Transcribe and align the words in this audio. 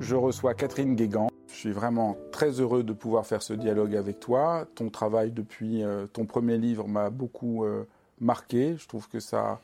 je 0.00 0.14
reçois 0.14 0.54
Catherine 0.54 0.94
Guégan. 0.96 1.28
Je 1.48 1.54
suis 1.54 1.72
vraiment 1.72 2.16
très 2.32 2.60
heureux 2.60 2.82
de 2.82 2.92
pouvoir 2.92 3.26
faire 3.26 3.42
ce 3.42 3.52
dialogue 3.52 3.94
avec 3.94 4.20
toi. 4.20 4.66
Ton 4.74 4.90
travail 4.90 5.30
depuis 5.30 5.82
euh, 5.82 6.06
ton 6.06 6.26
premier 6.26 6.58
livre 6.58 6.88
m'a 6.88 7.10
beaucoup 7.10 7.64
euh, 7.64 7.84
marqué. 8.20 8.76
Je 8.76 8.88
trouve 8.88 9.08
que 9.08 9.20
ça, 9.20 9.60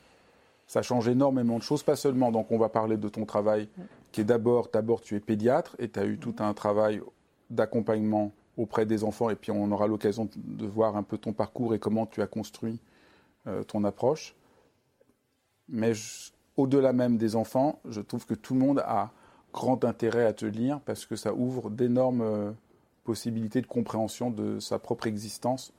ça 0.67 0.81
change 0.81 1.07
énormément 1.07 1.57
de 1.57 1.63
choses, 1.63 1.83
pas 1.83 1.95
seulement. 1.95 2.31
Donc 2.31 2.51
on 2.51 2.57
va 2.57 2.69
parler 2.69 2.97
de 2.97 3.09
ton 3.09 3.25
travail 3.25 3.67
qui 4.11 4.21
est 4.21 4.25
d'abord, 4.25 4.69
d'abord 4.71 5.01
tu 5.01 5.15
es 5.15 5.19
pédiatre 5.19 5.75
et 5.79 5.89
tu 5.89 5.99
as 5.99 6.05
eu 6.05 6.17
tout 6.17 6.35
un 6.39 6.53
travail 6.53 7.01
d'accompagnement 7.49 8.31
auprès 8.57 8.85
des 8.85 9.03
enfants 9.03 9.29
et 9.29 9.35
puis 9.35 9.51
on 9.51 9.71
aura 9.71 9.87
l'occasion 9.87 10.29
de 10.35 10.65
voir 10.65 10.95
un 10.95 11.03
peu 11.03 11.17
ton 11.17 11.33
parcours 11.33 11.73
et 11.73 11.79
comment 11.79 12.05
tu 12.05 12.21
as 12.21 12.27
construit 12.27 12.79
euh, 13.47 13.63
ton 13.63 13.83
approche. 13.83 14.35
Mais 15.67 15.93
au-delà 16.57 16.93
même 16.93 17.17
des 17.17 17.35
enfants, 17.35 17.79
je 17.89 18.01
trouve 18.01 18.25
que 18.25 18.33
tout 18.33 18.53
le 18.53 18.59
monde 18.59 18.79
a 18.79 19.11
grand 19.53 19.83
intérêt 19.85 20.25
à 20.25 20.33
te 20.33 20.45
lire 20.45 20.79
parce 20.81 21.05
que 21.05 21.15
ça 21.15 21.33
ouvre 21.33 21.69
d'énormes 21.69 22.21
euh, 22.21 22.51
possibilités 23.03 23.61
de 23.61 23.67
compréhension 23.67 24.31
de 24.31 24.59
sa 24.59 24.79
propre 24.79 25.07
existence, 25.07 25.73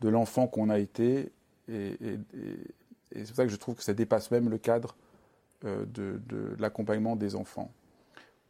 de 0.00 0.08
l'enfant 0.08 0.46
qu'on 0.46 0.68
a 0.68 0.78
été. 0.78 1.30
Et, 1.68 1.96
c'est 3.14 3.26
pour 3.26 3.36
ça 3.36 3.44
que 3.44 3.50
je 3.50 3.56
trouve 3.56 3.74
que 3.74 3.84
ça 3.84 3.94
dépasse 3.94 4.30
même 4.30 4.48
le 4.48 4.58
cadre 4.58 4.96
euh, 5.64 5.84
de, 5.86 6.20
l'accompagnement 6.58 7.16
des 7.16 7.36
enfants. 7.36 7.70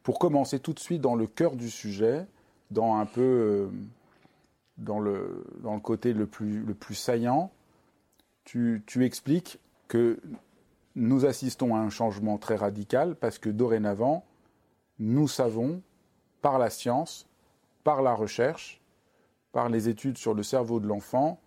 Pour 0.02 0.18
commencer 0.18 0.60
tout 0.60 0.72
de 0.72 0.78
suite 0.78 1.00
dans 1.00 1.14
le 1.14 1.26
cœur 1.26 1.56
du 1.56 1.70
sujet, 1.70 2.26
dans 2.70 2.96
un 2.96 3.06
peu 3.06 3.20
euh, 3.20 3.68
dans, 4.78 5.00
le, 5.00 5.44
dans 5.62 5.74
le 5.74 5.80
côté 5.80 6.12
le 6.12 6.26
plus, 6.26 6.60
le 6.60 6.74
plus 6.74 6.94
saillant, 6.94 7.50
tu, 8.44 8.82
tu 8.86 9.04
expliques 9.04 9.58
que 9.88 10.18
nous 10.94 11.24
assistons 11.24 11.74
à 11.74 11.78
un 11.78 11.90
changement 11.90 12.38
très 12.38 12.56
radical 12.56 13.14
parce 13.14 13.38
que 13.38 13.50
dorénavant, 13.50 14.24
nous 15.02 15.26
savons, 15.26 15.82
par 16.40 16.58
la 16.58 16.70
science, 16.70 17.28
par 17.82 18.02
la 18.02 18.14
recherche, 18.14 18.80
par 19.50 19.68
les 19.68 19.88
études 19.88 20.16
sur 20.16 20.32
le 20.32 20.42
cerveau 20.42 20.80
de 20.80 20.86
l'enfant, 20.86 21.40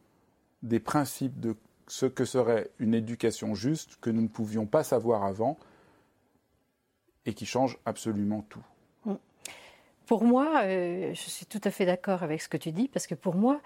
des 0.61 0.79
principes 0.79 1.39
de 1.39 1.55
ce 1.87 2.05
que 2.05 2.25
serait 2.25 2.69
une 2.79 2.93
éducation 2.93 3.55
juste 3.55 3.97
que 4.01 4.09
nous 4.09 4.21
ne 4.21 4.27
pouvions 4.27 4.65
pas 4.65 4.83
savoir 4.83 5.23
avant 5.23 5.57
et 7.25 7.33
qui 7.33 7.45
changent 7.45 7.79
absolument 7.85 8.41
tout. 8.49 8.63
Pour 10.05 10.23
moi, 10.23 10.61
euh, 10.63 11.13
je 11.15 11.29
suis 11.29 11.47
tout 11.47 11.61
à 11.63 11.71
fait 11.71 11.85
d'accord 11.85 12.21
avec 12.21 12.41
ce 12.41 12.47
que 12.47 12.57
tu 12.57 12.71
dis, 12.71 12.87
parce 12.87 13.07
que 13.07 13.15
pour 13.15 13.33
moi, 13.33 13.59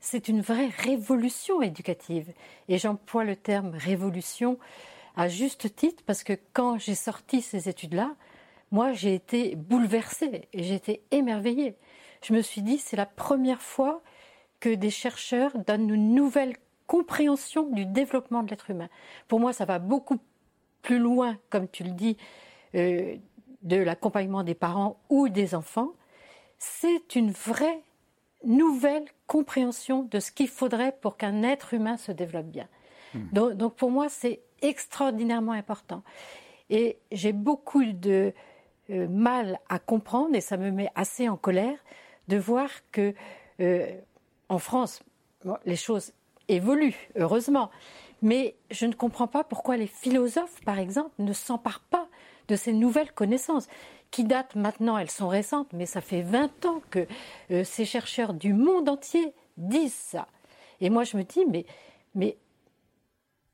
c'est 0.00 0.28
une 0.28 0.42
vraie 0.42 0.66
révolution 0.66 1.62
éducative. 1.62 2.30
Et 2.68 2.76
j'emploie 2.76 3.24
le 3.24 3.36
terme 3.36 3.70
révolution 3.74 4.58
à 5.16 5.28
juste 5.28 5.74
titre, 5.74 6.02
parce 6.04 6.24
que 6.24 6.34
quand 6.52 6.76
j'ai 6.76 6.94
sorti 6.94 7.40
ces 7.40 7.70
études-là, 7.70 8.14
moi 8.70 8.92
j'ai 8.92 9.14
été 9.14 9.56
bouleversée 9.56 10.48
et 10.52 10.62
j'ai 10.62 10.74
été 10.74 11.02
émerveillée. 11.10 11.76
Je 12.22 12.32
me 12.32 12.42
suis 12.42 12.62
dit, 12.62 12.78
c'est 12.78 12.96
la 12.96 13.06
première 13.06 13.62
fois 13.62 14.02
que 14.60 14.74
des 14.74 14.90
chercheurs 14.90 15.56
donnent 15.66 15.90
une 15.90 16.14
nouvelle 16.14 16.56
compréhension 16.86 17.70
du 17.70 17.86
développement 17.86 18.42
de 18.42 18.50
l'être 18.50 18.70
humain. 18.70 18.88
Pour 19.28 19.40
moi, 19.40 19.52
ça 19.52 19.64
va 19.64 19.78
beaucoup 19.78 20.18
plus 20.82 20.98
loin, 20.98 21.38
comme 21.50 21.68
tu 21.68 21.84
le 21.84 21.90
dis, 21.90 22.16
euh, 22.74 23.16
de 23.62 23.76
l'accompagnement 23.76 24.42
des 24.42 24.54
parents 24.54 24.98
ou 25.10 25.28
des 25.28 25.54
enfants. 25.54 25.92
C'est 26.58 27.14
une 27.14 27.30
vraie 27.30 27.82
nouvelle 28.44 29.04
compréhension 29.26 30.02
de 30.02 30.20
ce 30.20 30.32
qu'il 30.32 30.48
faudrait 30.48 30.96
pour 31.00 31.16
qu'un 31.16 31.42
être 31.42 31.74
humain 31.74 31.96
se 31.96 32.12
développe 32.12 32.46
bien. 32.46 32.68
Hmm. 33.14 33.26
Donc, 33.32 33.52
donc, 33.54 33.74
pour 33.74 33.90
moi, 33.90 34.08
c'est 34.08 34.40
extraordinairement 34.62 35.52
important. 35.52 36.02
Et 36.70 36.98
j'ai 37.12 37.32
beaucoup 37.32 37.84
de 37.84 38.32
euh, 38.90 39.06
mal 39.08 39.58
à 39.68 39.78
comprendre 39.78 40.34
et 40.34 40.40
ça 40.40 40.56
me 40.56 40.70
met 40.70 40.90
assez 40.94 41.28
en 41.28 41.36
colère 41.36 41.78
de 42.28 42.36
voir 42.36 42.68
que 42.92 43.14
euh, 43.60 43.86
en 44.48 44.58
France, 44.58 45.02
les 45.64 45.76
choses 45.76 46.12
évoluent, 46.48 47.08
heureusement, 47.16 47.70
mais 48.22 48.56
je 48.70 48.86
ne 48.86 48.94
comprends 48.94 49.26
pas 49.26 49.44
pourquoi 49.44 49.76
les 49.76 49.86
philosophes, 49.86 50.60
par 50.64 50.78
exemple, 50.78 51.10
ne 51.18 51.32
s'emparent 51.32 51.84
pas 51.90 52.08
de 52.48 52.56
ces 52.56 52.72
nouvelles 52.72 53.12
connaissances 53.12 53.68
qui 54.10 54.24
datent 54.24 54.54
maintenant, 54.54 54.96
elles 54.96 55.10
sont 55.10 55.28
récentes, 55.28 55.72
mais 55.72 55.86
ça 55.86 56.00
fait 56.00 56.22
20 56.22 56.64
ans 56.64 56.82
que 56.90 57.06
euh, 57.50 57.64
ces 57.64 57.84
chercheurs 57.84 58.32
du 58.32 58.54
monde 58.54 58.88
entier 58.88 59.34
disent 59.56 59.92
ça. 59.92 60.28
Et 60.80 60.88
moi, 60.88 61.04
je 61.04 61.16
me 61.16 61.24
dis, 61.24 61.44
mais, 61.44 61.66
mais 62.14 62.38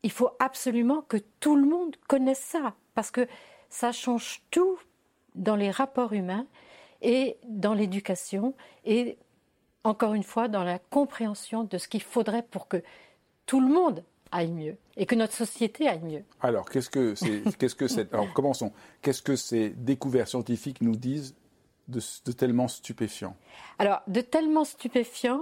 il 0.03 0.13
faut 0.13 0.31
absolument 0.39 1.03
que 1.03 1.17
tout 1.41 1.57
le 1.57 1.67
monde 1.67 1.97
connaisse 2.07 2.39
ça, 2.39 2.75
parce 2.95 3.11
que 3.11 3.27
ça 3.69 3.91
change 3.91 4.43
tout 4.51 4.79
dans 5.35 5.57
les 5.57 5.71
rapports 5.71 6.13
humains 6.13 6.47
et 7.03 7.37
dans 7.49 7.75
l'éducation 7.75 8.55
et 8.85 9.19
encore 9.85 10.15
une 10.15 10.23
fois 10.23 10.49
dans 10.49 10.65
la 10.65 10.79
compréhension 10.79 11.65
de 11.65 11.79
ce 11.79 11.89
qu'il 11.89 12.03
faudrait 12.03 12.43
pour 12.43 12.69
que 12.69 12.83
tout 13.47 13.61
le 13.61 13.69
monde 13.69 14.03
aille 14.33 14.51
mieux 14.51 14.77
et 14.97 15.07
que 15.07 15.15
notre 15.15 15.35
société 15.35 15.87
aille 15.87 16.03
mieux. 16.03 16.25
Alors, 16.41 16.69
qu'est-ce 16.69 16.91
que 16.91 17.15
c'est 17.15 17.43
qu'est-ce 17.59 17.75
que 17.75 17.89
c'est 17.89 18.13
Alors, 18.13 18.33
commençons. 18.33 18.73
Qu'est-ce 19.03 19.23
que 19.23 19.37
ces 19.37 19.71
découvertes 19.71 20.31
scientifiques 20.31 20.81
nous 20.81 20.97
disent 20.97 21.37
de, 21.89 22.01
tellement 22.33 22.67
stupéfiant 22.67 23.37
Alors, 23.79 24.01
de 24.09 24.23
tellement 24.23 24.65
stupéfiant, 24.65 25.41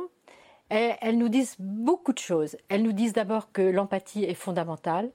elles, 0.69 0.97
elles, 1.00 1.19
nous 1.19 1.28
disent 1.28 1.56
beaucoup 1.60 2.12
de 2.12 2.19
choses. 2.19 2.56
Elles 2.69 2.82
nous 2.82 2.92
disent 2.92 3.12
d'abord 3.12 3.52
que 3.52 3.62
l'empathie 3.62 4.25
est 4.25 4.34
fondamentale. 4.34 5.10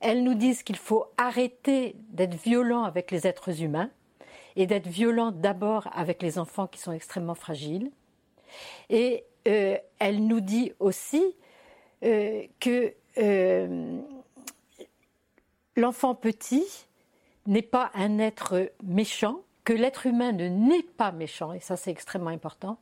Elles 0.00 0.24
nous 0.24 0.34
disent 0.34 0.64
qu'il 0.64 0.76
faut 0.76 1.06
arrêter 1.16 1.94
d'être 2.10 2.34
violent 2.34 2.82
avec 2.82 3.10
les 3.12 3.26
êtres 3.26 3.62
humains 3.62 3.90
et 4.56 4.66
d'être 4.66 4.86
violent 4.86 5.32
d'abord 5.32 5.88
avec 5.92 6.22
les 6.22 6.38
enfants 6.38 6.66
qui 6.66 6.80
sont 6.80 6.92
extrêmement 6.92 7.34
fragiles. 7.34 7.90
Et 8.88 9.24
euh, 9.48 9.76
elle 9.98 10.26
nous 10.26 10.40
dit 10.40 10.72
aussi 10.78 11.34
euh, 12.04 12.42
que 12.60 12.94
euh, 13.18 14.00
l'enfant 15.76 16.14
petit 16.14 16.64
n'est 17.46 17.62
pas 17.62 17.90
un 17.94 18.18
être 18.18 18.70
méchant, 18.82 19.40
que 19.64 19.72
l'être 19.72 20.06
humain 20.06 20.32
ne 20.32 20.48
n'est 20.48 20.82
pas 20.82 21.12
méchant, 21.12 21.52
et 21.52 21.60
ça 21.60 21.76
c'est 21.76 21.90
extrêmement 21.90 22.30
important. 22.30 22.78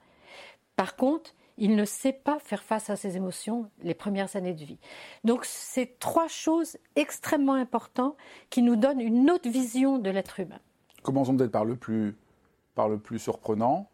Par 0.77 0.97
contre, 0.97 1.35
il 1.59 1.77
ne 1.77 1.85
sait 1.85 2.13
pas 2.13 2.39
faire 2.39 2.63
face 2.63 2.91
à 2.91 2.97
ses 2.97 3.17
émotions 3.17 3.71
les 3.83 3.95
premières 3.95 4.37
années 4.37 4.55
de 4.55 4.65
vie. 4.65 4.79
Donc 5.25 5.45
c'est 5.45 5.99
trois 5.99 6.29
choses 6.29 6.77
extrêmement 6.97 7.55
importantes 7.55 8.17
qui 8.51 8.63
nous 8.63 8.77
donnent 8.77 9.01
une 9.01 9.31
autre 9.31 9.49
vision 9.49 9.99
de 9.99 10.11
l'être 10.11 10.41
humain. 10.41 10.61
Commençons 11.03 11.37
peut-être 11.37 11.53
par 11.53 11.65
le 11.65 11.77
plus, 11.77 12.17
par 12.75 12.89
le 12.89 12.99
plus 12.99 13.19
surprenant, 13.19 13.91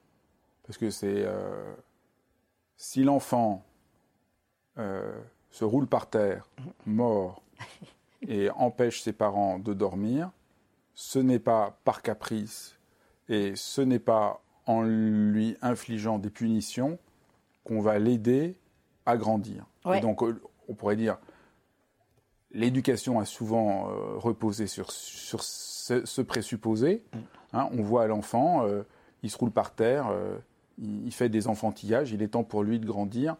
parce 0.66 0.78
que 0.78 0.90
c'est 0.90 1.24
euh, 1.24 1.74
si 2.76 3.02
l'enfant 3.02 3.64
euh, 4.78 5.18
se 5.50 5.64
roule 5.64 5.86
par 5.86 6.08
terre, 6.08 6.48
mort, 6.86 7.42
et 8.28 8.50
empêche 8.50 9.02
ses 9.02 9.12
parents 9.12 9.58
de 9.58 9.74
dormir, 9.74 10.30
ce 10.94 11.18
n'est 11.18 11.38
pas 11.38 11.78
par 11.84 12.02
caprice 12.02 12.76
et 13.28 13.54
ce 13.54 13.80
n'est 13.80 13.98
pas 13.98 14.42
en 14.66 14.82
lui 14.82 15.56
infligeant 15.62 16.18
des 16.18 16.30
punitions 16.30 16.98
qu'on 17.64 17.80
va 17.80 17.98
l'aider 17.98 18.58
à 19.06 19.16
grandir. 19.16 19.66
Et 19.94 20.00
donc, 20.00 20.22
on 20.22 20.74
pourrait 20.74 20.96
dire, 20.96 21.18
l'éducation 22.52 23.20
a 23.20 23.24
souvent 23.24 23.88
euh, 23.88 24.16
reposé 24.16 24.66
sur, 24.66 24.90
sur 24.90 25.42
ce, 25.42 26.20
présupposé. 26.22 27.02
Mm. 27.12 27.18
Hein, 27.54 27.68
on 27.72 27.82
voit 27.82 28.06
l'enfant, 28.06 28.66
euh, 28.66 28.82
il 29.22 29.30
se 29.30 29.38
roule 29.38 29.50
par 29.50 29.74
terre, 29.74 30.08
euh, 30.08 30.36
il, 30.78 31.12
fait 31.12 31.28
des 31.28 31.48
enfantillages, 31.48 32.12
il 32.12 32.22
est 32.22 32.28
temps 32.28 32.44
pour 32.44 32.62
lui 32.62 32.78
de 32.78 32.86
grandir 32.86 33.36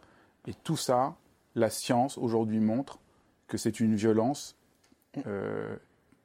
Et 0.47 0.53
tout 0.53 0.77
ça, 0.77 1.15
la 1.55 1.69
science 1.69 2.17
aujourd'hui 2.17 2.59
montre 2.59 2.99
que 3.47 3.57
c'est 3.57 3.79
une 3.79 3.95
violence 3.95 4.55
euh, 5.25 5.75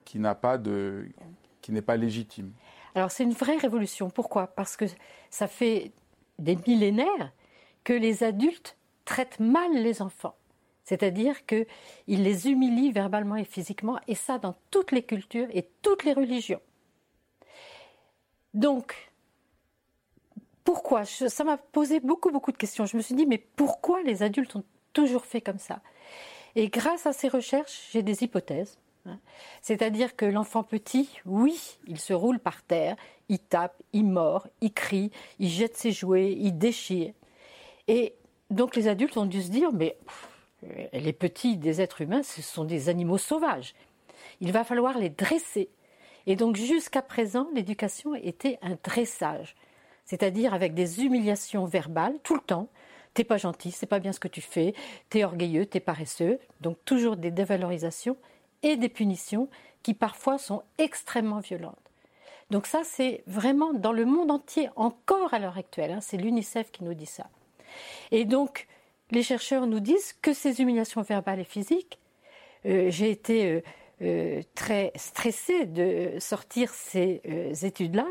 qui 0.05 0.19
n'a 0.19 0.35
pas 0.35 0.59
de, 0.59 1.07
qui 1.61 1.73
n'est 1.73 1.83
pas 1.83 1.97
légitime. 1.97 2.53
Alors 2.95 3.11
c'est 3.11 3.25
une 3.25 3.33
vraie 3.33 3.57
révolution. 3.57 4.11
Pourquoi? 4.11 4.47
Parce 4.47 4.77
que 4.77 4.85
ça 5.31 5.47
fait 5.47 5.93
des 6.39 6.57
millénaires 6.67 7.33
que 7.83 7.93
les 7.93 8.23
adultes 8.23 8.77
traitent 9.05 9.41
mal 9.41 9.73
les 9.73 10.03
enfants. 10.03 10.37
C'est-à-dire 10.85 11.47
qu'ils 11.47 11.67
les 12.07 12.49
humilient 12.49 12.93
verbalement 12.93 13.37
et 13.37 13.45
physiquement, 13.45 13.99
et 14.07 14.15
ça 14.15 14.39
dans 14.39 14.55
toutes 14.71 14.93
les 14.93 15.03
cultures 15.03 15.49
et 15.53 15.69
toutes 15.83 16.05
les 16.05 16.13
religions. 16.13 16.61
Donc, 18.53 19.11
pourquoi? 20.63 21.05
Ça 21.05 21.45
m'a 21.45 21.57
posé 21.57 22.01
beaucoup, 22.01 22.31
beaucoup 22.31 22.53
de 22.53 22.57
questions. 22.57 22.87
Je 22.87 22.97
me 22.97 23.03
suis 23.03 23.15
dit, 23.15 23.27
mais 23.27 23.39
pourquoi 23.39 24.03
les 24.03 24.23
adultes 24.23 24.57
ont 24.57 24.65
toujours 24.93 25.25
fait 25.25 25.41
comme 25.41 25.59
ça? 25.59 25.81
Et 26.55 26.69
grâce 26.69 27.07
à 27.07 27.13
ces 27.13 27.29
recherches, 27.29 27.89
j'ai 27.93 28.03
des 28.03 28.23
hypothèses. 28.23 28.79
Hein. 29.07 29.19
C'est-à-dire 29.61 30.17
que 30.17 30.25
l'enfant 30.25 30.63
petit, 30.63 31.11
oui, 31.27 31.79
il 31.87 31.99
se 31.99 32.13
roule 32.13 32.39
par 32.39 32.63
terre, 32.63 32.97
il 33.29 33.39
tape, 33.39 33.83
il 33.93 34.05
mord, 34.05 34.47
il 34.61 34.73
crie, 34.73 35.11
il 35.39 35.49
jette 35.49 35.77
ses 35.77 35.93
jouets, 35.93 36.33
il 36.33 36.57
déchire. 36.57 37.13
Et 37.89 38.15
donc 38.51 38.77
les 38.77 38.89
adultes 38.89 39.17
ont 39.17 39.27
dû 39.27 39.43
se 39.43 39.51
dire, 39.51 39.73
mais 39.73 39.99
les 40.93 41.13
petits 41.13 41.57
des 41.57 41.81
êtres 41.81 42.01
humains, 42.01 42.23
ce 42.23 42.43
sont 42.43 42.65
des 42.65 42.89
animaux 42.89 43.19
sauvages. 43.19 43.75
Il 44.41 44.53
va 44.53 44.65
falloir 44.65 44.99
les 44.99 45.11
dresser. 45.11 45.69
Et 46.27 46.37
donc 46.37 46.57
jusqu'à 46.57 47.03
présent, 47.03 47.49
l'éducation 47.55 48.15
était 48.15 48.59
un 48.63 48.77
dressage, 48.83 49.55
c'est-à-dire 50.05 50.55
avec 50.55 50.75
des 50.75 51.05
humiliations 51.05 51.67
verbales 51.67 52.19
tout 52.23 52.35
le 52.35 52.41
temps. 52.41 52.69
T'es 53.13 53.25
pas 53.25 53.37
gentil, 53.37 53.71
c'est 53.71 53.87
pas 53.87 54.01
bien 54.01 54.13
ce 54.13 54.21
que 54.21 54.29
tu 54.29 54.41
fais, 54.41 54.75
t'es 55.09 55.25
orgueilleux, 55.25 55.67
t'es 55.67 55.81
paresseux. 55.81 56.41
Donc 56.61 56.79
toujours 56.85 57.17
des 57.17 57.31
dévalorisations 57.31 58.17
et 58.63 58.77
des 58.77 58.89
punitions 58.89 59.49
qui 59.83 59.95
parfois 59.95 60.39
sont 60.39 60.63
extrêmement 60.79 61.41
violentes. 61.41 61.79
Donc 62.51 62.67
ça, 62.67 62.83
c'est 62.85 63.23
vraiment 63.27 63.73
dans 63.73 63.93
le 63.93 64.05
monde 64.05 64.31
entier, 64.31 64.69
encore 64.77 65.33
à 65.33 65.39
l'heure 65.39 65.59
actuelle. 65.59 65.93
Hein, 65.93 66.01
c'est 66.01 66.17
l'UNICEF 66.17 66.71
qui 66.73 66.85
nous 66.85 66.95
dit 66.95 67.07
ça. 67.07 67.27
Et 68.11 68.25
donc, 68.25 68.67
les 69.11 69.23
chercheurs 69.23 69.67
nous 69.67 69.81
disent 69.81 70.15
que 70.23 70.33
ces 70.33 70.61
humiliations 70.61 71.03
verbales 71.03 71.41
et 71.41 71.45
physiques, 71.45 71.99
euh, 72.67 72.91
j'ai 72.91 73.11
été 73.11 73.47
euh, 73.47 73.61
euh, 74.03 74.43
très 74.55 74.93
stressée 74.97 75.67
de 75.67 76.19
sortir 76.19 76.71
ces 76.73 77.21
études-là. 77.63 78.07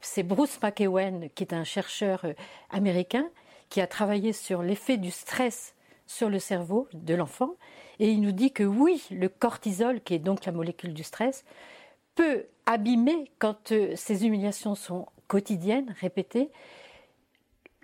C'est 0.00 0.22
Bruce 0.22 0.58
McEwen, 0.62 1.28
qui 1.34 1.44
est 1.44 1.54
un 1.54 1.64
chercheur 1.64 2.24
américain, 2.70 3.28
qui 3.70 3.80
a 3.80 3.86
travaillé 3.86 4.32
sur 4.32 4.62
l'effet 4.62 4.98
du 4.98 5.10
stress 5.10 5.74
sur 6.06 6.28
le 6.28 6.38
cerveau 6.38 6.86
de 6.92 7.14
l'enfant. 7.14 7.54
Et 7.98 8.10
il 8.10 8.20
nous 8.20 8.30
dit 8.30 8.52
que 8.52 8.62
oui, 8.62 9.04
le 9.10 9.28
cortisol, 9.28 10.00
qui 10.00 10.14
est 10.14 10.18
donc 10.18 10.44
la 10.44 10.52
molécule 10.52 10.94
du 10.94 11.02
stress, 11.02 11.44
peut 12.14 12.44
abîmer, 12.66 13.30
quand 13.38 13.72
ces 13.94 14.26
humiliations 14.26 14.74
sont 14.74 15.06
quotidiennes, 15.26 15.94
répétées, 16.00 16.50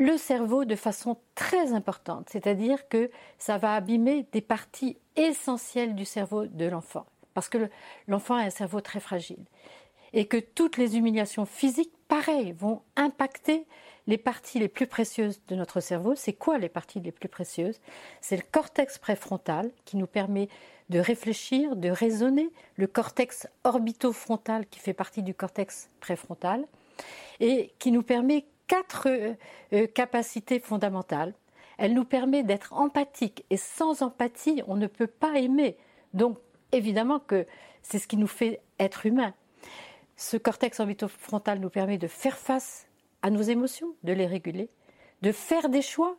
le 0.03 0.17
cerveau 0.17 0.65
de 0.65 0.75
façon 0.75 1.17
très 1.37 1.75
importante, 1.75 2.29
c'est-à-dire 2.29 2.89
que 2.89 3.09
ça 3.39 3.57
va 3.57 3.77
abîmer 3.77 4.27
des 4.33 4.41
parties 4.41 4.99
essentielles 5.15 5.95
du 5.95 6.05
cerveau 6.05 6.47
de 6.47 6.65
l'enfant, 6.65 7.07
parce 7.35 7.49
que 7.49 7.71
l'enfant 8.09 8.35
a 8.35 8.43
un 8.43 8.51
cerveau 8.51 8.81
très 8.81 8.99
fragile, 8.99 9.45
et 10.13 10.27
que 10.27 10.39
toutes 10.39 10.77
les 10.77 10.97
humiliations 10.97 11.47
physiques, 11.47 11.93
pareil, 12.09 12.51
vont 12.51 12.83
impacter 12.97 13.65
les 14.09 14.19
parties 14.19 14.59
les 14.59 14.67
plus 14.67 14.89
précieuses 14.89 15.41
de 15.47 15.55
notre 15.55 15.79
cerveau. 15.79 16.17
C'est 16.17 16.33
quoi 16.33 16.59
les 16.59 16.69
parties 16.69 16.99
les 16.99 17.13
plus 17.13 17.29
précieuses? 17.29 17.81
C'est 18.21 18.37
le 18.37 18.43
cortex 18.51 18.99
préfrontal 18.99 19.71
qui 19.85 19.97
nous 19.97 20.09
permet 20.09 20.49
de 20.91 20.99
réfléchir, 20.99 21.77
de 21.77 21.89
raisonner, 21.91 22.51
le 22.75 22.89
cortex 22.89 23.47
orbitofrontal 23.63 24.67
qui 24.67 24.81
fait 24.81 24.95
partie 24.95 25.23
du 25.23 25.33
cortex 25.33 25.91
préfrontal 26.01 26.67
et 27.39 27.73
qui 27.79 27.93
nous 27.93 28.03
permet 28.03 28.45
quatre 28.73 29.09
euh, 29.11 29.35
euh, 29.75 29.87
capacités 29.87 30.59
fondamentales. 30.59 31.35
Elle 31.77 31.93
nous 31.93 32.07
permet 32.07 32.43
d'être 32.43 32.73
empathique 32.73 33.45
et 33.51 33.59
sans 33.59 34.01
empathie, 34.01 34.63
on 34.67 34.77
ne 34.77 34.87
peut 34.87 35.07
pas 35.07 35.39
aimer. 35.39 35.77
Donc, 36.15 36.39
évidemment 36.73 37.19
que 37.19 37.47
c'est 37.83 37.99
ce 37.99 38.09
qui 38.09 38.17
nous 38.17 38.27
fait 38.27 38.63
être 38.79 39.05
humain. 39.05 39.35
Ce 40.17 40.39
cortex 40.39 40.81
orbitofrontal 40.81 41.59
nous 41.61 41.69
permet 41.69 41.99
de 41.99 42.07
faire 42.07 42.39
face 42.39 42.87
à 43.21 43.29
nos 43.29 43.43
émotions, 43.43 43.95
de 44.05 44.15
les 44.15 44.27
réguler, 44.27 44.71
de 45.21 45.33
faire 45.33 45.69
des 45.69 45.83
choix. 45.83 46.17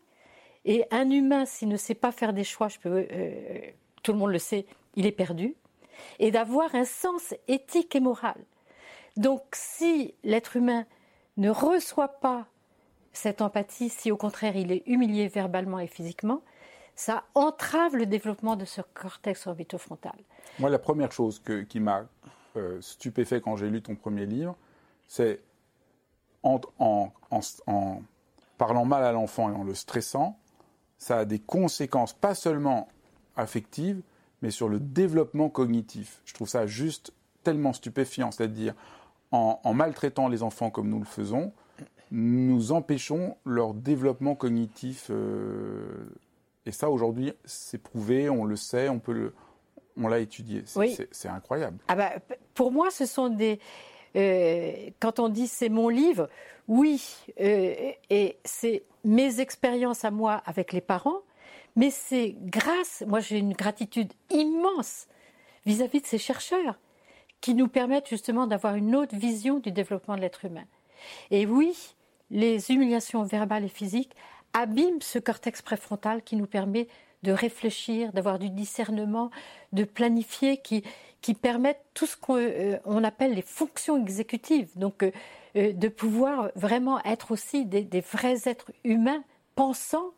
Et 0.63 0.85
un 0.91 1.09
humain, 1.09 1.45
s'il 1.45 1.69
ne 1.69 1.77
sait 1.77 1.95
pas 1.95 2.11
faire 2.11 2.33
des 2.33 2.43
choix, 2.43 2.67
je 2.67 2.77
peux, 2.77 3.07
euh, 3.11 3.61
tout 4.03 4.13
le 4.13 4.19
monde 4.19 4.31
le 4.31 4.37
sait, 4.37 4.67
il 4.95 5.07
est 5.07 5.11
perdu. 5.11 5.55
Et 6.19 6.29
d'avoir 6.29 6.75
un 6.75 6.85
sens 6.85 7.33
éthique 7.47 7.95
et 7.95 7.99
moral. 7.99 8.37
Donc, 9.17 9.41
si 9.53 10.13
l'être 10.23 10.55
humain 10.55 10.85
ne 11.37 11.49
reçoit 11.49 12.19
pas 12.19 12.45
cette 13.11 13.41
empathie, 13.41 13.89
si 13.89 14.11
au 14.11 14.17
contraire 14.17 14.55
il 14.55 14.71
est 14.71 14.83
humilié 14.87 15.27
verbalement 15.27 15.79
et 15.79 15.87
physiquement, 15.87 16.41
ça 16.95 17.23
entrave 17.35 17.95
le 17.95 18.05
développement 18.05 18.55
de 18.55 18.65
ce 18.65 18.81
cortex 18.93 19.47
orbitofrontal. 19.47 20.15
Moi, 20.59 20.69
la 20.69 20.79
première 20.79 21.11
chose 21.11 21.41
qui 21.69 21.79
m'a 21.79 22.05
euh, 22.55 22.79
stupéfait 22.81 23.41
quand 23.41 23.55
j'ai 23.57 23.69
lu 23.69 23.81
ton 23.81 23.95
premier 23.95 24.25
livre, 24.25 24.55
c'est 25.07 25.41
en, 26.43 26.59
parlant 28.57 28.85
mal 28.85 29.03
à 29.03 29.11
l'enfant 29.11 29.49
et 29.49 29.55
en 29.55 29.63
le 29.63 29.73
stressant, 29.73 30.37
ça 30.97 31.19
a 31.19 31.25
des 31.25 31.39
conséquences 31.39 32.13
pas 32.13 32.35
seulement 32.35 32.87
affectives, 33.35 34.01
mais 34.41 34.51
sur 34.51 34.69
le 34.69 34.79
développement 34.79 35.49
cognitif. 35.49 36.21
Je 36.25 36.33
trouve 36.33 36.49
ça 36.49 36.67
juste 36.67 37.13
tellement 37.43 37.73
stupéfiant, 37.73 38.31
c'est-à-dire 38.31 38.75
en, 39.33 39.73
maltraitant 39.73 40.27
les 40.27 40.43
enfants 40.43 40.69
comme 40.69 40.89
nous 40.89 40.99
le 40.99 41.05
faisons, 41.05 41.51
nous 42.11 42.71
empêchons 42.71 43.35
leur 43.45 43.73
développement 43.73 44.35
cognitif. 44.35 45.07
Euh, 45.09 46.05
et 46.67 46.71
ça, 46.71 46.89
aujourd'hui, 46.91 47.33
c'est 47.43 47.81
prouvé, 47.81 48.29
on 48.29 48.45
le 48.45 48.55
sait, 48.55 48.89
on 48.89 48.99
peut 48.99 49.11
le, 49.11 49.33
on 49.97 50.07
l'a 50.07 50.19
étudié. 50.19 50.63
C'est 50.65 51.27
incroyable. 51.27 51.79
Ah 51.87 51.95
bah, 51.95 52.11
pour 52.53 52.71
moi, 52.71 52.91
ce 52.91 53.05
sont 53.05 53.29
des. 53.29 53.59
Euh, 54.15 54.91
quand 54.99 55.17
on 55.19 55.29
dit 55.29 55.47
c'est 55.47 55.69
mon 55.69 55.89
livre, 55.89 56.29
oui, 56.67 57.03
euh, 57.41 57.91
et 58.11 58.37
c'est 58.45 58.83
mes 59.03 59.39
expériences 59.39 60.05
à 60.05 60.11
moi 60.11 60.43
avec 60.45 60.71
les 60.71 60.81
parents, 60.81 61.21
mais 61.75 61.89
c'est 61.89 62.35
grâce. 62.39 63.03
Moi, 63.07 63.19
j'ai 63.19 63.39
une 63.39 63.53
gratitude 63.53 64.13
immense 64.29 65.07
vis 65.65 65.81
à 65.81 65.87
-vis 65.87 66.01
de 66.01 66.05
ces 66.05 66.19
chercheurs 66.19 66.77
qui 67.43 67.55
nous 67.55 67.67
permettent 67.67 68.07
justement 68.07 68.47
d'avoir 68.47 68.75
une 68.75 68.95
autre 68.95 69.17
vision 69.17 69.59
du 69.59 69.73
développement 69.73 70.15
de 70.15 70.21
l'être 70.21 70.45
humain. 70.45 70.63
Et 71.29 71.45
oui, 71.45 71.93
les 72.31 72.71
humiliations 72.71 73.23
verbales 73.23 73.65
et 73.65 73.67
physiques 73.69 74.15
abîment 74.53 75.01
ce 75.01 75.19
cortex 75.19 75.61
préfrontal 75.61 76.23
qui 76.23 76.37
nous 76.37 76.45
permet 76.45 76.87
de 77.21 77.33
réfléchir, 77.33 78.13
d'avoir 78.13 78.39
du 78.39 78.49
discernement, 78.49 79.29
de 79.73 79.83
planifier, 79.83 80.55
qui, 80.55 80.85
qui 81.19 81.33
permettent 81.33 81.83
tout 81.93 82.05
ce 82.05 82.15
qu'on 82.15 82.37
euh, 82.37 83.03
appelle 83.03 83.33
les 83.33 83.41
fonctions 83.41 84.01
exécutives. 84.01 84.69
Donc, 84.77 85.03
euh, 85.03 85.11
euh, 85.57 85.73
de 85.73 85.89
pouvoir 85.89 86.49
vraiment 86.55 87.03
être 87.03 87.31
aussi 87.31 87.65
des, 87.65 87.83
des, 87.83 87.99
vrais 87.99 88.47
êtres 88.47 88.71
humains 88.85 89.23
pensants. 89.55 90.11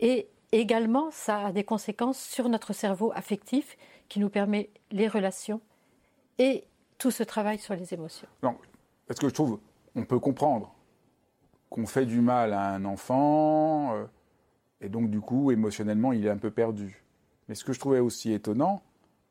Et 0.00 0.28
également, 0.52 1.10
ça 1.12 1.46
a 1.46 1.52
des 1.52 1.64
conséquences 1.64 2.20
sur 2.20 2.50
notre 2.50 2.74
cerveau 2.74 3.10
affectif 3.14 3.78
qui 4.10 4.20
nous 4.20 4.28
permet 4.28 4.68
les 4.90 5.08
relations, 5.08 5.62
et 6.38 6.64
tout 6.98 7.10
ce 7.10 7.22
travail 7.22 7.58
sur 7.58 7.74
les 7.74 7.92
émotions. 7.94 8.28
Parce 9.06 9.20
que 9.20 9.28
je 9.28 9.34
trouve, 9.34 9.58
on 9.94 10.04
peut 10.04 10.18
comprendre 10.18 10.74
qu'on 11.70 11.86
fait 11.86 12.06
du 12.06 12.20
mal 12.20 12.52
à 12.52 12.70
un 12.70 12.84
enfant, 12.84 13.94
euh, 13.94 14.04
et 14.80 14.88
donc 14.88 15.10
du 15.10 15.20
coup, 15.20 15.50
émotionnellement, 15.50 16.12
il 16.12 16.26
est 16.26 16.30
un 16.30 16.38
peu 16.38 16.50
perdu. 16.50 17.04
Mais 17.48 17.54
ce 17.54 17.64
que 17.64 17.72
je 17.72 17.80
trouvais 17.80 17.98
aussi 17.98 18.32
étonnant, 18.32 18.82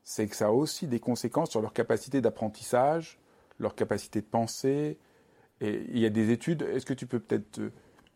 c'est 0.04 0.28
que 0.28 0.36
ça 0.36 0.48
a 0.48 0.52
aussi 0.52 0.88
des 0.88 1.00
conséquences 1.00 1.50
sur 1.50 1.62
leur 1.62 1.74
capacité 1.74 2.22
d'apprentissage, 2.22 3.20
leur 3.60 3.76
capacité 3.76 4.22
de 4.22 4.26
penser. 4.26 4.98
Et 5.62 5.86
il 5.90 6.00
y 6.00 6.06
a 6.06 6.10
des 6.10 6.32
études, 6.32 6.62
est-ce 6.62 6.86
que 6.86 6.94
tu 6.94 7.08
peux 7.08 7.20
peut-être 7.20 7.60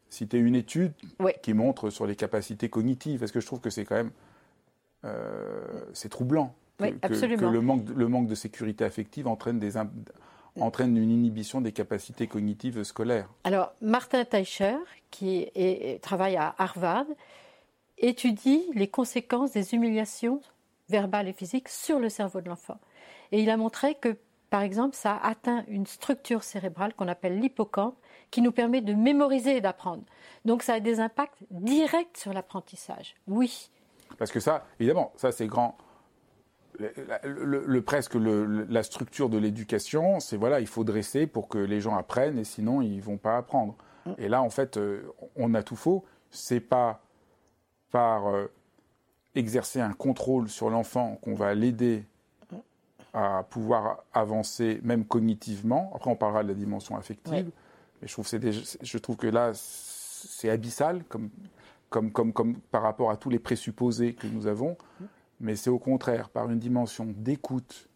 citer 0.09 0.37
une 0.37 0.55
étude 0.55 0.93
qui 1.41 1.53
montre 1.53 1.89
sur 1.89 2.05
les 2.05 2.15
capacités 2.15 2.69
cognitives? 2.69 3.19
Parce 3.19 3.31
que 3.31 3.39
je 3.39 3.45
trouve 3.45 3.59
que 3.59 3.69
c'est 3.69 3.85
quand 3.85 3.95
même... 3.95 4.11
Euh, 5.05 5.85
c'est 5.93 6.09
troublant 6.09 6.53
que, 6.79 7.45
le, 7.45 7.61
manque, 7.61 7.89
le 7.89 8.07
manque 8.07 8.27
de 8.27 8.35
sécurité 8.35 8.85
affective 8.85 9.27
entraîne, 9.27 9.59
des, 9.59 9.73
entraîne 10.59 10.97
une 10.97 11.11
inhibition 11.11 11.61
des 11.61 11.71
capacités 11.71 12.27
cognitives 12.27 12.83
scolaires. 12.83 13.29
Alors, 13.43 13.73
Martin 13.81 14.25
Teicher, 14.25 14.75
qui 15.11 15.47
travaille 16.01 16.37
à 16.37 16.55
Harvard, 16.57 17.05
étudie 17.97 18.63
les 18.73 18.87
conséquences 18.87 19.51
des 19.51 19.73
humiliations 19.73 20.41
verbales 20.89 21.27
et 21.27 21.33
physiques 21.33 21.69
sur 21.69 21.99
le 21.99 22.09
cerveau 22.09 22.41
de 22.41 22.49
l'enfant. 22.49 22.79
Et 23.31 23.41
il 23.41 23.49
a 23.49 23.57
montré 23.57 23.95
que, 23.95 24.17
par 24.49 24.61
exemple, 24.61 24.95
ça 24.95 25.15
atteint 25.21 25.63
une 25.67 25.85
structure 25.85 26.43
cérébrale 26.43 26.93
qu'on 26.93 27.07
appelle 27.07 27.39
l'hippocampe, 27.39 27.95
qui 28.31 28.41
nous 28.41 28.51
permet 28.51 28.81
de 28.81 28.93
mémoriser 28.93 29.57
et 29.57 29.61
d'apprendre. 29.61 30.03
Donc 30.45 30.63
ça 30.63 30.75
a 30.75 30.79
des 30.79 30.99
impacts 30.99 31.37
directs 31.51 32.17
sur 32.17 32.33
l'apprentissage. 32.33 33.15
Oui. 33.27 33.69
Parce 34.17 34.31
que 34.31 34.39
ça, 34.39 34.65
évidemment, 34.79 35.11
ça 35.15 35.31
c'est 35.31 35.47
grand. 35.47 35.77
Le, 37.23 37.79
presque 37.81 38.15
la 38.15 38.83
structure 38.83 39.29
de 39.29 39.37
l'éducation, 39.37 40.19
c'est 40.19 40.37
voilà, 40.37 40.59
il 40.59 40.67
faut 40.67 40.83
dresser 40.83 41.27
pour 41.27 41.47
que 41.47 41.57
les 41.57 41.81
gens 41.81 41.95
apprennent 41.95 42.37
et 42.37 42.43
sinon 42.43 42.81
ils 42.81 43.01
vont 43.01 43.17
pas 43.17 43.37
apprendre. 43.37 43.75
Mm. 44.05 44.11
Et 44.17 44.29
là, 44.29 44.41
en 44.41 44.49
fait, 44.49 44.77
euh, 44.77 45.01
on 45.35 45.53
a 45.53 45.63
tout 45.63 45.75
faux. 45.75 46.05
C'est 46.31 46.59
pas 46.59 47.01
par 47.91 48.27
euh, 48.27 48.47
exercer 49.35 49.81
un 49.81 49.93
contrôle 49.93 50.49
sur 50.49 50.69
l'enfant 50.69 51.17
qu'on 51.21 51.33
va 51.33 51.53
l'aider 51.53 52.05
à 53.13 53.43
pouvoir 53.49 54.03
avancer, 54.13 54.79
même 54.83 55.05
cognitivement. 55.05 55.91
Après, 55.95 56.11
on 56.11 56.15
parlera 56.15 56.43
de 56.43 56.49
la 56.49 56.53
dimension 56.53 56.95
affective. 56.95 57.49
Mais 58.01 58.07
je 58.07 58.13
trouve, 58.13 58.27
je 58.27 58.97
trouve 58.97 59.17
que 59.17 59.27
là, 59.27 59.51
c'est 59.53 60.49
abyssal 60.49 61.03
comme, 61.05 61.29
comme, 61.89 62.11
comme, 62.11 62.33
comme 62.33 62.55
par 62.55 62.83
rapport 62.83 63.09
à 63.09 63.17
tous 63.17 63.29
les 63.29 63.39
présupposés 63.39 64.13
que 64.13 64.27
nous 64.27 64.47
avons. 64.47 64.77
Mais 65.39 65.55
c'est 65.55 65.69
au 65.69 65.79
contraire 65.79 66.29
par 66.29 66.49
une 66.49 66.59
dimension 66.59 67.05
d'écoute 67.07 67.89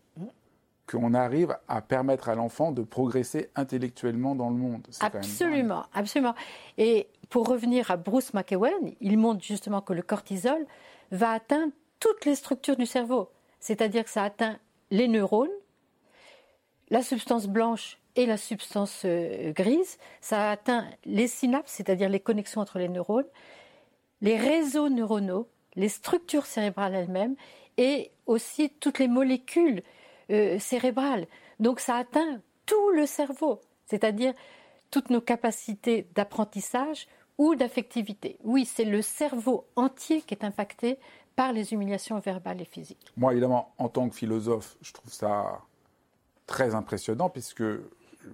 qu'on 0.87 1.13
arrive 1.13 1.57
à 1.67 1.81
permettre 1.81 2.29
à 2.29 2.35
l'enfant 2.35 2.71
de 2.71 2.81
progresser 2.81 3.49
intellectuellement 3.55 4.35
dans 4.35 4.49
le 4.49 4.55
monde. 4.55 4.85
Absolument, 4.99 5.85
absolument. 5.93 6.35
Et 6.77 7.07
pour 7.29 7.47
revenir 7.47 7.89
à 7.89 7.97
Bruce 7.97 8.33
McEwen, 8.33 8.93
il 8.99 9.17
montre 9.17 9.43
justement 9.43 9.81
que 9.81 9.93
le 9.93 10.01
cortisol 10.01 10.65
va 11.11 11.31
atteindre 11.31 11.71
toutes 11.99 12.25
les 12.25 12.35
structures 12.35 12.75
du 12.75 12.85
cerveau. 12.85 13.29
C'est-à-dire 13.59 14.03
que 14.03 14.09
ça 14.09 14.23
atteint 14.23 14.57
les 14.91 15.07
neurones, 15.07 15.49
la 16.89 17.01
substance 17.01 17.47
blanche 17.47 17.97
et 18.15 18.25
la 18.25 18.37
substance 18.37 19.03
euh, 19.05 19.51
grise. 19.53 19.97
Ça 20.21 20.51
atteint 20.51 20.85
les 21.05 21.27
synapses, 21.27 21.71
c'est-à-dire 21.71 22.09
les 22.09 22.19
connexions 22.19 22.61
entre 22.61 22.77
les 22.77 22.89
neurones, 22.89 23.25
les 24.21 24.37
réseaux 24.37 24.89
neuronaux, 24.89 25.47
les 25.75 25.89
structures 25.89 26.45
cérébrales 26.45 26.95
elles-mêmes 26.95 27.35
et 27.77 28.11
aussi 28.25 28.69
toutes 28.79 28.99
les 28.99 29.07
molécules 29.07 29.83
euh, 30.29 30.59
cérébrales. 30.59 31.27
Donc 31.59 31.79
ça 31.79 31.95
atteint 31.95 32.41
tout 32.65 32.91
le 32.91 33.05
cerveau, 33.05 33.59
c'est-à-dire 33.85 34.33
toutes 34.91 35.09
nos 35.09 35.21
capacités 35.21 36.07
d'apprentissage 36.15 37.07
ou 37.37 37.55
d'affectivité. 37.55 38.37
Oui, 38.43 38.65
c'est 38.65 38.85
le 38.85 39.01
cerveau 39.01 39.65
entier 39.75 40.21
qui 40.21 40.33
est 40.33 40.43
impacté 40.43 40.97
par 41.35 41.51
les 41.51 41.73
humiliations 41.73 42.19
verbales 42.19 42.61
et 42.61 42.65
physiques. 42.65 43.11
Moi, 43.17 43.31
évidemment, 43.31 43.73
en 43.79 43.89
tant 43.89 44.07
que 44.07 44.15
philosophe, 44.15 44.77
je 44.81 44.93
trouve 44.93 45.11
ça 45.11 45.61
très 46.45 46.75
impressionnant 46.75 47.29
puisque 47.29 47.63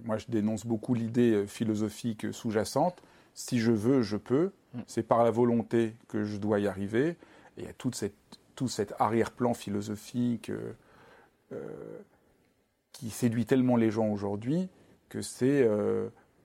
moi, 0.04 0.18
je 0.18 0.26
dénonce 0.28 0.66
beaucoup 0.66 0.94
l'idée 0.94 1.46
philosophique 1.46 2.32
sous-jacente. 2.32 3.02
Si 3.34 3.58
je 3.58 3.72
veux, 3.72 4.02
je 4.02 4.16
peux. 4.16 4.52
Mm. 4.74 4.80
C'est 4.86 5.02
par 5.02 5.24
la 5.24 5.30
volonté 5.30 5.94
que 6.08 6.24
je 6.24 6.36
dois 6.36 6.60
y 6.60 6.66
arriver. 6.66 7.16
Il 7.60 7.66
y 7.66 7.68
a 7.68 7.72
toute 7.72 7.94
cette, 7.94 8.14
tout 8.54 8.68
cet 8.68 8.94
arrière-plan 8.98 9.54
philosophique 9.54 10.50
euh, 10.50 10.72
euh, 11.52 11.98
qui 12.92 13.10
séduit 13.10 13.46
tellement 13.46 13.76
les 13.76 13.90
gens 13.90 14.08
aujourd'hui 14.08 14.68
que 15.08 15.22
c'est 15.22 15.68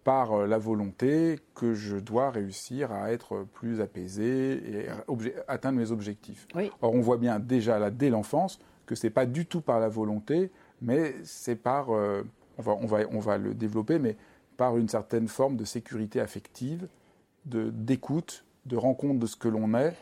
par 0.04 0.48
la 0.48 0.58
volonté 0.58 1.40
que 1.54 1.76
je 1.76 1.98
dois 1.98 2.32
réussir 2.32 2.92
à 2.92 3.12
être 3.12 3.46
plus 3.54 3.80
apaisé 3.80 4.54
et 4.54 4.88
atteindre 5.48 5.78
mes 5.78 5.92
objectifs. 5.92 6.48
Or, 6.82 6.96
on 6.96 7.02
voit 7.02 7.18
bien 7.18 7.38
déjà 7.40 7.78
là, 7.78 7.92
dès 7.92 8.10
l'enfance, 8.10 8.60
que 8.88 8.96
ce 8.96 9.06
n'est 9.06 9.12
pas 9.12 9.28
du 9.28 9.46
tout 9.46 9.62
par 9.62 9.80
la 9.80 9.88
volonté, 9.88 10.50
mais 10.82 11.14
c'est 11.26 11.56
par 11.56 11.90
on 12.58 12.62
va, 12.86 13.00
on 13.12 13.20
va, 13.20 13.38
le 13.38 13.54
développer, 13.54 14.00
mais 14.00 14.16
par 14.58 14.78
une 14.78 14.90
certaine 14.90 15.28
forme 15.28 15.58
de 15.58 15.66
sécurité 15.66 16.20
affective, 16.20 16.88
d'écoute, 17.46 18.46
de, 18.66 18.78
rencontre 18.78 19.20
de 19.20 19.28
ce 19.28 19.36
que 19.36 19.48
l'on 19.48 19.74
est, 19.76 19.96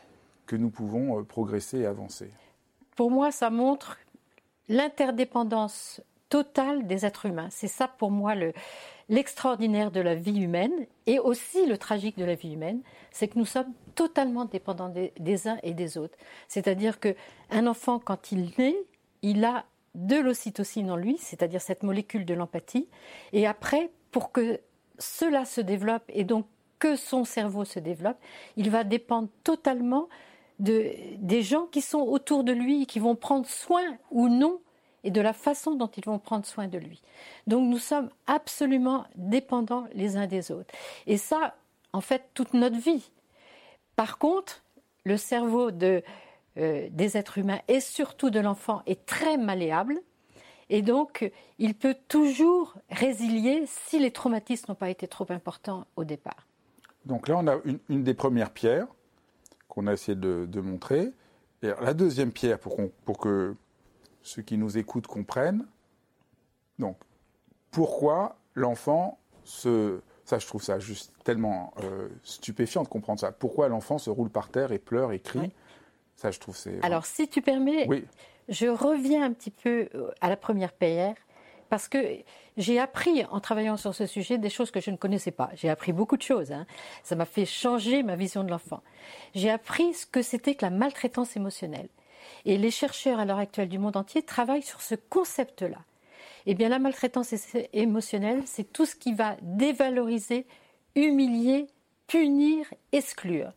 que 0.45 0.55
nous 0.55 0.69
pouvons 0.69 1.19
euh, 1.19 1.23
progresser 1.23 1.79
et 1.79 1.85
avancer. 1.85 2.31
Pour 2.95 3.11
moi, 3.11 3.31
ça 3.31 3.49
montre 3.49 3.97
l'interdépendance 4.69 6.01
totale 6.29 6.87
des 6.87 7.05
êtres 7.05 7.27
humains. 7.27 7.49
C'est 7.51 7.67
ça 7.67 7.87
pour 7.87 8.11
moi 8.11 8.33
l'extraordinaire 9.09 9.91
de 9.91 9.99
la 9.99 10.15
vie 10.15 10.41
humaine 10.41 10.73
et 11.05 11.19
aussi 11.19 11.65
le 11.65 11.77
tragique 11.77 12.17
de 12.17 12.25
la 12.25 12.35
vie 12.35 12.53
humaine, 12.53 12.81
c'est 13.11 13.27
que 13.27 13.37
nous 13.37 13.45
sommes 13.45 13.71
totalement 13.93 14.45
dépendants 14.45 14.89
des, 14.89 15.13
des 15.19 15.47
uns 15.47 15.59
et 15.63 15.73
des 15.73 15.97
autres. 15.97 16.17
C'est-à-dire 16.47 16.99
qu'un 16.99 17.67
enfant, 17.67 17.99
quand 17.99 18.31
il 18.31 18.51
naît, 18.57 18.77
il 19.21 19.43
a 19.45 19.65
de 19.95 20.15
l'ocytocine 20.15 20.89
en 20.89 20.95
lui, 20.95 21.17
c'est-à-dire 21.19 21.61
cette 21.61 21.83
molécule 21.83 22.25
de 22.25 22.33
l'empathie. 22.33 22.87
Et 23.31 23.45
après, 23.45 23.91
pour 24.11 24.31
que 24.31 24.59
cela 24.97 25.45
se 25.45 25.61
développe 25.61 26.03
et 26.09 26.23
donc 26.23 26.47
que 26.79 26.95
son 26.95 27.23
cerveau 27.23 27.63
se 27.65 27.79
développe, 27.79 28.17
il 28.57 28.69
va 28.69 28.83
dépendre 28.83 29.29
totalement 29.43 30.09
de, 30.63 30.91
des 31.17 31.43
gens 31.43 31.67
qui 31.67 31.81
sont 31.81 31.99
autour 31.99 32.43
de 32.43 32.51
lui, 32.51 32.87
qui 32.87 32.99
vont 32.99 33.15
prendre 33.15 33.45
soin 33.45 33.97
ou 34.09 34.29
non, 34.29 34.59
et 35.03 35.11
de 35.11 35.21
la 35.21 35.33
façon 35.33 35.75
dont 35.75 35.87
ils 35.87 36.05
vont 36.05 36.19
prendre 36.19 36.45
soin 36.45 36.67
de 36.67 36.77
lui. 36.77 37.01
Donc 37.45 37.69
nous 37.69 37.77
sommes 37.77 38.09
absolument 38.25 39.05
dépendants 39.15 39.85
les 39.93 40.17
uns 40.17 40.27
des 40.27 40.51
autres. 40.51 40.73
Et 41.07 41.17
ça, 41.17 41.55
en 41.91 42.01
fait, 42.01 42.29
toute 42.33 42.53
notre 42.53 42.77
vie. 42.77 43.11
Par 43.95 44.17
contre, 44.17 44.63
le 45.03 45.17
cerveau 45.17 45.71
de, 45.71 46.01
euh, 46.57 46.87
des 46.91 47.17
êtres 47.17 47.37
humains 47.37 47.59
et 47.67 47.79
surtout 47.79 48.29
de 48.29 48.39
l'enfant 48.39 48.81
est 48.85 49.05
très 49.05 49.37
malléable. 49.37 49.99
Et 50.69 50.81
donc, 50.81 51.29
il 51.59 51.75
peut 51.75 51.95
toujours 52.07 52.75
résilier 52.89 53.65
si 53.67 53.99
les 53.99 54.11
traumatismes 54.11 54.71
n'ont 54.71 54.75
pas 54.75 54.89
été 54.89 55.07
trop 55.07 55.25
importants 55.29 55.85
au 55.97 56.05
départ. 56.05 56.47
Donc 57.05 57.27
là, 57.27 57.37
on 57.37 57.47
a 57.47 57.57
une, 57.89 58.03
des 58.03 58.13
premières 58.13 58.51
pierres 58.51 58.87
qu'on 59.73 59.87
a 59.87 59.93
essayé 59.93 60.15
de, 60.15 60.61
montrer. 60.61 61.11
Et 61.63 61.71
la 61.81 61.93
deuxième 61.93 62.31
pierre, 62.31 62.59
pour, 62.59 62.77
pour, 63.05 63.17
que 63.17 63.55
ceux 64.21 64.43
qui 64.43 64.57
nous 64.57 64.77
écoutent 64.77 65.07
comprennent, 65.07 65.65
donc, 66.77 66.97
pourquoi 67.71 68.37
l'enfant 68.53 69.17
se... 69.43 69.99
Ça, 70.25 70.39
je 70.39 70.47
trouve 70.47 70.63
ça 70.63 70.79
juste 70.79 71.11
tellement 71.23 71.73
euh, 71.83 72.07
stupéfiant 72.23 72.83
de 72.83 72.87
comprendre 72.87 73.19
ça. 73.19 73.31
Pourquoi 73.31 73.67
l'enfant 73.67 73.97
se 73.97 74.09
roule 74.09 74.29
par 74.29 74.49
terre 74.49 74.71
et 74.71 74.79
pleure 74.79 75.11
et 75.11 75.19
crie? 75.19 75.51
Ça, 76.15 76.31
je 76.31 76.39
trouve 76.39 76.55
c'est. 76.55 76.81
Alors, 76.81 77.05
si 77.05 77.27
tu 77.27 77.41
permets, 77.41 78.05
je 78.47 78.67
reviens 78.67 79.25
un 79.25 79.33
petit 79.33 79.51
peu 79.51 79.89
euh, 79.95 80.11
à 80.21 80.29
la 80.29 80.37
première 80.37 80.71
PR 80.71 81.19
parce 81.73 81.87
que 81.87 81.97
j'ai 82.55 82.77
appris 82.77 83.25
en 83.31 83.39
travaillant 83.39 83.77
sur 83.77 83.95
ce 83.95 84.05
sujet 84.05 84.37
des 84.37 84.51
choses 84.51 84.69
que 84.69 84.79
je 84.79 84.91
ne 84.91 84.95
connaissais 84.95 85.31
pas. 85.31 85.49
J'ai 85.55 85.69
appris 85.69 85.91
beaucoup 85.91 86.17
de 86.17 86.21
choses. 86.21 86.51
Hein. 86.51 86.67
Ça 87.01 87.15
m'a 87.15 87.25
fait 87.25 87.47
changer 87.47 88.03
ma 88.03 88.15
vision 88.15 88.43
de 88.43 88.51
l'enfant. 88.51 88.83
J'ai 89.33 89.49
appris 89.49 89.95
ce 89.95 90.05
que 90.05 90.21
c'était 90.21 90.53
que 90.53 90.63
la 90.63 90.69
maltraitance 90.69 91.35
émotionnelle. 91.35 91.89
Et 92.45 92.59
les 92.59 92.69
chercheurs 92.69 93.19
à 93.19 93.25
l'heure 93.25 93.39
actuelle 93.39 93.69
du 93.69 93.79
monde 93.79 93.97
entier 93.97 94.21
travaillent 94.21 94.61
sur 94.61 94.81
ce 94.81 94.93
concept-là. 94.93 95.79
Eh 96.45 96.53
bien, 96.53 96.69
la 96.69 96.77
maltraitance 96.77 97.33
émotionnelle, 97.73 98.43
c'est 98.45 98.71
tout 98.71 98.85
ce 98.85 98.95
qui 98.95 99.15
va 99.15 99.35
dévaloriser, 99.41 100.45
humilier, 100.93 101.65
punir, 102.05 102.71
exclure. 102.91 103.51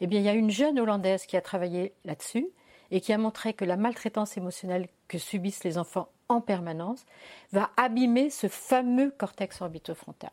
Eh 0.00 0.06
bien, 0.06 0.20
il 0.20 0.24
y 0.24 0.30
a 0.30 0.34
une 0.34 0.50
jeune 0.50 0.80
Hollandaise 0.80 1.26
qui 1.26 1.36
a 1.36 1.42
travaillé 1.42 1.92
là-dessus 2.06 2.48
et 2.90 3.02
qui 3.02 3.12
a 3.12 3.18
montré 3.18 3.52
que 3.52 3.66
la 3.66 3.76
maltraitance 3.76 4.38
émotionnelle 4.38 4.88
que 5.08 5.18
subissent 5.18 5.62
les 5.62 5.76
enfants 5.76 6.08
en 6.30 6.40
permanence 6.40 7.04
va 7.52 7.70
abîmer 7.76 8.30
ce 8.30 8.48
fameux 8.48 9.10
cortex 9.10 9.60
orbitofrontal. 9.60 10.30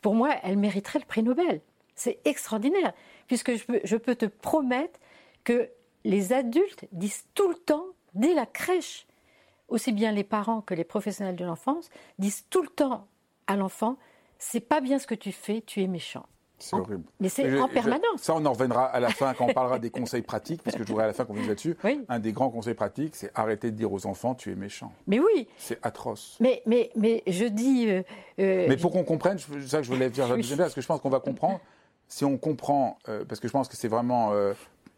Pour 0.00 0.14
moi, 0.14 0.34
elle 0.42 0.58
mériterait 0.58 0.98
le 0.98 1.04
prix 1.04 1.22
Nobel. 1.22 1.60
C'est 1.94 2.18
extraordinaire, 2.24 2.92
puisque 3.26 3.56
je 3.56 3.64
peux, 3.64 3.80
je 3.84 3.96
peux 3.96 4.16
te 4.16 4.26
promettre 4.26 4.98
que 5.44 5.70
les 6.04 6.32
adultes 6.32 6.86
disent 6.92 7.26
tout 7.34 7.48
le 7.48 7.54
temps, 7.54 7.86
dès 8.14 8.34
la 8.34 8.46
crèche, 8.46 9.06
aussi 9.68 9.92
bien 9.92 10.12
les 10.12 10.24
parents 10.24 10.60
que 10.60 10.74
les 10.74 10.84
professionnels 10.84 11.36
de 11.36 11.44
l'enfance, 11.44 11.90
disent 12.18 12.46
tout 12.50 12.62
le 12.62 12.68
temps 12.68 13.06
à 13.46 13.56
l'enfant, 13.56 13.96
c'est 14.38 14.60
pas 14.60 14.80
bien 14.80 14.98
ce 14.98 15.06
que 15.06 15.14
tu 15.14 15.32
fais, 15.32 15.60
tu 15.60 15.82
es 15.82 15.86
méchant. 15.86 16.26
C'est 16.62 16.76
horrible. 16.76 17.04
Mais 17.18 17.28
c'est 17.28 17.58
en 17.58 17.68
permanence. 17.68 18.20
ça, 18.20 18.34
on 18.34 18.44
en 18.44 18.52
reviendra 18.52 18.84
à 18.84 19.00
la 19.00 19.08
fin 19.08 19.34
quand 19.34 19.46
on 19.46 19.52
parlera 19.52 19.78
des 19.78 19.90
conseils 19.90 20.22
pratiques, 20.22 20.62
parce 20.62 20.76
que 20.76 20.82
je 20.82 20.88
voudrais 20.88 21.04
à 21.04 21.06
la 21.08 21.12
fin 21.12 21.24
qu'on 21.24 21.34
vienne 21.34 21.48
là-dessus. 21.48 21.76
Un 22.08 22.18
des 22.18 22.32
grands 22.32 22.50
conseils 22.50 22.74
pratiques, 22.74 23.16
c'est 23.16 23.30
arrêter 23.34 23.70
de 23.70 23.76
dire 23.76 23.92
aux 23.92 24.06
enfants 24.06 24.34
tu 24.34 24.52
es 24.52 24.54
méchant. 24.54 24.92
Mais 25.06 25.18
oui. 25.18 25.48
C'est 25.56 25.78
atroce. 25.82 26.36
Mais, 26.40 26.62
mais, 26.66 26.90
mais 26.96 27.22
je 27.26 27.46
dis. 27.46 27.88
Euh, 27.88 28.02
euh, 28.38 28.66
mais 28.68 28.76
pour 28.76 28.92
qu'on 28.92 29.04
comprenne, 29.04 29.38
c'est 29.38 29.68
ça 29.68 29.78
que 29.78 29.84
je 29.84 29.92
voulais 29.92 30.10
dire 30.10 30.28
parce 30.28 30.74
que 30.74 30.80
je 30.80 30.86
pense 30.86 31.00
qu'on 31.00 31.10
va 31.10 31.20
comprendre. 31.20 31.60
Si 32.08 32.24
on 32.24 32.38
comprend, 32.38 32.98
euh, 33.08 33.24
parce 33.24 33.40
que 33.40 33.48
je 33.48 33.52
pense 33.52 33.68
que 33.68 33.76
c'est 33.76 33.88
vraiment. 33.88 34.32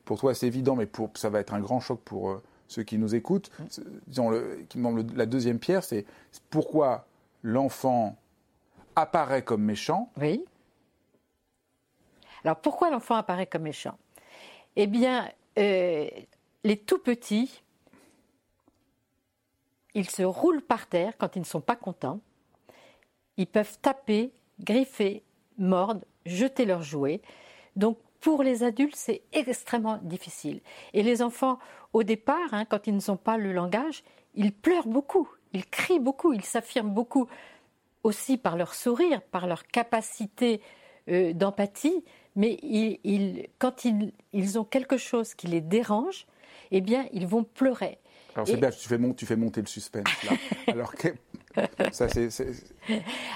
pour 0.05 0.19
toi, 0.19 0.35
c'est 0.35 0.47
évident, 0.47 0.77
mais 0.77 0.87
pour, 0.87 1.11
ça 1.15 1.31
va 1.31 1.41
être 1.41 1.55
un 1.55 1.61
grand 1.61 1.81
choc 1.81 2.01
pour 2.05 2.41
ceux 2.69 2.83
qui 2.83 2.99
nous 2.99 3.15
écoutent. 3.15 3.51
Disons, 4.07 4.31
le, 4.31 4.67
la 5.15 5.27
deuxième 5.27 5.59
pierre, 5.59 5.85
c'est 5.85 6.07
pourquoi 6.51 7.07
l'enfant 7.43 8.17
apparaît 8.97 9.43
comme 9.43 9.63
méchant. 9.63 10.11
Oui 10.21 10.45
alors 12.45 12.57
pourquoi 12.57 12.91
l'enfant 12.91 13.15
apparaît 13.15 13.47
comme 13.47 13.63
méchant? 13.63 13.97
Eh 14.77 14.87
bien, 14.87 15.31
euh, 15.59 16.09
les 16.65 16.77
tout 16.77 16.99
petits, 16.99 17.63
ils 19.95 20.09
se 20.09 20.23
roulent 20.23 20.63
par 20.63 20.87
terre 20.87 21.15
quand 21.19 21.37
ils 21.37 21.41
ne 21.41 21.45
sont 21.45 21.61
pas 21.61 21.77
contents. 21.77 22.21
Ils 23.37 23.47
peuvent 23.47 23.79
taper, 23.81 24.33
griffer, 24.61 25.23
mordent, 25.59 26.05
jeter 26.27 26.65
leurs 26.65 26.83
jouets. 26.83 27.21
Donc 27.77 27.99
pour 28.21 28.43
les 28.43 28.63
adultes, 28.63 28.97
c'est 28.97 29.23
extrêmement 29.33 29.99
difficile. 30.03 30.61
Et 30.93 31.03
les 31.03 31.23
enfants, 31.23 31.59
au 31.93 32.03
départ, 32.03 32.53
hein, 32.53 32.65
quand 32.65 32.87
ils 32.87 32.95
ne 32.95 33.01
sont 33.01 33.17
pas 33.17 33.37
le 33.37 33.53
langage, 33.53 34.05
ils 34.35 34.53
pleurent 34.53 34.87
beaucoup, 34.87 35.29
ils 35.53 35.67
crient 35.67 35.99
beaucoup, 35.99 36.33
ils 36.33 36.45
s'affirment 36.45 36.95
beaucoup 36.95 37.29
aussi 38.03 38.39
par 38.39 38.57
leur 38.57 38.75
sourire, 38.75 39.21
par 39.23 39.47
leur 39.47 39.67
capacité 39.67 40.61
euh, 41.09 41.33
d'empathie, 41.33 42.05
mais 42.37 42.59
quand 43.59 43.85
ils, 43.85 44.59
ont 44.59 44.65
quelque 44.65 44.97
chose 44.97 45.35
qui 45.35 45.47
les 45.47 45.61
dérange, 45.61 46.27
eh 46.71 46.81
bien, 46.81 47.07
ils 47.13 47.27
vont 47.27 47.45
pleurer. 47.45 47.99
Alors 48.35 48.47
c'est 48.47 48.57
bien, 48.57 48.71
tu 48.71 48.89
fais, 48.89 48.99
tu 49.15 49.27
fais 49.27 49.37
monter 49.37 49.61
le 49.61 49.67
suspense 49.67 50.09
là. 50.25 50.33
Alors 50.73 50.95
que 50.95 51.09
ça, 51.93 52.09
c'est. 52.09 52.29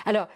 Alors, 0.07 0.27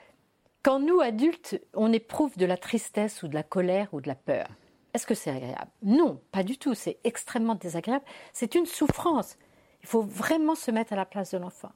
quand 0.63 0.79
nous, 0.79 1.01
adultes, 1.01 1.59
on 1.73 1.91
éprouve 1.93 2.37
de 2.37 2.45
la 2.45 2.59
tristesse 2.59 3.23
ou 3.23 3.29
de 3.29 3.35
la 3.35 3.43
colère 3.43 3.89
ou 3.93 4.03
de 4.03 4.09
la 4.09 4.15
peur, 4.15 4.47
est-ce 4.93 5.07
que 5.07 5.15
c'est 5.15 5.31
agréable? 5.31 5.71
Non, 5.83 6.21
pas 6.33 6.43
du 6.43 6.59
tout. 6.59 6.75
C'est 6.75 6.99
extrêmement 7.05 7.55
désagréable. 7.55 8.05
C'est 8.33 8.55
une 8.55 8.67
souffrance. 8.67 9.39
Il 9.83 9.89
faut 9.89 10.03
vraiment 10.03 10.55
se 10.55 10.71
mettre 10.71 10.93
à 10.93 10.97
la 10.97 11.07
place 11.07 11.31
de 11.31 11.39
l'enfant. 11.39 11.73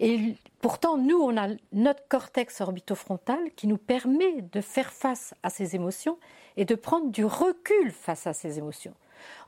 Et 0.00 0.34
pourtant, 0.60 0.96
nous, 0.96 1.18
on 1.18 1.36
a 1.36 1.48
notre 1.72 2.06
cortex 2.08 2.60
orbitofrontal 2.60 3.50
qui 3.56 3.66
nous 3.66 3.78
permet 3.78 4.42
de 4.42 4.60
faire 4.60 4.92
face 4.92 5.34
à 5.42 5.50
ces 5.50 5.74
émotions 5.74 6.18
et 6.56 6.64
de 6.64 6.74
prendre 6.74 7.10
du 7.10 7.24
recul 7.24 7.90
face 7.90 8.26
à 8.26 8.32
ces 8.32 8.58
émotions. 8.58 8.94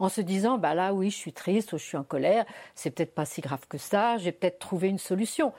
En 0.00 0.08
se 0.08 0.20
disant, 0.20 0.58
bah 0.58 0.74
là, 0.74 0.92
oui, 0.92 1.10
je 1.10 1.16
suis 1.16 1.32
triste 1.32 1.72
ou 1.72 1.78
je 1.78 1.84
suis 1.84 1.96
en 1.96 2.02
colère, 2.02 2.44
c'est 2.74 2.90
peut-être 2.90 3.14
pas 3.14 3.24
si 3.24 3.40
grave 3.40 3.66
que 3.68 3.78
ça, 3.78 4.18
j'ai 4.18 4.32
peut-être 4.32 4.58
trouvé 4.58 4.88
une 4.88 4.98
solution. 4.98 5.52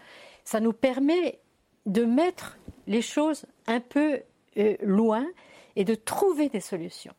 Ça 0.44 0.60
nous 0.60 0.74
permet 0.74 1.40
de 1.86 2.04
mettre 2.04 2.58
les 2.88 3.02
choses 3.02 3.46
un 3.68 3.80
peu 3.80 4.22
euh, 4.58 4.76
loin 4.82 5.26
et 5.76 5.86
de 5.86 5.96
trouver 5.96 6.50
des 6.50 6.60
solutions. 6.60 7.14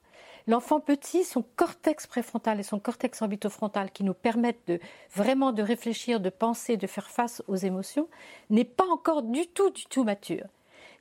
L'enfant 0.46 0.80
petit, 0.80 1.24
son 1.24 1.44
cortex 1.56 2.06
préfrontal 2.06 2.58
et 2.58 2.64
son 2.64 2.78
cortex 2.80 3.22
orbitofrontal 3.22 3.90
qui 3.90 4.04
nous 4.04 4.14
permettent 4.14 4.66
de 4.66 4.80
vraiment 5.14 5.52
de 5.52 5.62
réfléchir, 5.62 6.20
de 6.20 6.30
penser, 6.30 6.76
de 6.76 6.86
faire 6.86 7.10
face 7.10 7.42
aux 7.46 7.56
émotions, 7.56 8.08
n'est 8.50 8.64
pas 8.64 8.86
encore 8.86 9.22
du 9.22 9.46
tout, 9.46 9.70
du 9.70 9.84
tout 9.86 10.04
mature. 10.04 10.46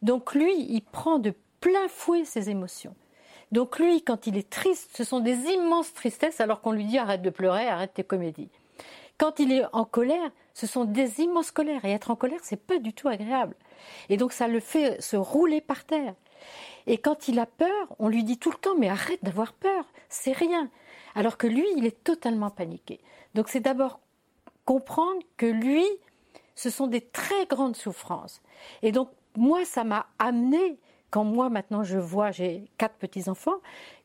Donc 0.02 0.34
lui, 0.34 0.54
il 0.70 0.82
prend 0.82 1.20
de 1.20 1.34
plein 1.60 1.88
fouet 1.88 2.26
ses 2.26 2.50
émotions. 2.50 2.96
Donc 3.52 3.80
lui, 3.80 4.02
quand 4.02 4.28
il 4.28 4.38
est 4.38 4.50
triste, 4.50 4.92
ce 4.96 5.04
sont 5.04 5.20
des 5.20 5.36
immenses 5.52 5.94
tristesses 5.94 6.40
alors 6.40 6.62
qu'on 6.62 6.72
lui 6.72 6.86
dit 6.86 6.98
arrête 6.98 7.22
de 7.22 7.30
pleurer, 7.30 7.68
arrête 7.68 7.94
tes 7.94 8.04
comédies. 8.04 8.50
Quand 9.18 9.40
il 9.40 9.52
est 9.52 9.66
en 9.74 9.86
colère, 9.86 10.32
ce 10.54 10.68
sont 10.68 10.86
des 10.86 11.22
immenses 11.22 11.52
colères 11.52 11.86
et 11.86 11.92
être 11.92 12.12
en 12.12 12.16
colère, 12.16 12.40
c'est 12.44 12.56
pas 12.56 12.80
du 12.80 12.94
tout 12.94 13.08
agréable. 13.08 13.56
Et 14.10 14.18
donc 14.18 14.34
ça 14.34 14.48
le 14.48 14.60
fait 14.60 15.02
se 15.02 15.16
rouler 15.16 15.62
par 15.62 15.84
terre. 15.84 16.16
Et 16.88 16.98
quand 16.98 17.28
il 17.28 17.40
a 17.40 17.46
peur, 17.46 17.96
on 18.00 18.08
lui 18.08 18.24
dit 18.24 18.38
tout 18.38 18.52
le 18.52 18.58
temps 18.58 18.76
mais 18.78 18.90
arrête 18.90 19.24
d'avoir 19.24 19.54
peur, 19.54 19.86
c'est 20.10 20.32
rien. 20.32 20.70
Alors 21.16 21.38
que 21.38 21.48
lui, 21.48 21.66
il 21.76 21.86
est 21.86 22.04
totalement 22.04 22.50
paniqué. 22.50 23.00
Donc 23.36 23.50
c'est 23.50 23.60
d'abord 23.60 24.00
comprendre 24.66 25.22
que 25.38 25.46
lui, 25.46 25.86
ce 26.56 26.70
sont 26.70 26.88
des 26.88 27.02
très 27.02 27.46
grandes 27.46 27.76
souffrances. 27.76 28.42
Et 28.82 28.92
donc 28.92 29.10
moi, 29.36 29.66
ça 29.66 29.84
m'a 29.84 30.08
amené, 30.20 30.78
quand 31.10 31.24
moi 31.24 31.50
maintenant 31.50 31.84
je 31.84 31.98
vois, 31.98 32.32
j'ai 32.32 32.66
quatre 32.78 32.96
petits-enfants, 32.96 33.60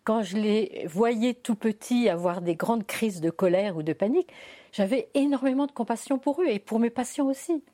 quand 0.04 0.22
je 0.22 0.36
les 0.36 0.86
voyais 0.88 1.34
tout 1.34 1.56
petits 1.56 2.08
avoir 2.08 2.40
des 2.40 2.54
grandes 2.54 2.86
crises 2.86 3.20
de 3.20 3.30
colère 3.30 3.76
ou 3.76 3.82
de 3.82 3.92
panique, 3.92 4.32
j'avais 4.72 5.08
énormément 5.14 5.66
de 5.66 5.72
compassion 5.72 6.18
pour 6.18 6.42
eux 6.42 6.46
et 6.46 6.58
pour 6.58 6.78
mes 6.78 6.90
patients 6.90 7.26
aussi. 7.26 7.64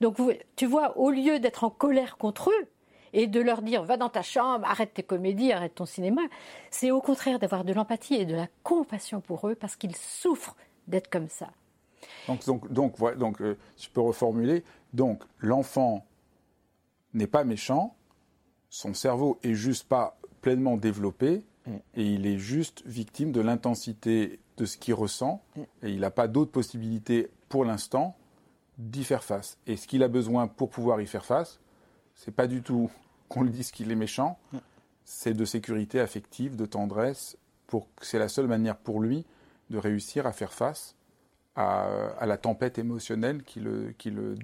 Donc 0.00 0.16
tu 0.56 0.66
vois, 0.66 0.98
au 0.98 1.10
lieu 1.10 1.38
d'être 1.38 1.64
en 1.64 1.70
colère 1.70 2.18
contre 2.18 2.50
eux, 2.50 2.68
et 3.12 3.26
de 3.26 3.40
leur 3.40 3.62
dire 3.62 3.82
va 3.82 3.96
dans 3.96 4.08
ta 4.08 4.22
chambre, 4.22 4.66
arrête 4.66 4.94
tes 4.94 5.02
comédies, 5.02 5.52
arrête 5.52 5.74
ton 5.74 5.86
cinéma. 5.86 6.22
C'est 6.70 6.90
au 6.90 7.00
contraire 7.00 7.38
d'avoir 7.38 7.64
de 7.64 7.72
l'empathie 7.72 8.14
et 8.14 8.24
de 8.24 8.34
la 8.34 8.48
compassion 8.62 9.20
pour 9.20 9.48
eux 9.48 9.54
parce 9.54 9.76
qu'ils 9.76 9.96
souffrent 9.96 10.56
d'être 10.86 11.10
comme 11.10 11.28
ça. 11.28 11.50
Donc, 12.26 12.44
donc, 12.46 12.72
donc, 12.72 13.18
donc 13.18 13.40
euh, 13.42 13.56
je 13.78 13.88
peux 13.88 14.00
reformuler. 14.00 14.64
Donc, 14.92 15.22
l'enfant 15.38 16.04
n'est 17.14 17.26
pas 17.26 17.44
méchant, 17.44 17.94
son 18.68 18.94
cerveau 18.94 19.38
est 19.42 19.54
juste 19.54 19.88
pas 19.88 20.16
pleinement 20.40 20.76
développé 20.76 21.44
mm. 21.66 21.76
et 21.94 22.04
il 22.04 22.26
est 22.26 22.38
juste 22.38 22.82
victime 22.86 23.32
de 23.32 23.40
l'intensité 23.40 24.38
de 24.56 24.64
ce 24.64 24.78
qu'il 24.78 24.94
ressent 24.94 25.42
mm. 25.56 25.60
et 25.82 25.90
il 25.90 26.00
n'a 26.00 26.10
pas 26.10 26.28
d'autre 26.28 26.52
possibilité 26.52 27.30
pour 27.48 27.64
l'instant 27.64 28.16
d'y 28.78 29.04
faire 29.04 29.24
face. 29.24 29.58
Et 29.66 29.76
ce 29.76 29.86
qu'il 29.86 30.02
a 30.02 30.08
besoin 30.08 30.46
pour 30.46 30.70
pouvoir 30.70 31.00
y 31.00 31.06
faire 31.06 31.24
face, 31.24 31.60
c'est 32.20 32.34
pas 32.34 32.46
du 32.46 32.62
tout 32.62 32.90
qu'on 33.30 33.42
lui 33.42 33.50
dise 33.50 33.70
qu'il 33.70 33.90
est 33.90 33.96
méchant, 33.96 34.38
c'est 35.04 35.32
de 35.32 35.44
sécurité 35.46 36.00
affective, 36.00 36.54
de 36.54 36.66
tendresse, 36.66 37.38
pour 37.66 37.86
c'est 38.02 38.18
la 38.18 38.28
seule 38.28 38.46
manière 38.46 38.76
pour 38.76 39.00
lui 39.00 39.24
de 39.70 39.78
réussir 39.78 40.26
à 40.26 40.32
faire 40.32 40.52
face 40.52 40.96
à, 41.56 42.26
la 42.26 42.36
tempête 42.36 42.78
émotionnelle 42.78 43.42
qui 43.42 43.60
le, 43.60 43.94
qui 43.96 44.10
le 44.10 44.34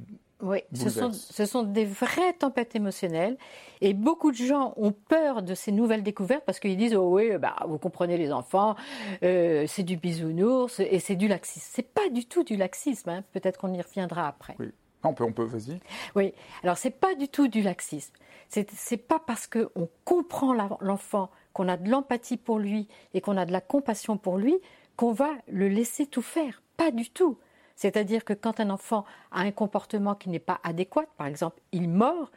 oui, 0.43 0.59
ce 0.75 0.91
sont, 0.91 1.13
ce 1.13 1.47
sont, 1.47 1.63
des 1.63 1.87
vraies 1.87 2.35
tempêtes 2.35 2.77
émotionnelles 2.77 3.39
et 3.81 3.95
beaucoup 3.95 4.31
de 4.31 4.37
gens 4.37 4.75
ont 4.77 4.93
peur 4.93 5.43
de 5.43 5.55
ces 5.55 5.73
nouvelles 5.73 6.03
découvertes 6.03 6.45
parce 6.45 6.61
qu'ils 6.61 6.77
disent 6.77 6.95
oh 6.95 7.15
oui 7.15 7.37
bah 7.39 7.57
vous 7.67 7.79
comprenez 7.79 8.19
les 8.19 8.33
enfants 8.33 8.77
euh, 9.23 9.65
c'est 9.67 9.83
du 9.83 9.97
bisounours 9.97 10.81
et 10.81 10.99
c'est 10.99 11.17
du 11.17 11.27
laxisme. 11.27 11.71
C'est 11.73 11.91
pas 11.91 12.09
du 12.11 12.27
tout 12.27 12.43
du 12.43 12.57
laxisme 12.57 13.11
hein. 13.11 13.25
peut-être 13.33 13.59
qu'on 13.59 13.73
y 13.73 13.81
reviendra 13.81 14.29
après. 14.29 14.57
Oui. 14.59 14.73
On 15.07 15.33
peut, 15.33 15.45
vas-y. 15.45 15.81
Oui, 16.15 16.33
alors 16.63 16.79
c'est 16.79 16.91
pas 16.91 17.15
du 17.15 17.29
tout 17.29 17.49
du 17.49 17.63
laxisme. 17.63 18.15
C'est 18.49 18.97
pas 18.97 19.19
parce 19.19 19.47
qu'on 19.47 19.89
comprend 20.05 20.55
l'enfant, 20.81 21.31
qu'on 21.53 21.69
a 21.69 21.77
de 21.77 21.91
l'empathie 21.91 22.37
pour 22.37 22.59
lui 22.59 22.87
et 23.13 23.21
qu'on 23.21 23.37
a 23.37 23.45
de 23.45 23.53
la 23.53 23.61
compassion 23.61 24.17
pour 24.17 24.39
lui 24.39 24.57
qu'on 24.97 25.13
va 25.13 25.31
le 25.49 25.69
laisser 25.69 26.07
tout 26.07 26.23
faire. 26.23 26.63
Pas 26.77 26.91
du 26.91 27.11
tout. 27.11 27.39
C'est-à-dire 27.75 28.25
que 28.25 28.33
quand 28.33 28.61
un 28.61 28.71
enfant 28.71 29.05
a 29.31 29.41
un 29.41 29.51
comportement 29.51 30.15
qui 30.15 30.31
n'est 30.31 30.39
pas 30.39 30.61
adéquat, 30.63 31.05
par 31.19 31.27
exemple, 31.27 31.61
il 31.73 31.89
mord, 31.89 32.31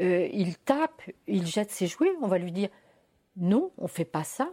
euh, 0.00 0.28
il 0.32 0.58
tape, 0.58 1.02
il 1.26 1.46
jette 1.46 1.70
ses 1.70 1.86
jouets, 1.86 2.12
on 2.20 2.28
va 2.28 2.38
lui 2.38 2.52
dire 2.52 2.68
non, 3.36 3.72
on 3.78 3.88
fait 3.88 4.04
pas 4.04 4.24
ça. 4.24 4.50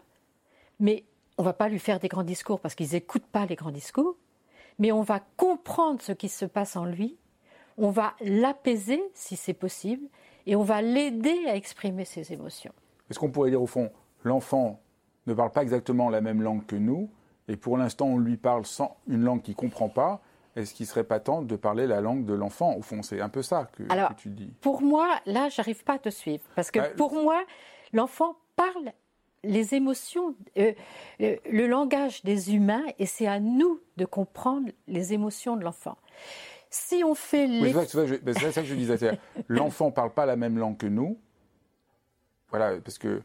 Mais 0.80 1.04
on 1.38 1.44
va 1.44 1.54
pas 1.54 1.68
lui 1.68 1.80
faire 1.80 2.00
des 2.00 2.08
grands 2.08 2.24
discours 2.24 2.60
parce 2.60 2.76
qu'ils 2.76 2.92
n'écoutent 2.94 3.28
pas 3.28 3.46
les 3.46 3.56
grands 3.56 3.72
discours. 3.72 4.16
Mais 4.80 4.92
on 4.92 5.02
va 5.02 5.20
comprendre 5.38 6.02
ce 6.02 6.14
qui 6.14 6.30
se 6.30 6.46
passe 6.46 6.76
en 6.76 6.86
lui 6.86 7.18
on 7.82 7.90
va 7.90 8.14
l'apaiser 8.22 9.04
si 9.14 9.36
c'est 9.36 9.54
possible 9.54 10.08
et 10.46 10.56
on 10.56 10.64
va 10.64 10.82
l'aider 10.82 11.46
à 11.48 11.56
exprimer 11.56 12.06
ses 12.06 12.32
émotions. 12.32 12.72
Est-ce 13.10 13.20
qu'on 13.20 13.32
pourrait 13.32 13.50
dire 13.50 13.62
au 13.62 13.68
fond, 13.68 13.92
l'enfant 14.24 14.80
ne 15.28 15.34
parle 15.34 15.52
pas 15.52 15.64
exactement 15.64 16.10
la 16.10 16.22
même 16.22 16.42
langue 16.42 16.66
que 16.66 16.76
nous 16.76 17.10
et 17.48 17.58
pour 17.58 17.78
l'instant 17.78 18.06
on 18.06 18.18
lui 18.18 18.38
parle 18.38 18.66
sans 18.66 18.98
une 19.08 19.24
langue 19.24 19.42
qu'il 19.42 19.54
ne 19.54 19.60
comprend 19.60 19.90
pas 19.90 20.22
est-ce 20.56 20.74
qu'il 20.74 20.86
serait 20.86 21.06
pas 21.06 21.22
temps 21.22 21.42
de 21.42 21.56
parler 21.56 21.88
la 21.88 22.02
langue 22.02 22.26
de 22.26 22.34
l'enfant? 22.34 22.76
Au 22.76 22.82
fond, 22.82 23.04
c'est 23.04 23.22
un 23.22 23.30
peu 23.30 23.42
ça 23.42 23.70
que, 23.72 23.84
tu 24.16 24.30
dis. 24.30 24.52
Pour 24.60 24.82
moi, 24.82 25.08
là, 25.26 25.48
j'arrive 25.48 25.84
pas 25.86 25.94
à 25.94 26.00
te 26.00 26.10
suivre. 26.10 26.44
Parce 26.58 26.72
que 26.72 26.80
bah, 26.80 26.90
pour 26.90 27.14
moi, 27.14 27.42
l'enfant 27.94 28.36
parle 28.58 28.92
les 29.44 29.76
émotions, 29.76 30.36
euh, 30.58 30.74
euh, 31.22 31.38
le 31.50 31.68
langage 31.68 32.24
des 32.24 32.54
humains, 32.54 32.84
et 33.00 33.06
c'est 33.06 33.28
à 33.28 33.40
nous 33.40 33.80
de 33.96 34.04
comprendre 34.04 34.70
les 34.88 35.14
émotions 35.14 35.56
de 35.56 35.64
l'enfant 35.64 35.98
si 36.72 37.04
on 37.04 37.14
fait 37.14 37.48
les... 37.48 37.74
Ben, 37.74 37.86
c'est 37.86 38.52
ça 38.52 38.62
que 38.62 38.68
je 38.68 38.76
disais. 38.76 39.20
L'enfant 39.50 39.88
ne 39.88 39.92
parle 39.92 40.14
pas 40.14 40.26
la 40.26 40.38
même 40.38 40.58
langue 40.58 40.78
que 40.78 40.88
nous. 40.88 41.20
Voilà, 42.50 42.80
parce 42.82 42.98
que 42.98 43.22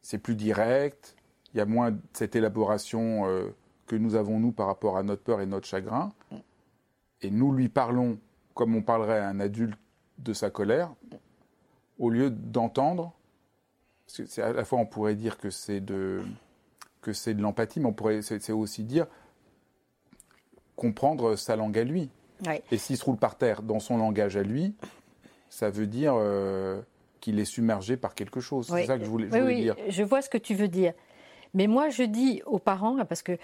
c'est 0.00 0.18
plus 0.18 0.36
direct, 0.36 1.16
il 1.52 1.58
y 1.58 1.60
a 1.60 1.66
moins 1.66 1.96
cette 2.12 2.36
élaboration 2.36 3.26
euh, 3.26 3.54
que 3.86 3.96
nous 3.96 4.14
avons, 4.14 4.38
nous, 4.38 4.52
par 4.52 4.68
rapport 4.68 4.96
à 4.96 5.02
notre 5.02 5.22
peur 5.22 5.40
et 5.40 5.46
notre 5.46 5.66
chagrin. 5.66 6.12
Et 7.22 7.30
nous 7.30 7.52
lui 7.52 7.68
parlons 7.68 8.18
comme 8.54 8.74
on 8.74 8.82
parlerait 8.82 9.18
à 9.18 9.28
un 9.28 9.40
adulte 9.40 9.78
de 10.18 10.32
sa 10.32 10.48
colère, 10.48 10.94
au 11.98 12.08
lieu 12.08 12.30
d'entendre. 12.30 13.12
Parce 14.06 14.28
que 14.28 14.40
à 14.40 14.52
la 14.52 14.64
fois, 14.64 14.78
on 14.78 14.86
pourrait 14.86 15.14
dire 15.14 15.38
que 15.38 15.50
c'est 15.50 15.80
de, 15.80 16.22
que 17.02 17.12
c'est 17.12 17.34
de 17.34 17.42
l'empathie, 17.42 17.80
mais 17.80 17.86
on 17.86 17.92
pourrait, 17.92 18.22
c'est 18.22 18.52
aussi 18.52 18.84
dire 18.84 19.06
comprendre 20.74 21.36
sa 21.36 21.56
langue 21.56 21.76
à 21.78 21.84
lui. 21.84 22.10
Et 22.70 22.78
s'il 22.78 22.96
se 22.96 23.04
roule 23.04 23.16
par 23.16 23.36
terre 23.36 23.62
dans 23.62 23.80
son 23.80 23.96
langage 23.96 24.36
à 24.36 24.42
lui, 24.42 24.74
ça 25.48 25.70
veut 25.70 25.86
dire 25.86 26.14
euh, 26.16 26.80
qu'il 27.20 27.38
est 27.38 27.44
submergé 27.44 27.96
par 27.96 28.14
quelque 28.14 28.40
chose. 28.40 28.68
C'est 28.68 28.86
ça 28.86 28.98
que 28.98 29.04
je 29.04 29.10
voulais, 29.10 29.28
je 29.32 29.38
oui, 29.38 29.62
dire. 29.62 29.76
Je 29.88 30.02
vois 30.02 30.22
ce 30.22 30.28
que 30.28 30.38
tu 30.38 30.54
veux 30.54 30.68
dire. 30.68 30.92
Mais 31.54 31.66
moi, 31.66 31.88
je 31.88 32.02
dis 32.02 32.42
aux 32.44 32.58
parents, 32.58 33.02
parce 33.06 33.22
que, 33.22 33.38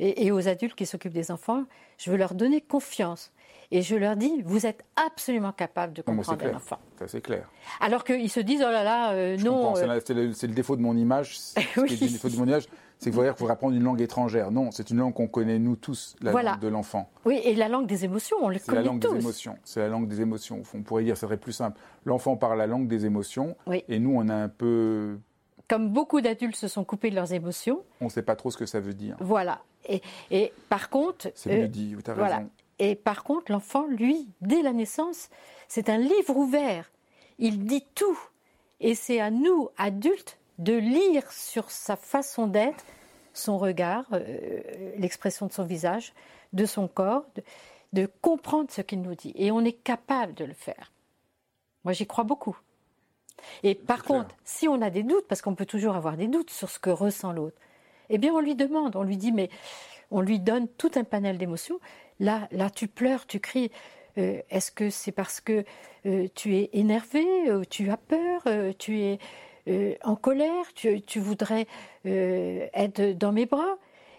et, 0.00 0.30
aux 0.30 0.48
adultes 0.48 0.74
qui 0.74 0.86
s'occupent 0.86 1.12
des 1.12 1.30
enfants, 1.30 1.64
je 1.98 2.10
veux 2.10 2.16
leur 2.16 2.34
donner 2.34 2.60
confiance. 2.60 3.32
Et 3.70 3.82
je 3.82 3.96
leur 3.96 4.16
dis, 4.16 4.40
vous 4.46 4.64
êtes 4.64 4.82
absolument 4.96 5.52
capable 5.52 5.92
de 5.92 6.00
comprendre 6.00 6.42
un 6.46 6.54
enfant. 6.54 6.78
C'est 7.06 7.20
clair. 7.20 7.50
Alors 7.80 8.04
qu'ils 8.04 8.30
se 8.30 8.40
disent, 8.40 8.64
oh 8.66 8.70
là 8.70 8.82
là, 8.82 9.12
euh, 9.12 9.36
non. 9.36 9.76
Euh, 9.76 10.00
c'est 10.02 10.14
le, 10.14 10.54
défaut 10.54 10.76
de 10.76 10.80
mon 10.80 10.96
image. 10.96 11.38
oui. 11.76 11.90
le 11.90 12.08
défaut 12.08 12.30
de 12.30 12.36
mon 12.36 12.46
image, 12.46 12.66
c'est 12.98 13.10
qu'il 13.10 13.12
faut 13.12 13.22
dire 13.22 13.34
qu'il 13.34 13.46
faut 13.46 13.52
apprendre 13.52 13.74
une 13.74 13.84
langue 13.84 14.00
étrangère. 14.00 14.50
Non, 14.50 14.70
c'est 14.70 14.90
une 14.90 14.98
langue 14.98 15.14
qu'on 15.14 15.28
connaît 15.28 15.58
nous 15.58 15.76
tous, 15.76 16.16
la 16.20 16.32
langue 16.32 16.60
de 16.60 16.68
l'enfant. 16.68 17.10
Oui, 17.24 17.40
et 17.44 17.54
la 17.54 17.68
langue 17.68 17.86
des 17.86 18.04
émotions, 18.04 18.36
on 18.40 18.48
le 18.48 18.58
connaît 18.58 18.78
la 18.78 18.84
langue 18.84 19.00
des 19.00 19.08
émotions. 19.08 19.56
C'est 19.64 19.80
la 19.80 19.88
langue 19.88 20.08
des 20.08 20.20
émotions. 20.20 20.62
On 20.74 20.82
pourrait 20.82 21.04
dire, 21.04 21.16
ça 21.16 21.22
serait 21.22 21.36
plus 21.36 21.52
simple. 21.52 21.80
L'enfant 22.04 22.36
parle 22.36 22.58
la 22.58 22.66
langue 22.66 22.88
des 22.88 23.06
émotions, 23.06 23.56
et 23.88 23.98
nous, 23.98 24.14
on 24.14 24.28
a 24.28 24.34
un 24.34 24.48
peu 24.48 25.18
comme 25.68 25.90
beaucoup 25.90 26.22
d'adultes 26.22 26.56
se 26.56 26.66
sont 26.66 26.82
coupés 26.82 27.10
de 27.10 27.14
leurs 27.14 27.34
émotions. 27.34 27.84
On 28.00 28.06
ne 28.06 28.10
sait 28.10 28.22
pas 28.22 28.36
trop 28.36 28.50
ce 28.50 28.56
que 28.56 28.64
ça 28.64 28.80
veut 28.80 28.94
dire. 28.94 29.16
Voilà. 29.20 29.60
Et, 29.86 30.00
et 30.30 30.52
par 30.70 30.88
contre. 30.88 31.30
C'est 31.34 31.64
euh, 31.64 31.68
dit, 31.68 31.94
tu 32.02 32.10
as 32.10 32.14
raison. 32.14 32.50
Et 32.78 32.94
par 32.94 33.22
contre, 33.22 33.52
l'enfant, 33.52 33.86
lui, 33.86 34.28
dès 34.40 34.62
la 34.62 34.72
naissance, 34.72 35.28
c'est 35.68 35.90
un 35.90 35.98
livre 35.98 36.36
ouvert. 36.36 36.90
Il 37.38 37.64
dit 37.64 37.84
tout. 37.94 38.18
Et 38.80 38.94
c'est 38.94 39.20
à 39.20 39.30
nous, 39.30 39.68
adultes, 39.76 40.38
de 40.58 40.74
lire 40.74 41.30
sur 41.32 41.70
sa 41.70 41.96
façon 41.96 42.46
d'être, 42.46 42.84
son 43.32 43.58
regard, 43.58 44.04
euh, 44.12 44.60
l'expression 44.96 45.46
de 45.46 45.52
son 45.52 45.64
visage, 45.64 46.12
de 46.52 46.66
son 46.66 46.88
corps, 46.88 47.24
de, 47.36 47.42
de 47.92 48.10
comprendre 48.20 48.70
ce 48.70 48.82
qu'il 48.82 49.00
nous 49.00 49.14
dit. 49.14 49.32
Et 49.36 49.50
on 49.50 49.60
est 49.60 49.72
capable 49.72 50.34
de 50.34 50.44
le 50.44 50.54
faire. 50.54 50.92
Moi, 51.84 51.92
j'y 51.92 52.06
crois 52.06 52.24
beaucoup. 52.24 52.58
Et 53.62 53.74
par 53.74 54.02
contre, 54.02 54.34
si 54.44 54.68
on 54.68 54.82
a 54.82 54.90
des 54.90 55.02
doutes, 55.02 55.26
parce 55.28 55.42
qu'on 55.42 55.54
peut 55.54 55.66
toujours 55.66 55.94
avoir 55.96 56.16
des 56.16 56.26
doutes 56.26 56.50
sur 56.50 56.68
ce 56.70 56.78
que 56.78 56.90
ressent 56.90 57.32
l'autre, 57.32 57.56
eh 58.10 58.18
bien 58.18 58.32
on 58.32 58.40
lui 58.40 58.54
demande, 58.54 58.96
on 58.96 59.02
lui 59.02 59.16
dit, 59.16 59.32
mais 59.32 59.50
on 60.10 60.20
lui 60.20 60.40
donne 60.40 60.68
tout 60.68 60.90
un 60.96 61.04
panel 61.04 61.38
d'émotions. 61.38 61.78
Là, 62.20 62.48
là, 62.50 62.70
tu 62.70 62.88
pleures, 62.88 63.26
tu 63.26 63.40
cries. 63.40 63.70
Euh, 64.16 64.40
est-ce 64.50 64.72
que 64.72 64.90
c'est 64.90 65.12
parce 65.12 65.40
que 65.40 65.64
euh, 66.06 66.26
tu 66.34 66.56
es 66.56 66.70
énervé, 66.72 67.24
euh, 67.48 67.62
tu 67.68 67.90
as 67.90 67.96
peur, 67.96 68.42
tu 68.78 69.00
es 69.00 69.18
en 70.04 70.16
colère, 70.16 70.72
tu, 70.74 71.02
tu 71.02 71.20
voudrais 71.20 71.66
être 72.04 73.12
dans 73.18 73.32
mes 73.32 73.46
bras 73.46 73.76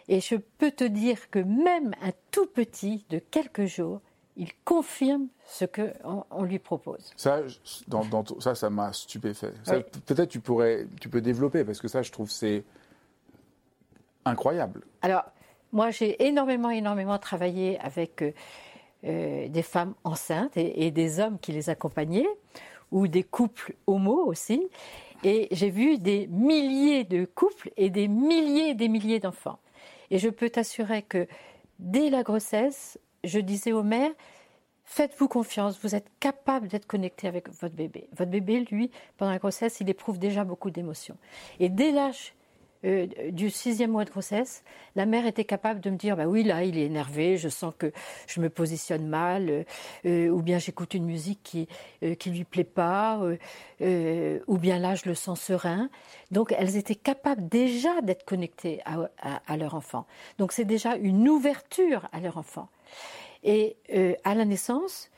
Et 0.07 0.19
je 0.19 0.35
peux 0.35 0.71
te 0.71 0.83
dire 0.83 1.29
que 1.29 1.39
même 1.39 1.93
un 2.01 2.11
tout 2.31 2.45
petit 2.45 3.05
de 3.09 3.19
quelques 3.19 3.65
jours, 3.65 4.01
il 4.39 4.51
confirme 4.63 5.27
ce 5.45 5.65
qu'on 5.65 6.25
on 6.31 6.43
lui 6.43 6.59
propose. 6.59 7.11
Ça, 7.17 7.41
dans, 7.89 8.23
ça, 8.39 8.55
ça 8.55 8.69
m'a 8.69 8.93
stupéfait. 8.93 9.51
Peut-être 10.05 10.29
tu 10.29 10.39
pourrais, 10.39 10.87
tu 11.01 11.09
peux 11.09 11.19
développer 11.19 11.65
parce 11.65 11.81
que 11.81 11.89
ça, 11.89 12.01
je 12.01 12.11
trouve, 12.11 12.31
c'est 12.31 12.63
incroyable. 14.23 14.85
Alors, 15.01 15.25
moi, 15.73 15.91
j'ai 15.91 16.25
énormément, 16.25 16.69
énormément 16.69 17.17
travaillé 17.19 17.77
avec 17.81 18.21
euh, 18.21 18.31
euh, 19.03 19.49
des 19.49 19.61
femmes 19.61 19.93
enceintes 20.05 20.55
et, 20.55 20.89
des 20.89 21.19
hommes 21.19 21.37
qui 21.39 21.51
les 21.51 21.69
accompagnaient, 21.69 22.29
ou 22.91 23.07
des 23.07 23.23
couples 23.23 23.75
homo 23.87 24.25
aussi. 24.25 24.67
Et 25.23 25.47
j'ai 25.51 25.69
vu 25.69 25.97
des 25.97 26.27
milliers 26.27 27.03
de 27.03 27.25
couples 27.25 27.71
et 27.77 27.89
des 27.89 28.07
milliers 28.07 28.69
et 28.69 28.73
des 28.73 28.87
milliers 28.87 29.19
d'enfants. 29.19 29.59
Et 30.11 30.17
je 30.17 30.29
peux 30.29 30.49
t'assurer 30.49 31.01
que 31.01 31.27
dès 31.79 32.09
la 32.09 32.23
grossesse, 32.23 32.99
je 33.23 33.39
disais 33.39 33.71
aux 33.71 33.83
mères, 33.83 34.11
faites-vous 34.85 35.27
confiance, 35.27 35.79
vous 35.83 35.93
êtes 35.93 36.07
capable 36.19 36.67
d'être 36.67 36.87
connecté 36.87 37.27
avec 37.27 37.49
votre 37.61 37.75
bébé. 37.75 38.07
Votre 38.17 38.31
bébé, 38.31 38.65
lui, 38.71 38.91
pendant 39.17 39.31
la 39.31 39.37
grossesse, 39.37 39.79
il 39.81 39.89
éprouve 39.89 40.17
déjà 40.17 40.43
beaucoup 40.43 40.71
d'émotions. 40.71 41.17
Et 41.59 41.69
dès 41.69 41.91
l'âge 41.91 42.33
euh, 42.85 43.07
du 43.31 43.49
sixième 43.49 43.91
mois 43.91 44.05
de 44.05 44.09
grossesse, 44.09 44.63
la 44.95 45.05
mère 45.05 45.25
était 45.25 45.43
capable 45.43 45.81
de 45.81 45.89
me 45.89 45.97
dire, 45.97 46.15
bah 46.15 46.27
oui, 46.27 46.43
là, 46.43 46.63
il 46.63 46.77
est 46.77 46.85
énervé, 46.85 47.35
je 47.35 47.49
sens 47.49 47.73
que 47.77 47.91
je 48.25 48.39
me 48.39 48.49
positionne 48.49 49.05
mal, 49.05 49.49
euh, 49.49 49.63
euh, 50.05 50.29
ou 50.29 50.41
bien 50.41 50.59
j'écoute 50.59 50.93
une 50.93 51.05
musique 51.05 51.41
qui 51.43 51.67
qui 52.19 52.29
lui 52.29 52.45
plaît 52.45 52.63
pas, 52.63 53.19
ou 53.79 54.57
bien 54.57 54.79
là, 54.79 54.95
je 54.95 55.07
le 55.09 55.15
sens 55.15 55.41
serein. 55.41 55.89
Donc, 56.31 56.53
elles 56.57 56.77
étaient 56.77 56.95
capables 56.95 57.47
déjà 57.47 58.01
d'être 58.01 58.23
connectées 58.23 58.81
à, 58.85 59.57
leur 59.57 59.75
enfant. 59.75 60.05
Donc, 60.37 60.53
c'est 60.53 60.65
déjà 60.65 60.95
une 60.95 61.27
ouverture 61.27 62.07
à 62.13 62.19
leur 62.19 62.37
enfant. 62.37 62.69
Et 63.43 63.75
à 64.23 64.33
la 64.35 64.45
naissance, 64.45 65.09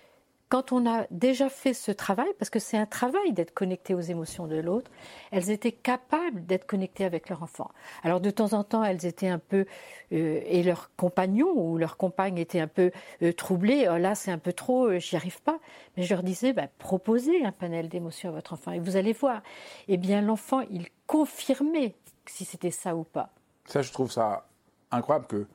quand 0.51 0.73
on 0.73 0.85
a 0.85 1.05
déjà 1.11 1.47
fait 1.47 1.73
ce 1.73 1.93
travail, 1.93 2.27
parce 2.37 2.49
que 2.49 2.59
c'est 2.59 2.75
un 2.75 2.85
travail 2.85 3.31
d'être 3.31 3.53
connecté 3.53 3.93
aux 3.93 4.01
émotions 4.01 4.47
de 4.47 4.57
l'autre, 4.57 4.91
elles 5.31 5.49
étaient 5.49 5.71
capables 5.71 6.45
d'être 6.45 6.67
connectées 6.67 7.05
avec 7.05 7.29
leur 7.29 7.41
enfant. 7.41 7.71
Alors 8.03 8.19
de 8.19 8.29
temps 8.29 8.51
en 8.51 8.65
temps, 8.65 8.83
elles 8.83 9.05
étaient 9.05 9.29
un 9.29 9.39
peu, 9.39 9.65
euh, 10.11 10.41
et 10.45 10.61
leur 10.61 10.91
compagnon 10.97 11.53
ou 11.55 11.77
leur 11.77 11.95
compagne 11.95 12.37
était 12.37 12.59
un 12.59 12.67
peu 12.67 12.91
euh, 13.21 13.31
troublée. 13.31 13.87
Oh, 13.89 13.97
là, 13.97 14.13
c'est 14.13 14.29
un 14.29 14.37
peu 14.37 14.51
trop, 14.51 14.99
j'y 14.99 15.15
arrive 15.15 15.41
pas. 15.41 15.57
Mais 15.95 16.03
je 16.03 16.13
leur 16.13 16.21
disais, 16.21 16.51
bah, 16.51 16.67
proposez 16.79 17.45
un 17.45 17.53
panel 17.53 17.87
d'émotions 17.87 18.27
à 18.27 18.33
votre 18.33 18.51
enfant 18.51 18.73
et 18.73 18.79
vous 18.79 18.97
allez 18.97 19.13
voir. 19.13 19.41
Eh 19.87 19.95
bien, 19.95 20.19
l'enfant, 20.19 20.59
il 20.69 20.87
confirmait 21.07 21.95
si 22.25 22.43
c'était 22.43 22.71
ça 22.71 22.97
ou 22.97 23.05
pas. 23.05 23.29
Ça, 23.67 23.81
je 23.81 23.93
trouve 23.93 24.11
ça 24.11 24.49
incroyable 24.91 25.27
que 25.27 25.47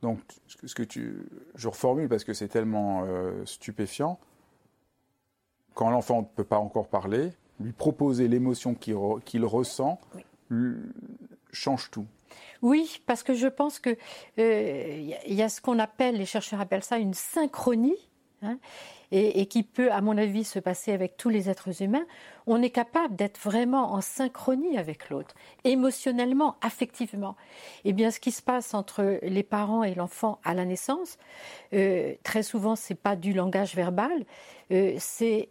donc, 0.00 0.20
ce 0.46 0.74
que 0.76 0.84
tu, 0.84 1.26
je 1.56 1.66
reformule 1.66 2.08
parce 2.08 2.22
que 2.22 2.32
c'est 2.32 2.46
tellement 2.46 3.02
euh, 3.04 3.44
stupéfiant. 3.44 4.20
Quand 5.78 5.90
l'enfant 5.90 6.22
ne 6.22 6.26
peut 6.26 6.42
pas 6.42 6.58
encore 6.58 6.88
parler, 6.88 7.30
lui 7.60 7.70
proposer 7.70 8.26
l'émotion 8.26 8.74
qu'il 8.74 9.44
ressent 9.44 10.00
change 11.52 11.92
tout. 11.92 12.04
Oui, 12.62 13.00
parce 13.06 13.22
que 13.22 13.32
je 13.32 13.46
pense 13.46 13.78
que 13.78 13.90
il 13.90 14.42
euh, 14.42 15.14
y 15.28 15.40
a 15.40 15.48
ce 15.48 15.60
qu'on 15.60 15.78
appelle, 15.78 16.16
les 16.16 16.26
chercheurs 16.26 16.60
appellent 16.60 16.82
ça 16.82 16.98
une 16.98 17.14
synchronie. 17.14 18.10
Hein, 18.42 18.58
et, 19.10 19.46
qui 19.46 19.62
peut, 19.62 19.90
à 19.90 20.00
mon 20.00 20.18
avis, 20.18 20.44
se 20.44 20.58
passer 20.58 20.92
avec 20.92 21.16
tous 21.16 21.28
les 21.28 21.48
êtres 21.48 21.82
humains, 21.82 22.04
on 22.46 22.62
est 22.62 22.70
capable 22.70 23.16
d'être 23.16 23.38
vraiment 23.38 23.92
en 23.92 24.00
synchronie 24.00 24.76
avec 24.76 25.08
l'autre, 25.08 25.34
émotionnellement, 25.64 26.56
affectivement. 26.60 27.36
Eh 27.84 27.92
bien, 27.92 28.10
ce 28.10 28.20
qui 28.20 28.32
se 28.32 28.42
passe 28.42 28.74
entre 28.74 29.18
les 29.22 29.42
parents 29.42 29.82
et 29.82 29.94
l'enfant 29.94 30.40
à 30.44 30.52
la 30.54 30.64
naissance, 30.64 31.18
euh, 31.72 32.14
très 32.22 32.42
souvent, 32.42 32.76
c'est 32.76 32.94
pas 32.94 33.16
du 33.16 33.32
langage 33.32 33.74
verbal, 33.74 34.24
euh, 34.70 34.94
c'est 34.98 35.48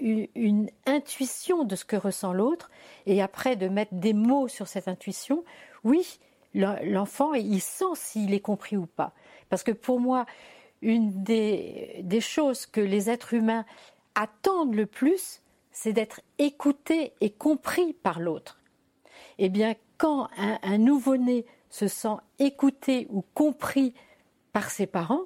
une, 0.00 0.28
une 0.34 0.70
intuition 0.86 1.64
de 1.64 1.76
ce 1.76 1.84
que 1.86 1.96
ressent 1.96 2.32
l'autre, 2.32 2.70
et 3.06 3.22
après 3.22 3.56
de 3.56 3.68
mettre 3.68 3.94
des 3.94 4.12
mots 4.12 4.48
sur 4.48 4.68
cette 4.68 4.88
intuition, 4.88 5.44
oui, 5.84 6.18
l'enfant, 6.54 7.32
il 7.34 7.60
sent 7.60 7.94
s'il 7.94 8.34
est 8.34 8.40
compris 8.40 8.76
ou 8.76 8.86
pas. 8.86 9.12
Parce 9.48 9.62
que 9.62 9.72
pour 9.72 10.00
moi, 10.00 10.26
une 10.82 11.22
des, 11.22 12.20
choses 12.20 12.66
que 12.66 12.80
les 12.80 13.08
êtres 13.08 13.34
humains 13.34 13.64
attendent 14.14 14.74
le 14.74 14.86
plus, 14.86 15.40
c'est 15.70 15.92
d'être 15.92 16.20
écoutés 16.38 17.14
et 17.20 17.30
compris 17.30 17.94
par 17.94 18.20
l'autre. 18.20 18.60
Eh 19.38 19.48
bien, 19.48 19.74
quand 19.96 20.28
un, 20.36 20.78
nouveau-né 20.78 21.46
se 21.70 21.88
sent 21.88 22.16
écouté 22.38 23.06
ou 23.10 23.22
compris 23.34 23.94
par 24.52 24.70
ses 24.70 24.86
parents, 24.86 25.24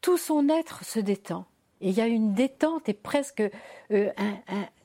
tout 0.00 0.16
son 0.16 0.48
être 0.48 0.84
se 0.84 0.98
détend. 0.98 1.44
Il 1.80 1.90
y 1.90 2.00
a 2.00 2.06
une 2.06 2.32
détente 2.32 2.88
et 2.88 2.94
presque 2.94 3.42
euh, 3.90 4.10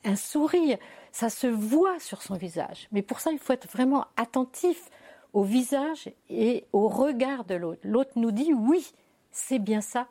un, 0.04 0.16
sourire. 0.16 0.78
Ça 1.10 1.30
se 1.30 1.46
voit 1.46 1.98
sur 1.98 2.22
son 2.22 2.36
visage. 2.36 2.88
Mais 2.92 3.02
pour 3.02 3.20
ça, 3.20 3.32
il 3.32 3.38
faut 3.38 3.52
être 3.54 3.68
vraiment 3.68 4.06
attentif 4.16 4.90
au 5.32 5.42
visage 5.42 6.10
et 6.28 6.66
au 6.72 6.88
regard 6.88 7.44
de 7.44 7.54
l'autre. 7.54 7.80
L'autre 7.82 8.12
nous 8.16 8.30
dit 8.30 8.52
oui, 8.52 8.92
c'est 9.32 9.58
bien 9.58 9.80
ça, 9.80 10.06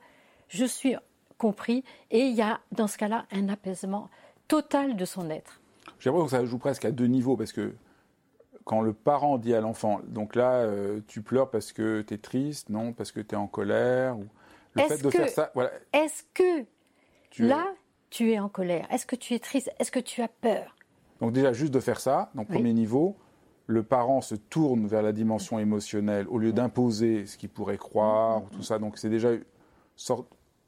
je 0.47 0.65
suis 0.65 0.95
compris, 1.37 1.83
et 2.09 2.19
il 2.19 2.35
y 2.35 2.41
a 2.41 2.59
dans 2.71 2.87
ce 2.87 2.97
cas-là 2.97 3.25
un 3.31 3.49
apaisement 3.49 4.09
total 4.47 4.95
de 4.95 5.05
son 5.05 5.29
être. 5.29 5.61
J'ai 5.99 6.09
l'impression 6.09 6.25
que 6.25 6.43
ça 6.43 6.45
joue 6.45 6.57
presque 6.57 6.85
à 6.85 6.91
deux 6.91 7.07
niveaux, 7.07 7.37
parce 7.37 7.53
que 7.53 7.73
quand 8.63 8.81
le 8.81 8.93
parent 8.93 9.37
dit 9.37 9.55
à 9.55 9.61
l'enfant, 9.61 10.01
donc 10.07 10.35
là, 10.35 10.53
euh, 10.53 10.99
tu 11.07 11.21
pleures 11.21 11.49
parce 11.49 11.71
que 11.71 12.01
tu 12.01 12.13
es 12.13 12.17
triste, 12.17 12.69
non, 12.69 12.93
parce 12.93 13.11
que 13.11 13.19
tu 13.19 13.33
es 13.33 13.37
en 13.37 13.47
colère, 13.47 14.17
ou 14.17 14.25
le 14.75 14.83
fait 14.83 15.01
de 15.01 15.09
faire 15.09 15.29
ça, 15.29 15.51
voilà. 15.55 15.71
Est-ce 15.93 16.23
que 16.33 16.65
là, 17.39 17.65
tu 18.09 18.31
es 18.31 18.39
en 18.39 18.49
colère? 18.49 18.85
Est-ce 18.91 19.05
que 19.05 19.15
tu 19.15 19.33
es 19.33 19.39
triste? 19.39 19.71
Est-ce 19.79 19.91
que 19.91 19.99
tu 19.99 20.21
as 20.21 20.27
peur? 20.27 20.75
Donc 21.19 21.33
déjà, 21.33 21.53
juste 21.53 21.73
de 21.73 21.79
faire 21.79 21.99
ça, 21.99 22.29
donc 22.35 22.49
premier 22.49 22.73
niveau, 22.73 23.15
le 23.71 23.83
parent 23.83 24.21
se 24.21 24.35
tourne 24.35 24.85
vers 24.85 25.01
la 25.01 25.11
dimension 25.11 25.57
émotionnelle 25.59 26.27
au 26.29 26.37
lieu 26.37 26.51
d'imposer 26.51 27.25
ce 27.25 27.37
qu'il 27.37 27.49
pourrait 27.49 27.77
croire, 27.77 28.43
tout 28.51 28.63
ça. 28.63 28.79
Donc 28.79 28.97
c'est 28.97 29.09
déjà 29.09 29.29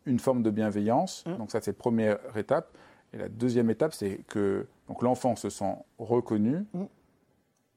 une 0.06 0.20
forme 0.20 0.44
de 0.44 0.50
bienveillance. 0.50 1.24
Mmh. 1.26 1.38
Donc 1.38 1.52
ça 1.52 1.62
c'est 1.62 1.72
la 1.72 1.78
première 1.78 2.18
étape. 2.36 2.78
Et 3.14 3.18
la 3.18 3.30
deuxième 3.30 3.70
étape, 3.70 3.94
c'est 3.94 4.22
que 4.28 4.66
l'enfant 5.02 5.36
se 5.36 5.50
sent 5.50 5.76
reconnu 6.00 6.66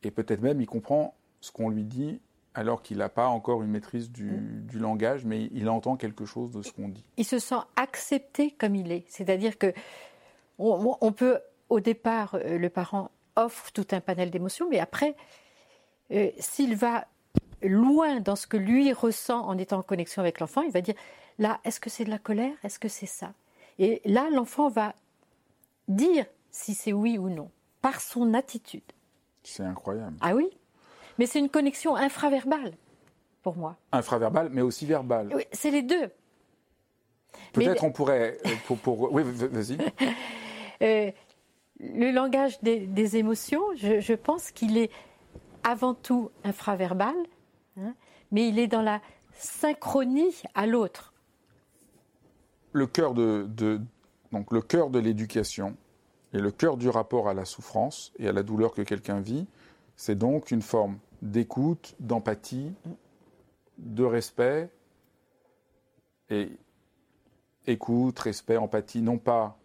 et 0.02 0.10
peut-être 0.10 0.40
même 0.40 0.60
il 0.60 0.66
comprend 0.66 1.14
ce 1.40 1.52
qu'on 1.52 1.68
lui 1.68 1.84
dit 1.84 2.20
alors 2.54 2.80
qu'il 2.80 2.98
n'a 2.98 3.10
pas 3.10 3.26
encore 3.26 3.62
une 3.62 3.70
maîtrise 3.70 4.10
du, 4.10 4.30
mmh. 4.30 4.78
langage, 4.78 5.26
mais 5.26 5.50
il 5.52 5.68
entend 5.68 5.96
quelque 5.96 6.24
chose 6.24 6.52
de 6.52 6.62
ce 6.62 6.72
qu'on 6.72 6.88
dit. 6.88 7.04
Il 7.18 7.26
se 7.26 7.38
sent 7.38 7.60
accepté 7.76 8.52
comme 8.52 8.74
il 8.74 8.92
est. 8.92 9.04
C'est-à-dire 9.08 9.58
que 9.58 9.74
on 10.58 11.12
peut 11.12 11.38
au 11.68 11.80
départ, 11.80 12.34
euh, 12.34 12.58
le 12.58 12.70
parent 12.70 13.10
offre 13.36 13.70
tout 13.72 13.86
un 13.92 14.00
panel 14.00 14.30
d'émotions, 14.30 14.68
mais 14.70 14.78
après, 14.78 15.14
euh, 16.10 16.30
s'il 16.38 16.76
va 16.76 17.06
loin 17.62 18.20
dans 18.20 18.36
ce 18.36 18.46
que 18.46 18.56
lui 18.56 18.92
ressent 18.92 19.46
en 19.46 19.58
étant 19.58 19.78
en 19.78 19.82
connexion 19.82 20.20
avec 20.20 20.40
l'enfant, 20.40 20.62
il 20.62 20.72
va 20.72 20.80
dire 20.80 20.94
là, 21.38 21.60
est-ce 21.64 21.80
que 21.80 21.90
c'est 21.90 22.04
de 22.04 22.10
la 22.10 22.18
colère? 22.18 22.54
Est-ce 22.64 22.78
que 22.78 22.88
c'est 22.88 23.06
ça? 23.06 23.32
Et 23.78 24.00
là, 24.04 24.28
l'enfant 24.30 24.68
va 24.68 24.94
dire 25.88 26.26
si 26.50 26.74
c'est 26.74 26.92
oui 26.92 27.18
ou 27.18 27.28
non, 27.28 27.50
par 27.82 28.00
son 28.00 28.34
attitude. 28.34 28.82
C'est 29.42 29.62
incroyable. 29.62 30.16
Ah 30.20 30.34
oui? 30.34 30.48
Mais 31.18 31.26
c'est 31.26 31.38
une 31.38 31.48
connexion 31.48 31.96
infraverbale 31.96 32.72
pour 33.42 33.56
moi. 33.56 33.76
Infraverbale, 33.92 34.48
mais 34.50 34.62
aussi 34.62 34.86
verbale. 34.86 35.30
Oui, 35.34 35.44
c'est 35.52 35.70
les 35.70 35.82
deux. 35.82 36.10
Peut-être 37.52 37.84
on 37.84 37.92
pourrait. 37.92 38.38
Euh, 38.44 38.50
pour, 38.66 39.12
Oui, 39.12 39.22
vas-y. 39.24 39.78
Euh, 40.82 41.10
le 41.80 42.10
langage 42.10 42.60
des, 42.62 43.16
émotions, 43.16 43.62
je, 43.76 44.14
pense 44.14 44.50
qu'il 44.50 44.76
est 44.78 44.90
avant 45.62 45.94
tout 45.94 46.30
infraverbal, 46.44 47.14
hein, 47.78 47.94
mais 48.32 48.48
il 48.48 48.58
est 48.58 48.66
dans 48.66 48.82
la 48.82 49.00
synchronie 49.32 50.42
à 50.54 50.66
l'autre. 50.66 51.12
Le 52.72 52.86
cœur 52.86 53.14
le 53.14 54.60
cœur 54.60 54.90
de 54.90 54.98
l'éducation 54.98 55.76
et 56.32 56.38
le 56.38 56.50
cœur 56.50 56.76
du 56.76 56.88
rapport 56.88 57.28
à 57.28 57.34
la 57.34 57.44
souffrance 57.44 58.12
et 58.18 58.28
à 58.28 58.32
la 58.32 58.42
douleur 58.42 58.72
que 58.72 58.82
quelqu'un 58.82 59.20
vit, 59.20 59.46
c'est 59.96 60.16
donc 60.16 60.50
une 60.50 60.62
forme 60.62 60.98
d'écoute, 61.22 61.94
d'empathie, 62.00 62.72
de 63.78 64.04
respect 64.04 64.70
et 66.28 66.50
écoute, 67.66 68.18
respect, 68.18 68.56
empathie, 68.56 69.02
non 69.02 69.18
pas 69.18 69.58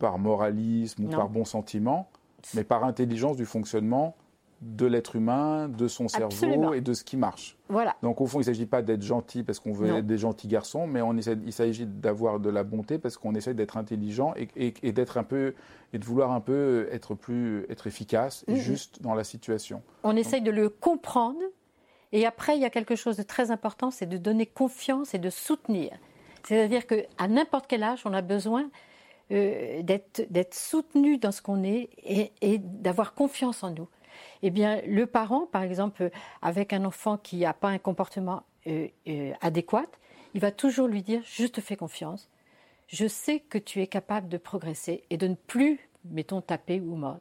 par 0.00 0.18
moralisme 0.18 1.04
ou 1.04 1.08
par 1.08 1.28
bon 1.28 1.44
sentiment, 1.44 2.08
mais 2.54 2.64
par 2.64 2.82
intelligence 2.82 3.36
du 3.36 3.46
fonctionnement 3.46 4.16
de 4.60 4.84
l'être 4.86 5.16
humain, 5.16 5.68
de 5.68 5.88
son 5.88 6.08
cerveau 6.08 6.74
et 6.74 6.82
de 6.82 6.92
ce 6.92 7.02
qui 7.02 7.16
marche. 7.16 7.56
Voilà. 7.68 7.96
Donc 8.02 8.20
au 8.20 8.26
fond, 8.26 8.38
il 8.38 8.42
ne 8.42 8.46
s'agit 8.46 8.66
pas 8.66 8.82
d'être 8.82 9.02
gentil 9.02 9.42
parce 9.42 9.58
qu'on 9.58 9.72
veut 9.72 9.96
être 9.96 10.06
des 10.06 10.18
gentils 10.18 10.48
garçons, 10.48 10.86
mais 10.86 11.00
on 11.00 11.16
essaie, 11.16 11.38
il 11.46 11.52
s'agit 11.52 11.86
d'avoir 11.86 12.40
de 12.40 12.50
la 12.50 12.62
bonté 12.62 12.98
parce 12.98 13.16
qu'on 13.16 13.34
essaie 13.34 13.54
d'être 13.54 13.78
intelligent 13.78 14.34
et, 14.36 14.92
d'être 14.92 15.16
un 15.16 15.24
peu 15.24 15.54
et 15.94 15.98
de 15.98 16.04
vouloir 16.04 16.32
un 16.32 16.40
peu 16.40 16.88
être 16.92 17.14
plus 17.14 17.64
être 17.70 17.86
efficace 17.86 18.44
et 18.48 18.56
juste 18.56 19.00
dans 19.00 19.14
la 19.14 19.24
situation. 19.24 19.82
On 20.02 20.14
essaye 20.14 20.42
de 20.42 20.50
le 20.50 20.68
comprendre 20.68 21.40
et 22.12 22.26
après 22.26 22.56
il 22.56 22.60
y 22.60 22.66
a 22.66 22.70
quelque 22.70 22.96
chose 22.96 23.16
de 23.16 23.22
très 23.22 23.50
important, 23.50 23.90
c'est 23.90 24.06
de 24.06 24.18
donner 24.18 24.44
confiance 24.44 25.14
et 25.14 25.18
de 25.18 25.30
soutenir. 25.30 25.92
C'est-à-dire 26.46 26.86
qu'à 26.86 27.28
n'importe 27.28 27.66
quel 27.66 27.82
âge, 27.82 28.02
on 28.04 28.12
a 28.12 28.22
besoin 28.22 28.68
euh, 29.32 29.82
d'être 29.82 30.54
soutenu 30.54 31.16
dans 31.18 31.30
ce 31.30 31.40
qu'on 31.40 31.62
est 31.62 31.90
et, 32.02 32.58
d'avoir 32.58 33.14
confiance 33.14 33.62
en 33.62 33.70
nous. 33.70 33.88
Eh 34.42 34.50
bien, 34.50 34.82
le 34.86 35.06
parent, 35.06 35.46
par 35.46 35.62
exemple, 35.62 36.10
avec 36.42 36.72
un 36.72 36.84
enfant 36.84 37.16
qui 37.16 37.38
n'a 37.38 37.54
pas 37.54 37.68
un 37.68 37.78
comportement 37.78 38.42
euh, 38.66 38.88
euh, 39.08 39.32
adéquat, 39.40 39.86
il 40.34 40.40
va 40.40 40.50
toujours 40.50 40.88
lui 40.88 41.02
dire 41.02 41.22
Je 41.24 41.46
te 41.46 41.60
fais 41.60 41.76
confiance, 41.76 42.28
je 42.88 43.06
sais 43.06 43.40
que 43.40 43.56
tu 43.58 43.80
es 43.80 43.86
capable 43.86 44.28
de 44.28 44.36
progresser 44.36 45.04
et 45.10 45.16
de 45.16 45.28
ne 45.28 45.34
plus, 45.34 45.78
mettons, 46.04 46.40
taper 46.40 46.80
ou 46.80 46.96
mordre. 46.96 47.20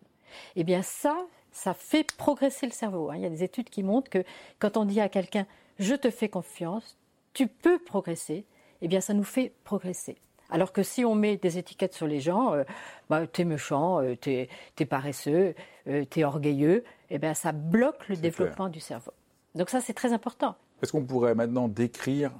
Eh 0.55 0.63
bien, 0.63 0.81
ça, 0.81 1.15
ça 1.51 1.73
fait 1.73 2.11
progresser 2.15 2.65
le 2.65 2.71
cerveau. 2.71 3.11
Hein. 3.11 3.17
Il 3.17 3.21
y 3.21 3.25
a 3.25 3.29
des 3.29 3.43
études 3.43 3.69
qui 3.69 3.83
montrent 3.83 4.09
que 4.09 4.23
quand 4.57 4.77
on 4.77 4.85
dit 4.85 4.99
à 4.99 5.09
quelqu'un 5.09 5.45
Je 5.77 5.93
te 5.93 6.09
fais 6.09 6.29
confiance, 6.29 6.97
tu 7.33 7.47
peux 7.47 7.77
progresser, 7.77 8.45
eh 8.81 8.87
bien, 8.87 8.99
ça 8.99 9.13
nous 9.13 9.23
fait 9.23 9.53
progresser. 9.63 10.17
Alors 10.49 10.73
que 10.73 10.83
si 10.83 11.05
on 11.05 11.15
met 11.15 11.37
des 11.37 11.57
étiquettes 11.57 11.93
sur 11.93 12.07
les 12.07 12.19
gens, 12.19 12.53
euh, 12.53 12.63
bah, 13.09 13.27
t'es 13.27 13.45
méchant, 13.45 14.01
euh, 14.01 14.15
t'es, 14.15 14.49
paresseux, 14.85 15.53
euh, 15.87 16.05
t'es 16.05 16.23
orgueilleux, 16.23 16.83
eh 17.09 17.19
bien 17.19 17.33
ça 17.33 17.51
bloque 17.51 18.07
le 18.09 18.15
développement 18.15 18.69
du 18.69 18.79
cerveau. 18.79 19.11
Donc 19.55 19.69
ça 19.69 19.81
c'est 19.81 19.93
très 19.93 20.13
important. 20.13 20.55
Est-ce 20.81 20.91
qu'on 20.91 21.05
pourrait 21.05 21.35
maintenant 21.35 21.67
décrire 21.67 22.31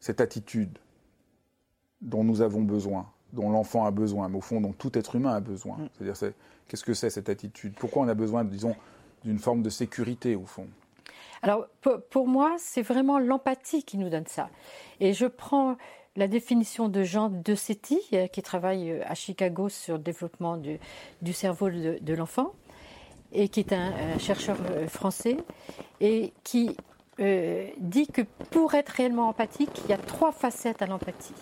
cette 0.00 0.20
attitude 0.20 0.78
dont 2.02 2.24
nous 2.24 2.42
avons 2.42 2.60
besoin, 2.60 3.06
dont 3.32 3.50
l'enfant 3.50 3.86
a 3.86 3.90
besoin, 3.90 4.28
mais 4.28 4.36
au 4.36 4.42
fond 4.42 4.60
dont 4.60 4.72
tout 4.72 4.96
être 4.98 5.16
humain 5.16 5.34
a 5.34 5.40
besoin? 5.40 5.78
Mm. 5.78 5.88
C'est-à-dire 5.94 6.32
qu'est-ce 6.68 6.84
que 6.84 6.94
c'est 6.94 7.10
cette 7.10 7.28
attitude? 7.28 7.74
Pourquoi 7.78 8.02
on 8.02 8.08
a 8.08 8.14
besoin, 8.14 8.44
disons, 8.44 8.76
d'une 9.24 9.38
forme 9.38 9.62
de 9.62 9.70
sécurité 9.70 10.36
au 10.36 10.44
fond? 10.44 10.66
Alors 11.40 11.66
pour 12.10 12.26
moi, 12.26 12.56
c'est 12.58 12.82
vraiment 12.82 13.18
l'empathie 13.18 13.84
qui 13.84 13.98
nous 13.98 14.08
donne 14.08 14.26
ça. 14.26 14.48
Et 15.00 15.12
je 15.12 15.26
prends 15.26 15.76
la 16.16 16.28
définition 16.28 16.88
de 16.88 17.02
Jean 17.02 17.28
De 17.28 17.54
euh, 18.14 18.26
qui 18.28 18.42
travaille 18.42 18.90
euh, 18.90 19.00
à 19.06 19.14
Chicago 19.14 19.68
sur 19.68 19.94
le 19.94 20.02
développement 20.02 20.56
du, 20.56 21.32
cerveau 21.32 21.70
de, 21.70 22.14
l'enfant, 22.14 22.52
et 23.32 23.48
qui 23.48 23.60
est 23.60 23.72
un, 23.72 24.18
chercheur 24.18 24.56
euh, 24.70 24.86
français, 24.86 25.36
et 26.00 26.32
qui 26.42 26.76
dit 27.78 28.08
que 28.08 28.22
pour 28.50 28.74
être 28.74 28.88
réellement 28.88 29.28
empathique, 29.28 29.70
il 29.84 29.90
y 29.90 29.92
a 29.92 29.98
trois 29.98 30.32
facettes 30.32 30.82
à 30.82 30.86
l'empathie. 30.86 31.32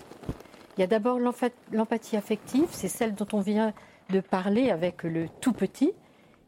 Il 0.76 0.82
y 0.82 0.85
a 0.85 0.87
d'abord 0.87 1.18
l'empathie 1.18 2.18
affective, 2.18 2.68
c'est 2.72 2.88
celle 2.88 3.14
dont 3.14 3.28
on 3.32 3.40
vient 3.40 3.72
de 4.11 4.20
parler 4.20 4.70
avec 4.70 5.02
le 5.02 5.30
tout 5.40 5.54
petit, 5.54 5.94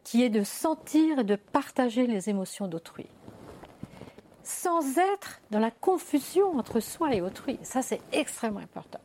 qui 0.02 0.22
est 0.22 0.28
de 0.28 0.42
sentir 0.42 1.20
et 1.20 1.24
de 1.24 1.36
partager 1.36 2.06
les 2.06 2.28
émotions 2.28 2.68
d'autrui 2.68 3.06
sans 4.44 4.98
être 4.98 5.40
dans 5.50 5.58
la 5.58 5.70
confusion 5.70 6.56
entre 6.58 6.80
soi 6.80 7.14
et 7.14 7.20
autrui. 7.20 7.58
Ça, 7.62 7.82
c'est 7.82 8.00
extrêmement 8.12 8.60
important. 8.60 9.00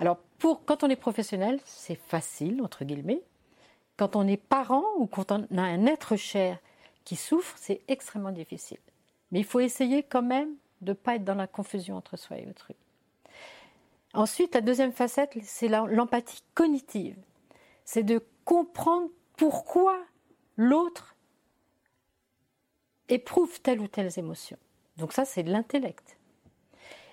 Alors, 0.00 0.18
pour, 0.38 0.64
quand 0.64 0.82
on 0.82 0.88
est 0.88 0.96
professionnel, 0.96 1.60
c'est 1.64 1.98
facile, 2.08 2.60
entre 2.62 2.84
guillemets. 2.84 3.22
Quand 3.96 4.16
on 4.16 4.26
est 4.26 4.36
parent 4.36 4.84
ou 4.98 5.06
quand 5.06 5.32
on 5.32 5.46
a 5.56 5.62
un 5.62 5.86
être 5.86 6.16
cher 6.16 6.58
qui 7.04 7.16
souffre, 7.16 7.54
c'est 7.58 7.80
extrêmement 7.88 8.32
difficile. 8.32 8.78
Mais 9.30 9.40
il 9.40 9.44
faut 9.44 9.60
essayer 9.60 10.02
quand 10.02 10.22
même 10.22 10.50
de 10.82 10.90
ne 10.90 10.94
pas 10.94 11.16
être 11.16 11.24
dans 11.24 11.34
la 11.34 11.46
confusion 11.46 11.96
entre 11.96 12.16
soi 12.16 12.38
et 12.38 12.48
autrui. 12.48 12.76
Ensuite, 14.12 14.54
la 14.54 14.60
deuxième 14.60 14.92
facette, 14.92 15.36
c'est 15.42 15.68
l'empathie 15.68 16.42
cognitive. 16.54 17.16
C'est 17.84 18.02
de 18.02 18.24
comprendre 18.44 19.08
pourquoi 19.36 19.98
l'autre 20.56 21.15
éprouve 23.08 23.60
telle 23.60 23.80
ou 23.80 23.88
telle 23.88 24.10
émotion. 24.18 24.56
Donc 24.96 25.12
ça, 25.12 25.24
c'est 25.24 25.42
de 25.42 25.50
l'intellect. 25.50 26.16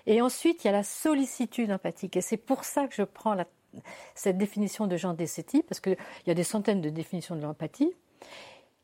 Et 0.06 0.20
ensuite, 0.20 0.64
il 0.64 0.66
y 0.66 0.70
a 0.70 0.72
la 0.72 0.82
sollicitude 0.82 1.70
empathique. 1.70 2.16
Et 2.16 2.20
c'est 2.20 2.36
pour 2.36 2.64
ça 2.64 2.86
que 2.86 2.94
je 2.94 3.02
prends 3.02 3.36
cette 4.14 4.38
définition 4.38 4.86
de 4.86 4.96
Jean 4.96 5.14
Dessetti, 5.14 5.62
parce 5.62 5.80
qu'il 5.80 5.96
y 6.26 6.30
a 6.30 6.34
des 6.34 6.44
centaines 6.44 6.80
de 6.80 6.90
définitions 6.90 7.36
de 7.36 7.42
l'empathie, 7.42 7.92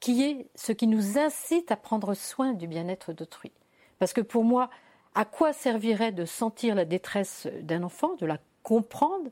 qui 0.00 0.24
est 0.24 0.46
ce 0.54 0.72
qui 0.72 0.86
nous 0.86 1.18
incite 1.18 1.70
à 1.70 1.76
prendre 1.76 2.14
soin 2.14 2.54
du 2.54 2.66
bien-être 2.66 3.12
d'autrui. 3.12 3.52
Parce 3.98 4.12
que 4.12 4.22
pour 4.22 4.44
moi, 4.44 4.70
à 5.14 5.24
quoi 5.24 5.52
servirait 5.52 6.12
de 6.12 6.24
sentir 6.24 6.74
la 6.74 6.84
détresse 6.84 7.46
d'un 7.62 7.82
enfant, 7.82 8.14
de 8.16 8.26
la 8.26 8.38
comprendre, 8.62 9.30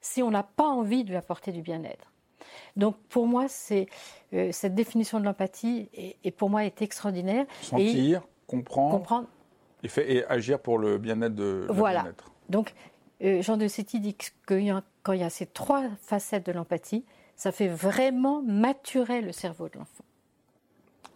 si 0.00 0.22
on 0.22 0.30
n'a 0.30 0.42
pas 0.42 0.68
envie 0.68 1.04
de 1.04 1.10
lui 1.10 1.16
apporter 1.16 1.52
du 1.52 1.60
bien-être? 1.60 2.10
Donc 2.76 2.96
pour 3.08 3.26
moi, 3.26 3.46
c'est 3.48 3.86
euh, 4.32 4.50
cette 4.52 4.74
définition 4.74 5.20
de 5.20 5.24
l'empathie 5.24 5.88
et, 6.24 6.30
pour 6.30 6.50
moi 6.50 6.64
est 6.64 6.82
extraordinaire. 6.82 7.46
Sentir, 7.62 8.22
comprendre, 8.46 8.92
comprendre. 8.92 9.28
Et, 9.82 9.88
fait, 9.88 10.12
et, 10.12 10.24
agir 10.26 10.60
pour 10.60 10.78
le 10.78 10.98
bien-être 10.98 11.34
de 11.34 11.66
voilà. 11.70 12.06
Donc 12.48 12.74
euh, 13.22 13.42
Jean 13.42 13.56
de 13.56 13.68
City 13.68 14.00
dit 14.00 14.14
que 14.14 14.26
quand 15.02 15.12
il 15.12 15.20
y 15.20 15.24
a 15.24 15.30
ces 15.30 15.46
trois 15.46 15.84
facettes 16.00 16.46
de 16.46 16.52
l'empathie, 16.52 17.04
ça 17.36 17.52
fait 17.52 17.68
vraiment 17.68 18.42
maturer 18.42 19.22
le 19.22 19.32
cerveau 19.32 19.68
de 19.68 19.78
l'enfant. 19.78 20.04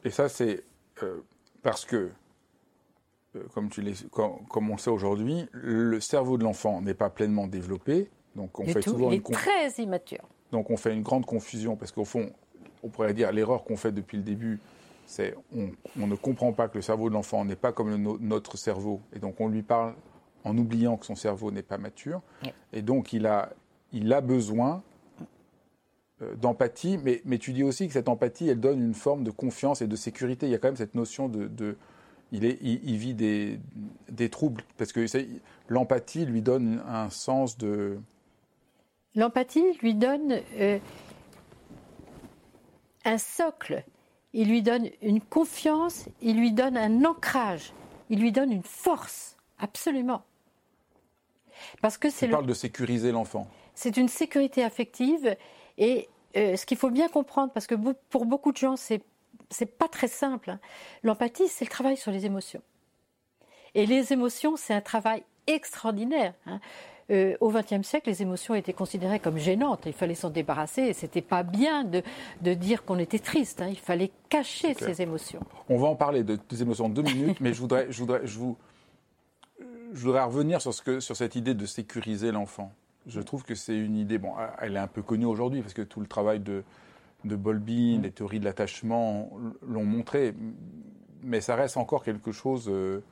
Et 0.05 0.11
ça, 0.11 0.29
c'est 0.29 0.65
euh, 1.03 1.21
parce 1.63 1.85
que, 1.85 2.11
comme, 3.55 3.71
tu 3.71 3.83
comme, 4.11 4.47
comme, 4.49 4.71
on 4.71 4.75
le 4.75 4.79
sait 4.79 4.91
aujourd'hui, 4.91 5.47
le 5.53 6.01
cerveau 6.01 6.39
de 6.39 6.45
l'enfant 6.45 6.81
n'est 6.81 6.95
pas 6.95 7.11
pleinement 7.11 7.47
développé. 7.47 8.11
Donc 8.35 8.59
on 8.59 8.67
fait 8.67 8.81
tout, 8.81 8.91
souvent 8.91 9.11
il 9.11 9.19
est 9.19 9.33
très 9.33 9.71
immature. 9.83 10.25
Donc 10.53 10.71
on 10.71 10.77
fait 10.77 10.93
une 10.93 11.03
grande 11.03 11.27
confusion 11.27 11.77
parce 11.77 11.91
qu'au 11.91 12.05
fond, 12.05 12.31
on 12.83 12.89
pourrait 12.89 13.15
dire 13.15 13.33
l'erreur 13.33 13.65
qu'on 13.65 13.77
fait 13.77 13.93
depuis 13.93 14.19
le 14.19 14.23
début, 14.23 14.61
c'est 15.07 15.35
on, 15.57 15.71
on, 15.99 16.07
ne 16.07 16.15
comprend 16.15 16.53
pas 16.53 16.69
que 16.69 16.77
le 16.77 16.83
cerveau 16.83 17.09
de 17.09 17.15
l'enfant 17.15 17.45
n'est 17.45 17.57
pas 17.57 17.73
comme 17.73 18.19
notre 18.21 18.57
cerveau, 18.57 19.01
et 19.13 19.19
donc 19.19 19.41
on 19.41 19.49
lui 19.49 19.63
parle 19.63 19.95
en 20.45 20.57
oubliant 20.57 20.97
que 20.97 21.07
son 21.07 21.17
cerveau 21.17 21.51
n'est 21.51 21.63
pas 21.63 21.79
mature, 21.79 22.21
et 22.73 22.83
donc 22.83 23.13
il 23.13 23.27
a, 23.27 23.51
il 23.93 24.13
a 24.13 24.21
besoin 24.21 24.83
euh, 26.23 26.35
d'empathie, 26.37 26.99
mais, 27.03 27.23
mais 27.25 27.39
tu 27.39 27.53
dis 27.53 27.63
aussi 27.63 27.87
que 27.87 27.93
cette 27.93 28.09
empathie, 28.09 28.49
elle 28.49 28.61
donne 28.61 28.83
une 28.83 28.95
forme 28.95 29.25
de 29.25 29.31
confiance 29.31 29.83
et 29.83 29.87
de 29.87 29.97
sécurité. 29.97 30.47
Il 30.47 30.53
y 30.53 30.55
a 30.55 30.59
quand 30.59 30.69
même 30.69 30.77
cette 30.77 30.95
notion 30.95 31.29
de, 31.29 31.47
de 31.47 31.77
il, 32.33 32.45
est, 32.45 32.59
il, 32.63 32.97
vit 32.97 33.15
des, 33.15 33.61
des 34.11 34.29
troubles, 34.29 34.63
parce 34.79 34.93
que 34.93 35.07
l'empathie 35.69 36.25
lui 36.25 36.43
donne 36.43 36.83
un 36.89 37.11
sens 37.11 37.59
de 37.59 37.99
L'empathie 39.15 39.73
lui 39.83 39.95
donne 39.95 40.41
euh, 40.59 40.79
un 43.05 43.19
socle, 43.19 43.85
il 44.33 44.49
lui 44.49 44.63
donne 44.63 44.89
une 45.03 45.21
confiance, 45.21 46.09
il 46.23 46.39
lui 46.39 46.53
donne 46.53 46.77
un 46.77 47.05
ancrage, 47.05 47.73
il 48.09 48.21
lui 48.21 48.33
donne 48.33 48.53
une 48.53 48.63
force, 48.63 49.37
absolument. 49.59 50.23
Parce 51.81 51.99
que 51.99 52.11
c'est. 52.11 52.29
parle 52.29 52.47
de 52.47 52.55
sécuriser 52.55 53.13
l'enfant. 53.13 53.47
C'est 53.75 53.97
une 53.97 54.09
sécurité 54.09 54.65
affective 54.65 55.37
et 55.79 56.09
euh, 56.37 56.57
ce 56.57 56.65
qu'il 56.67 56.79
faut 56.79 56.91
bien 56.91 57.09
comprendre, 57.09 57.53
parce 57.53 57.67
que 57.67 57.75
pour 58.09 58.27
beaucoup 58.27 58.53
de 58.53 58.57
gens, 58.57 58.77
c'est 58.77 59.03
c'est 59.51 59.67
pas 59.67 59.89
très 59.89 60.09
simple. 60.09 60.51
Hein. 60.51 60.61
L'empathie, 61.03 61.49
c'est 61.49 61.65
le 61.65 61.71
travail 61.71 61.97
sur 61.97 62.11
les 62.11 62.27
émotions. 62.27 62.63
Et 63.75 63.87
les 63.87 64.13
émotions, 64.13 64.57
c'est 64.57 64.75
un 64.75 64.81
travail 64.81 65.23
extraordinaire. 65.47 66.35
Hein. 66.47 66.61
Euh, 67.13 67.37
au 67.41 67.51
XXe 67.51 67.87
siècle, 67.87 68.09
les 68.09 68.23
émotions 68.23 68.55
étaient 68.55 68.73
considérées 68.73 69.21
comme 69.21 69.39
gênantes. 69.39 69.83
Il 69.87 69.93
fallait 69.93 70.15
s'en 70.15 70.31
débarrasser 70.31 70.83
et 70.83 70.93
c'était 70.93 71.21
pas 71.21 71.43
bien 71.43 71.85
de, 71.85 72.03
de 72.41 72.55
dire 72.55 72.85
qu'on 72.85 72.99
était 72.99 73.19
triste. 73.19 73.61
Hein. 73.61 73.69
Il 73.69 73.79
fallait 73.79 74.11
cacher 74.29 74.75
ces 74.75 75.03
émotions. 75.03 75.41
On 75.69 75.79
va 75.79 75.89
en 75.89 75.97
parler 75.97 76.25
de, 76.25 76.39
des 76.49 76.63
émotions 76.63 76.87
en 76.87 76.91
deux 76.91 77.03
minutes, 77.03 77.41
mais 77.41 77.53
je 77.53 77.61
voudrais, 77.61 77.87
je 77.91 77.99
voudrais, 77.99 78.27
je 78.27 78.39
vous, 78.39 78.57
je 79.93 80.01
voudrais 80.05 80.23
revenir 80.23 80.61
sur, 80.61 80.73
ce 80.73 80.83
que, 80.83 81.01
sur 81.01 81.17
cette 81.17 81.37
idée 81.37 81.55
de 81.55 81.67
sécuriser 81.67 82.33
l'enfant. 82.33 82.73
Je 83.07 83.21
trouve 83.21 83.43
que 83.45 83.55
c'est 83.55 83.77
une 83.77 83.97
idée, 83.97 84.19
bon, 84.19 84.33
elle 84.61 84.77
est 84.77 84.81
un 84.81 84.87
peu 84.87 85.03
connue 85.03 85.27
aujourd'hui 85.27 85.61
parce 85.61 85.75
que 85.75 85.83
tout 85.83 86.01
le 86.01 86.07
travail 86.07 86.41
de, 86.41 86.63
de 87.25 87.37
Bolby, 87.37 87.99
les 87.99 88.11
théories 88.11 88.41
de 88.41 88.45
l'attachement 88.45 89.31
l'ont 89.67 89.85
montré, 89.85 90.35
mais 91.23 91.41
ça 91.41 91.57
reste 91.57 91.77
encore 91.77 92.05
quelque 92.05 92.33
chose 92.33 92.69
euh, 92.69 93.03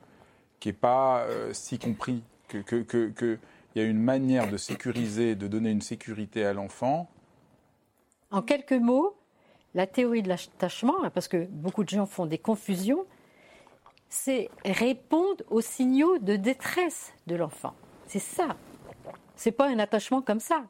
qui 0.59 0.69
n'est 0.69 0.75
pas 0.75 1.25
euh, 1.25 1.53
si 1.53 1.79
compris. 1.79 2.23
Que, 2.49 3.39
y 3.77 3.81
a 3.81 3.85
une 3.85 4.01
manière 4.01 4.51
de 4.51 4.57
sécuriser, 4.57 5.35
de 5.35 5.47
donner 5.47 5.71
une 5.71 5.83
sécurité 5.83 6.45
à 6.45 6.53
l'enfant. 6.53 7.11
En 8.31 8.43
quelques 8.43 8.73
mots, 8.73 9.17
la 9.75 9.87
théorie 9.87 10.23
de 10.23 10.29
l'attachement, 10.29 11.05
hein, 11.05 11.11
parce 11.11 11.29
que 11.29 11.47
beaucoup 11.47 11.85
de 11.85 11.89
gens 11.89 12.07
font 12.07 12.27
des 12.27 12.39
confusions, 12.39 13.07
c'est 14.09 14.51
répondre 14.65 15.45
aux 15.51 15.61
signaux 15.61 16.19
de 16.19 16.37
détresse 16.37 17.13
de 17.27 17.37
l'enfant. 17.37 17.75
C'est 18.07 18.19
ça. 18.19 18.57
C'est 19.37 19.53
pas 19.53 19.69
un 19.69 19.79
attachement 19.79 20.21
comme 20.21 20.41
ça. 20.41 20.65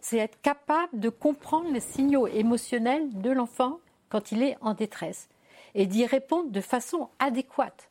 C'est 0.00 0.18
être 0.18 0.40
capable 0.42 0.98
de 0.98 1.08
comprendre 1.08 1.70
les 1.72 1.80
signaux 1.80 2.26
émotionnels 2.26 3.08
de 3.20 3.30
l'enfant 3.30 3.78
quand 4.08 4.32
il 4.32 4.42
est 4.42 4.58
en 4.60 4.74
détresse 4.74 5.28
et 5.74 5.86
d'y 5.86 6.04
répondre 6.04 6.50
de 6.50 6.60
façon 6.60 7.08
adéquate. 7.20 7.88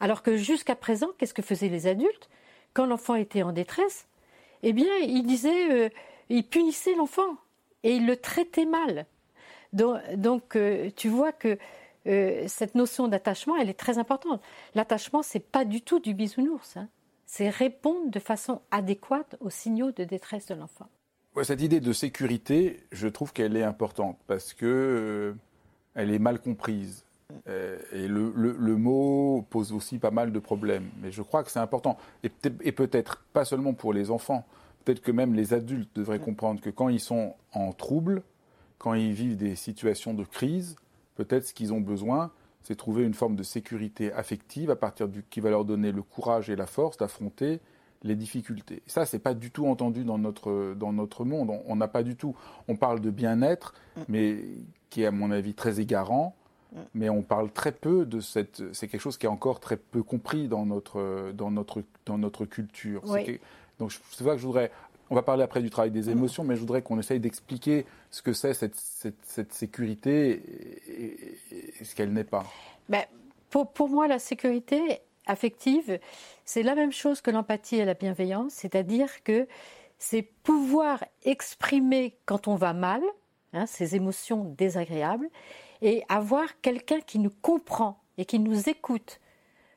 Alors 0.00 0.22
que 0.22 0.36
jusqu'à 0.36 0.74
présent, 0.74 1.08
qu'est-ce 1.18 1.34
que 1.34 1.42
faisaient 1.42 1.68
les 1.68 1.86
adultes? 1.86 2.28
Quand 2.74 2.86
l'enfant 2.86 3.14
était 3.14 3.42
en 3.42 3.52
détresse, 3.52 4.06
eh 4.62 4.72
bien, 4.72 4.94
ils 4.98 5.24
disaient, 5.24 5.72
euh, 5.72 5.88
ils 6.28 6.44
punissaient 6.44 6.94
l'enfant 6.94 7.36
et 7.82 7.94
ils 7.94 8.06
le 8.06 8.16
traitaient 8.16 8.66
mal. 8.66 9.06
Donc, 9.72 10.56
euh, 10.56 10.90
tu 10.96 11.08
vois 11.08 11.32
que 11.32 11.58
euh, 12.06 12.44
cette 12.46 12.74
notion 12.74 13.08
d'attachement, 13.08 13.56
elle 13.56 13.70
est 13.70 13.78
très 13.78 13.98
importante. 13.98 14.42
L'attachement, 14.74 15.22
c'est 15.22 15.40
pas 15.40 15.64
du 15.64 15.80
tout 15.80 15.98
du 15.98 16.14
bisounours. 16.14 16.76
Hein. 16.76 16.88
C'est 17.26 17.48
répondre 17.48 18.10
de 18.10 18.18
façon 18.18 18.60
adéquate 18.70 19.36
aux 19.40 19.50
signaux 19.50 19.92
de 19.92 20.04
détresse 20.04 20.46
de 20.46 20.54
l'enfant. 20.54 20.88
cette 21.42 21.62
idée 21.62 21.80
de 21.80 21.92
sécurité, 21.92 22.80
je 22.92 23.08
trouve 23.08 23.32
qu'elle 23.32 23.56
est 23.56 23.62
importante 23.62 24.18
parce 24.26 24.52
que 24.52 25.34
elle 25.94 26.10
est 26.10 26.18
mal 26.18 26.40
comprise. 26.40 27.04
Euh, 27.48 27.78
et 27.92 28.08
le, 28.08 28.76
mot 28.76 29.46
pose 29.50 29.72
aussi 29.72 29.98
pas 29.98 30.10
mal 30.10 30.32
de 30.32 30.38
problèmes. 30.38 30.88
Mais 31.00 31.10
je 31.12 31.22
crois 31.22 31.42
que 31.42 31.50
c'est 31.50 31.58
important. 31.58 31.96
Et, 32.22 32.28
peut-être 32.72 33.24
pas 33.32 33.44
seulement 33.44 33.74
pour 33.74 33.92
les 33.92 34.10
enfants. 34.10 34.46
Peut-être 34.84 35.00
que 35.00 35.12
même 35.12 35.34
les 35.34 35.54
adultes 35.54 35.94
devraient 35.94 36.18
comprendre 36.18 36.60
que 36.60 36.70
quand 36.70 36.88
ils 36.88 37.00
sont 37.00 37.34
en 37.52 37.72
trouble, 37.72 38.22
quand 38.78 38.94
ils 38.94 39.12
vivent 39.12 39.36
des 39.36 39.54
situations 39.54 40.14
de 40.14 40.24
crise, 40.24 40.76
peut-être 41.14 41.46
ce 41.46 41.54
qu'ils 41.54 41.72
ont 41.72 41.80
besoin, 41.80 42.32
c'est 42.64 42.74
trouver 42.74 43.04
une 43.04 43.14
forme 43.14 43.36
de 43.36 43.42
sécurité 43.42 44.12
affective 44.12 44.70
à 44.70 44.76
partir 44.76 45.08
du 45.08 45.24
qui 45.28 45.40
va 45.40 45.50
leur 45.50 45.64
donner 45.64 45.92
le 45.92 46.02
courage 46.02 46.50
et 46.50 46.56
la 46.56 46.66
force 46.66 46.96
d'affronter 46.96 47.60
les 48.02 48.16
difficultés. 48.16 48.82
Ça, 48.86 49.06
c'est 49.06 49.20
pas 49.20 49.34
du 49.34 49.52
tout 49.52 49.66
entendu 49.66 50.04
dans 50.04 50.18
notre 50.18 50.74
dans 50.74 50.92
notre 50.92 51.24
monde. 51.24 51.52
On 51.66 51.76
n'a 51.76 51.86
pas 51.86 52.02
du 52.02 52.16
tout. 52.16 52.34
On 52.66 52.76
parle 52.76 53.00
de 53.00 53.10
bien-être, 53.10 53.74
mm. 53.96 54.00
mais 54.08 54.38
qui 54.90 55.02
est 55.02 55.06
à 55.06 55.12
mon 55.12 55.30
avis 55.30 55.54
très 55.54 55.80
égarant 55.80 56.34
mais 56.94 57.08
on 57.08 57.22
parle 57.22 57.50
très 57.50 57.72
peu 57.72 58.06
de 58.06 58.20
cette. 58.20 58.62
C'est 58.72 58.88
quelque 58.88 59.00
chose 59.00 59.18
qui 59.18 59.26
est 59.26 59.30
encore 59.30 59.60
très 59.60 59.76
peu 59.76 60.02
compris 60.02 60.48
dans 60.48 60.66
notre 60.66 61.32
dans 61.32 61.50
notre 61.50 61.82
dans 62.06 62.18
notre 62.18 62.44
culture. 62.44 63.02
donc 63.78 63.92
c'est 64.10 64.24
vrai 64.24 64.36
que 64.36 64.40
je 64.42 64.46
voudrais. 64.46 64.70
On 65.10 65.14
va 65.14 65.22
parler 65.22 65.42
après 65.42 65.60
du 65.60 65.68
travail 65.68 65.90
des 65.90 66.08
émotions, 66.08 66.42
mais 66.42 66.54
je 66.54 66.60
voudrais 66.60 66.80
qu'on 66.80 66.98
essaye 66.98 67.20
d'expliquer 67.20 67.84
ce 68.10 68.22
que 68.22 68.32
c'est 68.32 68.54
cette, 68.54 68.76
cette, 68.76 69.52
sécurité 69.52 70.42
et, 70.88 71.84
ce 71.84 71.94
qu'elle 71.94 72.14
n'est 72.14 72.24
pas. 72.24 72.46
Ben, 72.88 73.04
pour, 73.50 73.70
pour 73.72 73.90
moi, 73.90 74.08
la 74.08 74.18
sécurité 74.18 75.00
affective, 75.26 75.98
c'est 76.46 76.62
la 76.62 76.74
même 76.74 76.92
chose 76.92 77.20
que 77.20 77.30
l'empathie 77.30 77.76
et 77.76 77.84
la 77.84 77.92
bienveillance, 77.92 78.52
c'est-à-dire 78.54 79.22
que 79.22 79.46
c'est 79.98 80.22
pouvoir 80.22 81.04
exprimer 81.24 82.16
quand 82.24 82.48
on 82.48 82.56
va 82.56 82.72
mal, 82.72 83.02
hein, 83.52 83.66
ces 83.66 83.94
émotions 83.96 84.44
désagréables, 84.44 85.28
et 85.82 86.04
avoir 86.08 86.60
quelqu'un 86.60 87.00
qui 87.00 87.18
nous 87.18 87.32
comprend 87.42 87.98
et 88.16 88.24
qui 88.24 88.38
nous 88.38 88.68
écoute. 88.68 89.20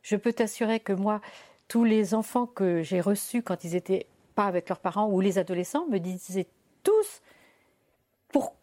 Je 0.03 0.15
peux 0.15 0.31
t'assurer 0.31 0.79
que 0.79 0.93
moi, 0.93 1.19
tous 1.67 1.83
les 1.83 2.13
enfants 2.13 2.45
que 2.45 2.83
j'ai 2.83 3.01
reçus 3.01 3.41
quand 3.41 3.63
ils 3.63 3.75
étaient 3.75 4.05
pas 4.35 4.45
avec 4.45 4.69
leurs 4.69 4.79
parents 4.79 5.09
ou 5.09 5.19
les 5.19 5.37
adolescents 5.39 5.87
me 5.87 5.97
disaient 5.97 6.47
tous 6.83 7.21
pour 8.29 8.53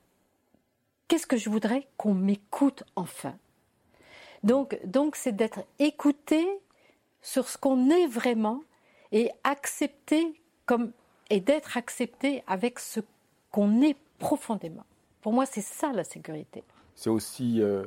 qu'est-ce 1.09 1.27
que 1.27 1.37
je 1.37 1.51
voudrais 1.51 1.89
qu'on 1.97 2.15
m'écoute 2.15 2.85
enfin? 2.95 3.35
Donc 4.45 4.79
donc 4.85 5.17
c'est 5.17 5.33
d'être 5.33 5.65
écouté 5.79 6.47
sur 7.23 7.49
ce 7.49 7.59
qu'on 7.59 7.91
est 7.91 8.07
vraiment 8.07 8.63
et 9.11 9.31
accepté 9.45 10.41
comme 10.67 10.93
et 11.31 11.41
d'être 11.41 11.77
accepté 11.77 12.45
avec 12.47 12.79
ce 12.79 13.01
qu'on 13.51 13.81
est 13.83 13.97
profondément. 14.19 14.85
Pour 15.23 15.33
moi, 15.33 15.47
c'est 15.47 15.63
ça 15.63 15.93
la 15.93 16.05
sécurité 16.05 16.63
c'est 16.95 17.11
aussi, 17.11 17.61
euh, 17.61 17.85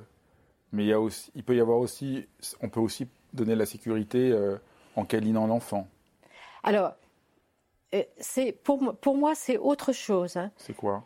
mais 0.72 0.84
il, 0.84 0.88
y 0.88 0.94
a 0.94 1.00
aussi, 1.00 1.32
il 1.36 1.44
peut 1.44 1.56
y 1.56 1.60
avoir 1.60 1.80
aussi, 1.80 2.28
on 2.62 2.70
peut 2.70 2.80
aussi 2.80 3.08
donner 3.34 3.56
la 3.56 3.66
sécurité 3.66 4.32
euh, 4.32 4.58
en 4.96 5.06
câlinant 5.06 5.48
l'enfant. 5.48 5.88
Alors, 6.64 6.94
euh, 7.94 8.04
c'est 8.18 8.52
pour, 8.52 8.96
pour 8.98 9.16
moi, 9.16 9.36
c'est 9.36 9.58
autre 9.58 9.94
chose. 9.94 10.38
Hein. 10.38 10.52
C'est 10.58 10.76
quoi? 10.76 11.04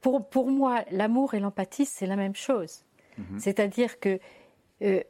Pour, 0.00 0.26
pour 0.26 0.50
moi, 0.50 0.84
l'amour 0.90 1.34
et 1.34 1.40
l'empathie, 1.40 1.84
c'est 1.84 2.06
la 2.06 2.16
même 2.16 2.34
chose. 2.34 2.84
Mhm. 3.18 3.38
C'est-à-dire 3.38 4.00
que 4.00 4.18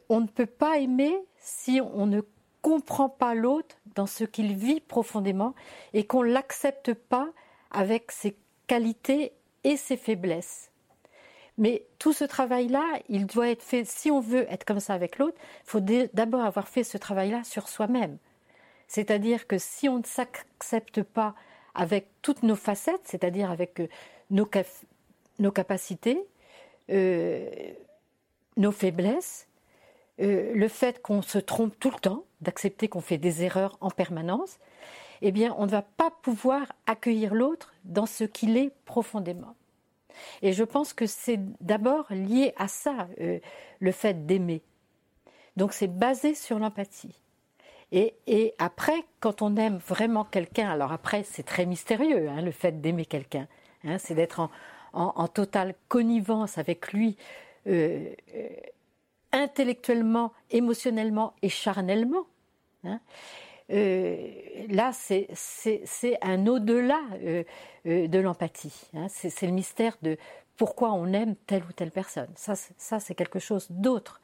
on 0.09 0.19
ne 0.21 0.27
peut 0.27 0.47
pas 0.47 0.79
aimer 0.79 1.15
si 1.37 1.79
on 1.79 2.07
ne 2.07 2.21
comprend 2.61 3.07
pas 3.07 3.35
l'autre 3.35 3.77
dans 3.95 4.07
ce 4.07 4.23
qu'il 4.23 4.55
vit 4.55 4.79
profondément 4.79 5.53
et 5.93 6.05
qu'on 6.05 6.23
l'accepte 6.23 6.93
pas 6.93 7.29
avec 7.71 8.11
ses 8.11 8.35
qualités 8.67 9.33
et 9.63 9.77
ses 9.77 9.97
faiblesses. 9.97 10.71
Mais 11.59 11.83
tout 11.99 12.13
ce 12.13 12.23
travail-là, 12.23 12.85
il 13.09 13.25
doit 13.25 13.49
être 13.49 13.61
fait, 13.61 13.83
si 13.83 14.09
on 14.09 14.21
veut 14.21 14.47
être 14.49 14.63
comme 14.63 14.79
ça 14.79 14.93
avec 14.93 15.17
l'autre, 15.17 15.37
il 15.65 15.69
faut 15.69 15.81
d'abord 15.81 16.41
avoir 16.41 16.69
fait 16.69 16.85
ce 16.85 16.97
travail-là 16.97 17.43
sur 17.43 17.67
soi-même. 17.67 18.17
C'est-à-dire 18.87 19.45
que 19.45 19.57
si 19.57 19.89
on 19.89 19.97
ne 19.97 20.05
s'accepte 20.05 21.03
pas 21.03 21.35
avec 21.75 22.07
toutes 22.21 22.43
nos 22.43 22.55
facettes, 22.55 23.01
c'est-à-dire 23.03 23.51
avec 23.51 23.81
euh, 23.81 23.87
nos, 24.31 24.49
nos 25.37 25.51
capacités, 25.51 26.25
euh, 26.89 27.49
nos 28.55 28.71
faiblesses, 28.71 29.49
euh, 30.21 30.53
le 30.53 30.67
fait 30.69 31.01
qu'on 31.01 31.21
se 31.21 31.39
trompe 31.39 31.77
tout 31.77 31.91
le 31.91 31.99
temps, 31.99 32.23
d'accepter 32.39 32.87
qu'on 32.87 33.01
fait 33.01 33.17
des 33.17 33.43
erreurs 33.43 33.77
en 33.81 33.91
permanence, 33.91 34.59
eh 35.21 35.33
bien, 35.33 35.53
on 35.57 35.65
ne 35.65 35.71
va 35.71 35.81
pas 35.81 36.09
pouvoir 36.21 36.71
accueillir 36.87 37.33
l'autre 37.33 37.73
dans 37.83 38.05
ce 38.05 38.23
qu'il 38.23 38.55
est 38.55 38.71
profondément. 38.85 39.55
Et 40.41 40.53
je 40.53 40.63
pense 40.63 40.93
que 40.93 41.05
c'est 41.05 41.39
d'abord 41.61 42.05
lié 42.09 42.53
à 42.57 42.67
ça, 42.67 43.07
euh, 43.21 43.39
le 43.79 43.91
fait 43.91 44.25
d'aimer. 44.25 44.61
Donc 45.57 45.73
c'est 45.73 45.87
basé 45.87 46.35
sur 46.35 46.59
l'empathie. 46.59 47.19
Et, 47.91 48.53
après, 48.59 49.03
quand 49.19 49.41
on 49.41 49.55
aime 49.55 49.77
vraiment 49.77 50.23
quelqu'un, 50.23 50.69
alors 50.69 50.91
après 50.91 51.23
c'est 51.23 51.43
très 51.43 51.65
mystérieux, 51.65 52.29
hein, 52.29 52.41
le 52.41 52.51
fait 52.51 52.81
d'aimer 52.81 53.05
quelqu'un, 53.05 53.47
hein, 53.83 53.97
c'est 53.97 54.13
d'être 54.13 54.47
en, 54.93 55.27
totale 55.27 55.73
connivence 55.87 56.59
avec 56.59 56.93
lui, 56.93 57.17
euh, 57.67 58.13
euh, 58.35 58.47
intellectuellement, 59.31 60.33
émotionnellement 60.51 61.33
et 61.41 61.49
charnellement. 61.49 62.25
Hein. 62.83 62.99
Euh, 63.71 64.17
là, 64.69 64.91
c'est 64.93 65.27
un 66.21 66.47
au-delà 66.47 67.01
euh, 67.23 67.43
euh, 67.85 68.07
de 68.07 68.19
l'empathie. 68.19 68.89
Hein. 68.95 69.07
C'est 69.09 69.45
le 69.45 69.51
mystère 69.51 69.97
de 70.01 70.17
pourquoi 70.57 70.91
on 70.91 71.13
aime 71.13 71.35
telle 71.47 71.63
ou 71.63 71.71
telle 71.71 71.91
personne. 71.91 72.29
Ça, 72.35 72.99
c'est 72.99 73.15
quelque 73.15 73.39
chose 73.39 73.67
d'autre. 73.69 74.21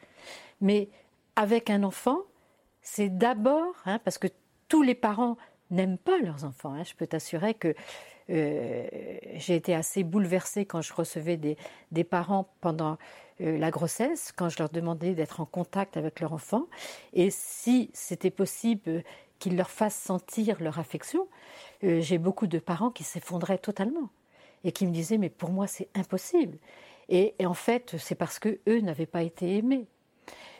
Mais 0.61 0.89
avec 1.35 1.69
un 1.69 1.83
enfant, 1.83 2.19
c'est 2.81 3.09
d'abord, 3.09 3.75
hein, 3.85 3.99
parce 4.03 4.17
que 4.17 4.27
tous 4.67 4.81
les 4.81 4.95
parents 4.95 5.37
n'aiment 5.71 5.97
pas 5.97 6.17
leurs 6.19 6.43
enfants. 6.43 6.73
Hein. 6.73 6.83
Je 6.83 6.93
peux 6.95 7.07
t'assurer 7.07 7.53
que 7.53 7.73
j'ai 8.27 9.55
été 9.55 9.75
assez 9.75 10.03
bouleversée 10.03 10.65
quand 10.65 10.81
je 10.81 10.91
recevais 10.93 11.37
des, 11.37 11.57
des 11.91 12.03
parents 12.03 12.49
pendant 12.59 12.97
la 13.39 13.69
grossesse, 13.69 14.31
quand 14.35 14.49
je 14.49 14.57
leur 14.57 14.69
demandais 14.69 15.13
d'être 15.13 15.41
en 15.41 15.45
contact 15.45 15.95
avec 15.95 16.19
leur 16.21 16.33
enfant, 16.33 16.65
et 17.13 17.29
si 17.29 17.91
c'était 17.93 18.31
possible 18.31 19.03
qu'ils 19.39 19.55
leur 19.57 19.69
fassent 19.69 19.99
sentir 19.99 20.61
leur 20.61 20.79
affection. 20.79 21.27
Euh, 21.83 22.01
j'ai 22.01 22.17
beaucoup 22.17 22.47
de 22.47 22.59
parents 22.59 22.89
qui 22.89 23.03
s'effondraient 23.03 23.57
totalement 23.57 24.09
et 24.63 24.71
qui 24.71 24.85
me 24.85 24.91
disaient 24.91 25.17
mais 25.17 25.29
pour 25.29 25.51
moi 25.51 25.67
c'est 25.67 25.89
impossible. 25.95 26.57
Et, 27.09 27.33
en 27.45 27.53
fait 27.53 27.95
c'est 27.97 28.15
parce 28.15 28.39
que 28.39 28.59
eux 28.67 28.79
n'avaient 28.81 29.05
pas 29.05 29.23
été 29.23 29.57
aimés. 29.57 29.87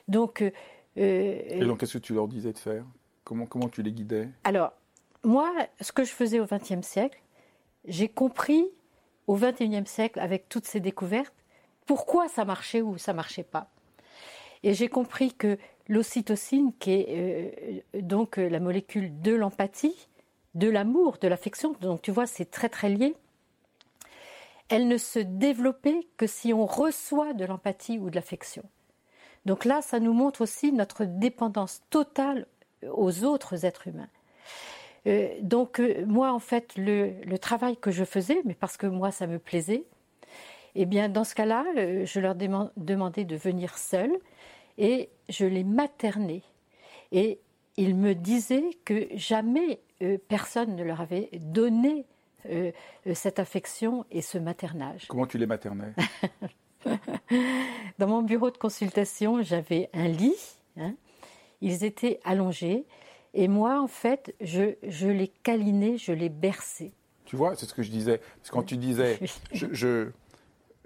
Donc 0.08 0.42
euh, 0.42 0.52
et 0.96 1.66
donc 1.66 1.80
qu'est-ce 1.80 1.94
que 1.94 2.04
tu 2.04 2.14
leur 2.14 2.28
disais 2.28 2.54
de 2.54 2.58
faire? 2.58 2.86
Comment 3.24 3.46
comment 3.46 3.70
tu 3.70 3.82
les 3.82 3.92
guidais? 3.92 4.30
Alors 4.44 4.72
moi, 5.26 5.52
ce 5.82 5.92
que 5.92 6.04
je 6.04 6.12
faisais 6.12 6.40
au 6.40 6.46
XXe 6.46 6.86
siècle, 6.86 7.20
j'ai 7.88 8.08
compris 8.08 8.68
au 9.28 9.36
XXIe 9.36 9.86
siècle, 9.86 10.20
avec 10.20 10.48
toutes 10.50 10.66
ces 10.66 10.80
découvertes, 10.80 11.34
pourquoi 11.88 12.28
ça 12.28 12.46
marchait 12.46 12.82
ou 12.82 13.00
ça 13.00 13.14
marchait 13.14 13.44
pas. 13.44 13.72
Et 14.62 14.74
j'ai 14.76 14.88
compris 14.88 15.34
que 15.34 15.58
l'ocytocine, 15.88 16.72
qui 16.80 16.92
est 16.92 17.08
euh, 17.96 18.02
donc 18.02 18.38
la 18.38 18.60
molécule 18.60 19.22
de 19.22 19.34
l'empathie, 19.34 20.08
de 20.56 20.70
l'amour, 20.70 21.18
de 21.20 21.28
l'affection, 21.28 21.74
donc 21.82 22.02
tu 22.02 22.12
vois, 22.12 22.28
c'est 22.28 22.50
très 22.50 22.70
très 22.70 22.90
lié, 22.90 23.16
elle 24.70 24.88
ne 24.88 24.98
se 24.98 25.20
développait 25.20 26.08
que 26.18 26.28
si 26.28 26.54
on 26.54 26.66
reçoit 26.66 27.34
de 27.34 27.46
l'empathie 27.46 28.00
ou 28.00 28.10
de 28.10 28.16
l'affection. 28.16 28.64
Donc 29.46 29.64
là, 29.64 29.82
ça 29.82 30.00
nous 30.00 30.14
montre 30.14 30.42
aussi 30.42 30.72
notre 30.72 31.06
dépendance 31.06 31.84
totale 31.90 32.48
aux 32.92 33.24
autres 33.24 33.66
êtres 33.66 33.88
humains. 33.88 34.10
Euh, 35.08 35.30
donc 35.42 35.80
euh, 35.80 36.04
moi, 36.06 36.34
en 36.34 36.40
fait, 36.40 36.74
le, 36.78 37.38
travail 37.38 37.78
que 37.78 37.92
je 37.92 38.04
faisais, 38.04 38.42
mais 38.46 38.56
parce 38.56 38.78
que 38.78 38.88
moi, 38.88 39.12
ça 39.12 39.28
me 39.28 39.38
plaisait, 39.38 39.84
eh 40.74 40.86
bien, 40.86 41.10
dans 41.10 41.24
ce 41.24 41.36
cas-là, 41.36 41.64
euh, 41.78 42.06
je 42.06 42.20
leur 42.20 42.36
demandais 42.36 43.24
de 43.24 43.36
venir 43.36 43.78
seuls 43.78 44.18
et 44.78 45.10
je 45.30 45.46
les 45.46 45.64
maternais. 45.64 46.44
Et 47.12 47.40
ils 47.78 47.96
me 47.96 48.14
disaient 48.14 48.78
que 48.86 49.08
jamais 49.16 49.80
personne 50.28 50.76
ne 50.76 50.84
leur 50.84 51.02
avait 51.02 51.30
donné 51.34 52.06
cette 53.14 53.40
affection 53.40 54.06
et 54.12 54.22
ce 54.22 54.38
maternage. 54.38 55.06
Comment 55.08 55.26
tu 55.26 55.38
les 55.38 55.46
maternais? 55.46 55.94
Dans 58.00 58.08
mon 58.08 58.22
bureau 58.22 58.52
de 58.52 58.58
consultation, 58.58 59.42
j'avais 59.42 59.90
un 59.94 60.08
lit. 60.08 60.36
Hein. 60.78 60.94
ils 61.62 61.84
étaient 61.84 62.20
allongés. 62.26 62.86
Et 63.34 63.48
moi, 63.48 63.82
en 63.82 63.88
fait, 63.88 64.36
je, 64.42 64.76
je 64.84 65.08
les 65.08 65.28
câlinais, 65.28 65.98
je 65.98 66.12
les 66.12 66.30
berçais. 66.30 66.92
Tu 67.26 67.36
vois, 67.36 67.56
c'est 67.56 67.66
ce 67.66 67.74
que 67.74 67.84
je 67.84 67.92
disais. 67.92 68.20
Parce 68.38 68.50
que 68.50 68.54
quand 68.54 68.64
tu 68.64 68.78
disais, 68.78 69.20
je, 69.52 70.10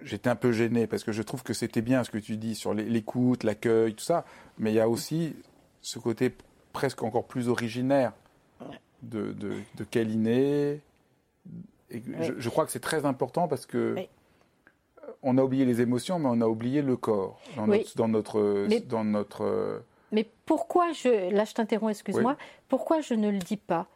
j'étais 0.03 0.29
un 0.29 0.35
peu 0.35 0.51
gêné 0.51 0.87
parce 0.87 1.03
que 1.03 1.11
je 1.11 1.21
trouve 1.21 1.43
que 1.43 1.53
c'était 1.53 1.81
bien 1.81 2.03
ce 2.03 2.09
que 2.09 2.17
tu 2.17 2.37
dis 2.37 2.55
sur 2.55 2.73
l'écoute, 2.73 3.43
l'accueil, 3.43 3.93
tout 3.93 4.03
ça. 4.03 4.25
Mais 4.57 4.71
il 4.71 4.75
y 4.75 4.79
a 4.79 4.89
aussi 4.89 5.35
ce 5.81 5.99
côté 5.99 6.35
presque 6.73 7.03
encore 7.03 7.25
plus 7.25 7.49
originaire 7.49 8.13
de, 9.01 9.31
de, 9.33 9.53
de 9.75 9.83
câliner. 9.83 10.81
Et 11.91 12.03
je, 12.37 12.49
crois 12.49 12.65
que 12.65 12.71
c'est 12.71 12.79
très 12.79 13.05
important 13.05 13.47
parce 13.47 13.65
que 13.65 13.95
on 15.23 15.37
a 15.37 15.43
oublié 15.43 15.65
les 15.65 15.81
émotions, 15.81 16.19
mais 16.19 16.29
on 16.29 16.41
a 16.41 16.47
oublié 16.47 16.81
le 16.81 16.95
corps 16.95 17.39
dans 17.55 17.67
notre, 17.67 17.97
dans 17.97 18.07
notre, 18.07 18.67
dans 18.87 19.03
notre. 19.03 19.83
Mais 20.11 20.27
pourquoi 20.45 20.91
je, 20.91 21.31
là 21.31 21.45
je 21.45 21.53
t'interromps, 21.53 21.91
excuse-moi, 21.91 22.37
pourquoi 22.67 23.01
je 23.01 23.13
ne 23.13 23.29
le 23.29 23.39
dis 23.39 23.57
pas? 23.57 23.87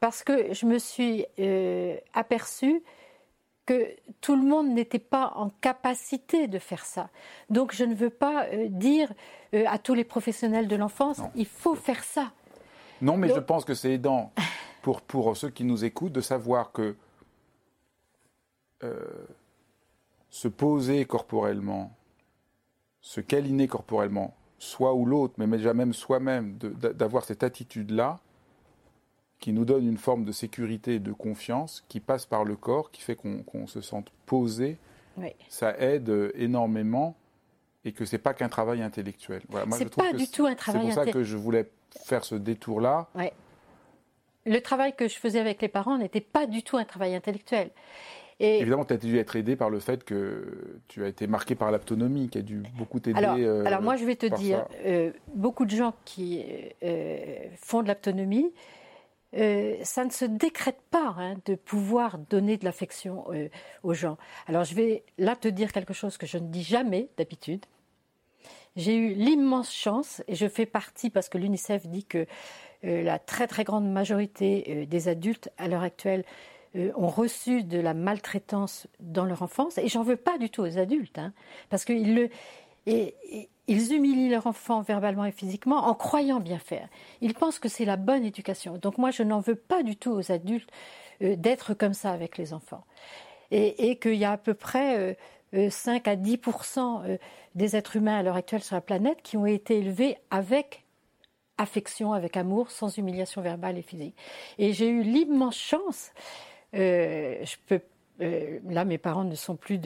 Parce 0.00 0.22
que 0.22 0.54
je 0.54 0.66
me 0.66 0.78
suis 0.78 1.26
euh, 1.38 1.96
aperçue 2.14 2.82
que 3.68 3.86
tout 4.22 4.34
le 4.34 4.42
monde 4.42 4.68
n'était 4.70 4.98
pas 4.98 5.32
en 5.36 5.50
capacité 5.50 6.48
de 6.48 6.58
faire 6.58 6.86
ça. 6.86 7.10
Donc 7.50 7.74
je 7.74 7.84
ne 7.84 7.94
veux 7.94 8.08
pas 8.08 8.46
euh, 8.46 8.68
dire 8.70 9.12
euh, 9.52 9.64
à 9.68 9.78
tous 9.78 9.92
les 9.92 10.04
professionnels 10.04 10.68
de 10.68 10.76
l'enfance, 10.76 11.20
il 11.34 11.44
faut 11.44 11.74
faire 11.74 12.02
ça. 12.02 12.32
Non, 13.02 13.18
mais 13.18 13.28
je 13.28 13.40
pense 13.40 13.66
que 13.66 13.74
c'est 13.74 13.92
aidant 13.92 14.32
pour, 14.80 15.02
pour 15.02 15.36
ceux 15.36 15.50
qui 15.50 15.64
nous 15.64 15.84
écoutent 15.84 16.12
de 16.12 16.22
savoir 16.22 16.72
que 16.72 16.96
se 20.30 20.48
poser 20.48 21.04
corporellement, 21.04 21.92
se 23.00 23.20
câliner 23.20 23.66
corporellement, 23.66 24.34
soit 24.58 24.94
ou 24.94 25.04
l'autre, 25.04 25.34
mais 25.36 25.46
déjà 25.46 25.74
même 25.74 25.92
soi-même, 25.92 26.56
d'avoir 26.58 27.24
cette 27.24 27.42
attitude-là, 27.42 28.20
qui 29.40 29.52
nous 29.52 29.64
donne 29.64 29.86
une 29.86 29.98
forme 29.98 30.24
de 30.24 30.32
sécurité 30.32 30.94
et 30.94 30.98
de 30.98 31.12
confiance, 31.12 31.84
qui 31.88 32.00
passe 32.00 32.26
par 32.26 32.44
le 32.44 32.56
corps, 32.56 32.90
qui 32.90 33.02
fait 33.02 33.16
qu'on 33.16 33.66
se 33.66 33.80
sente 33.80 34.10
posé, 34.26 34.78
ça 35.48 35.76
aide 35.78 36.32
énormément 36.34 37.16
et 37.84 37.92
que 37.92 38.04
c'est 38.04 38.18
pas 38.18 38.34
qu'un 38.34 38.48
travail 38.48 38.82
intellectuel. 38.82 39.42
Voilà, 39.48 39.66
c'est 39.72 39.94
pas 39.94 40.12
du 40.12 40.28
tout 40.28 40.46
un 40.46 40.54
travail 40.54 40.82
intellectuel. 40.82 40.94
C'est 40.94 41.12
pour 41.12 41.12
ça 41.12 41.12
que 41.12 41.24
je 41.24 41.36
voulais 41.36 41.70
faire 42.04 42.24
ce 42.24 42.34
détour-là. 42.34 43.08
Le 44.46 44.60
travail 44.60 44.94
que 44.94 45.08
je 45.08 45.16
faisais 45.18 45.40
avec 45.40 45.60
les 45.60 45.68
parents 45.68 45.98
n'était 45.98 46.20
pas 46.20 46.46
du 46.46 46.62
tout 46.62 46.76
un 46.76 46.84
travail 46.84 47.14
intellectuel. 47.14 47.70
Évidemment, 48.40 48.84
tu 48.84 48.94
as 48.94 48.98
dû 48.98 49.18
être 49.18 49.34
aidé 49.34 49.56
par 49.56 49.68
le 49.68 49.80
fait 49.80 50.04
que 50.04 50.80
tu 50.86 51.04
as 51.04 51.08
été 51.08 51.26
marqué 51.26 51.56
par 51.56 51.72
l'autonomie, 51.72 52.28
qui 52.28 52.38
a 52.38 52.42
dû 52.42 52.62
beaucoup 52.76 53.00
t'aider. 53.00 53.18
Alors, 53.18 53.36
euh, 53.36 53.64
alors, 53.64 53.82
moi, 53.82 53.96
je 53.96 54.04
vais 54.04 54.14
te 54.14 54.26
dire, 54.26 54.64
euh, 54.86 55.10
beaucoup 55.34 55.64
de 55.64 55.74
gens 55.74 55.92
qui 56.04 56.44
euh, 56.84 57.48
font 57.56 57.82
de 57.82 57.88
l'autonomie, 57.88 58.52
ça 59.32 60.04
ne 60.04 60.10
se 60.10 60.24
décrète 60.24 60.80
pas 60.90 61.14
hein, 61.18 61.34
de 61.44 61.54
pouvoir 61.54 62.18
donner 62.18 62.56
de 62.56 62.64
l'affection 62.64 63.24
aux 63.82 63.94
gens. 63.94 64.16
Alors, 64.46 64.64
je 64.64 64.74
vais 64.74 65.04
là 65.18 65.36
te 65.36 65.48
dire 65.48 65.72
quelque 65.72 65.92
chose 65.92 66.16
que 66.16 66.26
je 66.26 66.38
ne 66.38 66.48
dis 66.48 66.62
jamais 66.62 67.08
d'habitude. 67.16 67.64
J'ai 68.76 68.96
eu 68.96 69.14
l'immense 69.14 69.72
chance, 69.72 70.22
et 70.28 70.34
je 70.34 70.48
fais 70.48 70.66
partie 70.66 71.10
parce 71.10 71.28
que 71.28 71.36
l'UNICEF 71.36 71.86
dit 71.86 72.04
que 72.04 72.26
la 72.82 73.18
très 73.18 73.46
très 73.46 73.64
grande 73.64 73.90
majorité 73.90 74.86
des 74.86 75.08
adultes 75.08 75.50
à 75.58 75.68
l'heure 75.68 75.82
actuelle 75.82 76.24
euh, 76.76 76.92
ont 76.96 77.08
reçu 77.08 77.64
de 77.64 77.78
la 77.78 77.94
maltraitance 77.94 78.88
dans 79.00 79.24
leur 79.24 79.40
enfance, 79.40 79.78
et 79.78 79.88
j'en 79.88 80.02
veux 80.02 80.16
pas 80.16 80.36
du 80.36 80.50
tout 80.50 80.60
aux 80.60 80.76
adultes, 80.76 81.18
hein, 81.18 81.32
parce 81.70 81.86
qu'ils 81.86 82.14
le, 82.14 82.28
ils 83.68 83.92
humilient 83.94 84.30
leur 84.30 84.46
enfant 84.46 84.80
verbalement 84.80 85.24
et 85.24 85.32
physiquement 85.32 85.86
en 85.86 85.94
croyant 85.94 86.40
bien 86.40 86.58
faire. 86.58 86.88
Ils 87.20 87.34
pensent 87.34 87.58
que 87.58 87.68
c'est 87.68 87.84
la 87.84 87.96
bonne 87.96 88.24
éducation. 88.24 88.78
Donc 88.78 88.98
moi, 88.98 89.10
je 89.10 89.22
n'en 89.22 89.40
veux 89.40 89.54
pas 89.54 89.82
du 89.82 89.96
tout 89.96 90.10
aux 90.10 90.32
adultes 90.32 90.70
euh, 91.22 91.36
d'être 91.36 91.74
comme 91.74 91.94
ça 91.94 92.10
avec 92.10 92.36
les 92.38 92.52
enfants. 92.52 92.84
Et, 93.50 93.96
qu'il 93.96 94.16
y 94.16 94.26
a 94.26 94.32
à 94.32 94.36
peu 94.36 94.52
près 94.52 95.16
5 95.54 96.06
euh, 96.06 96.10
à 96.10 96.16
10% 96.16 97.18
des 97.54 97.76
êtres 97.76 97.96
humains 97.96 98.18
à 98.18 98.22
l'heure 98.22 98.36
actuelle 98.36 98.62
sur 98.62 98.74
la 98.74 98.82
planète 98.82 99.22
qui 99.22 99.38
ont 99.38 99.46
été 99.46 99.78
élevés 99.78 100.18
avec 100.30 100.84
affection, 101.56 102.12
avec 102.12 102.36
amour, 102.36 102.70
sans 102.70 102.98
humiliation 102.98 103.40
verbale 103.40 103.78
et 103.78 103.82
physique. 103.82 104.14
Et 104.58 104.74
j'ai 104.74 104.88
eu 104.88 105.02
l'immense 105.02 105.56
chance 105.56 106.12
euh, 106.74 107.44
euh, 108.20 108.58
là 108.68 108.84
mes 108.84 108.98
parents 108.98 109.24
ne 109.24 109.34
sont 109.34 109.56
plus 109.56 109.80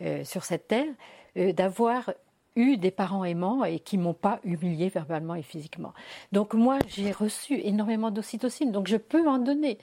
euh, 0.00 0.24
sur 0.24 0.44
cette 0.44 0.68
terre, 0.68 0.92
d'avoir 1.36 2.12
eu 2.56 2.76
des 2.76 2.90
parents 2.90 3.24
aimants 3.24 3.64
et 3.64 3.78
qui 3.78 3.98
m'ont 3.98 4.14
pas 4.14 4.40
humilié 4.44 4.88
verbalement 4.88 5.34
et 5.34 5.42
physiquement. 5.42 5.92
Donc 6.32 6.54
moi, 6.54 6.78
j'ai 6.86 7.12
reçu 7.12 7.58
énormément 7.62 8.10
d'ocytocine, 8.10 8.72
donc 8.72 8.86
je 8.86 8.96
peux 8.96 9.26
en 9.28 9.38
donner. 9.38 9.78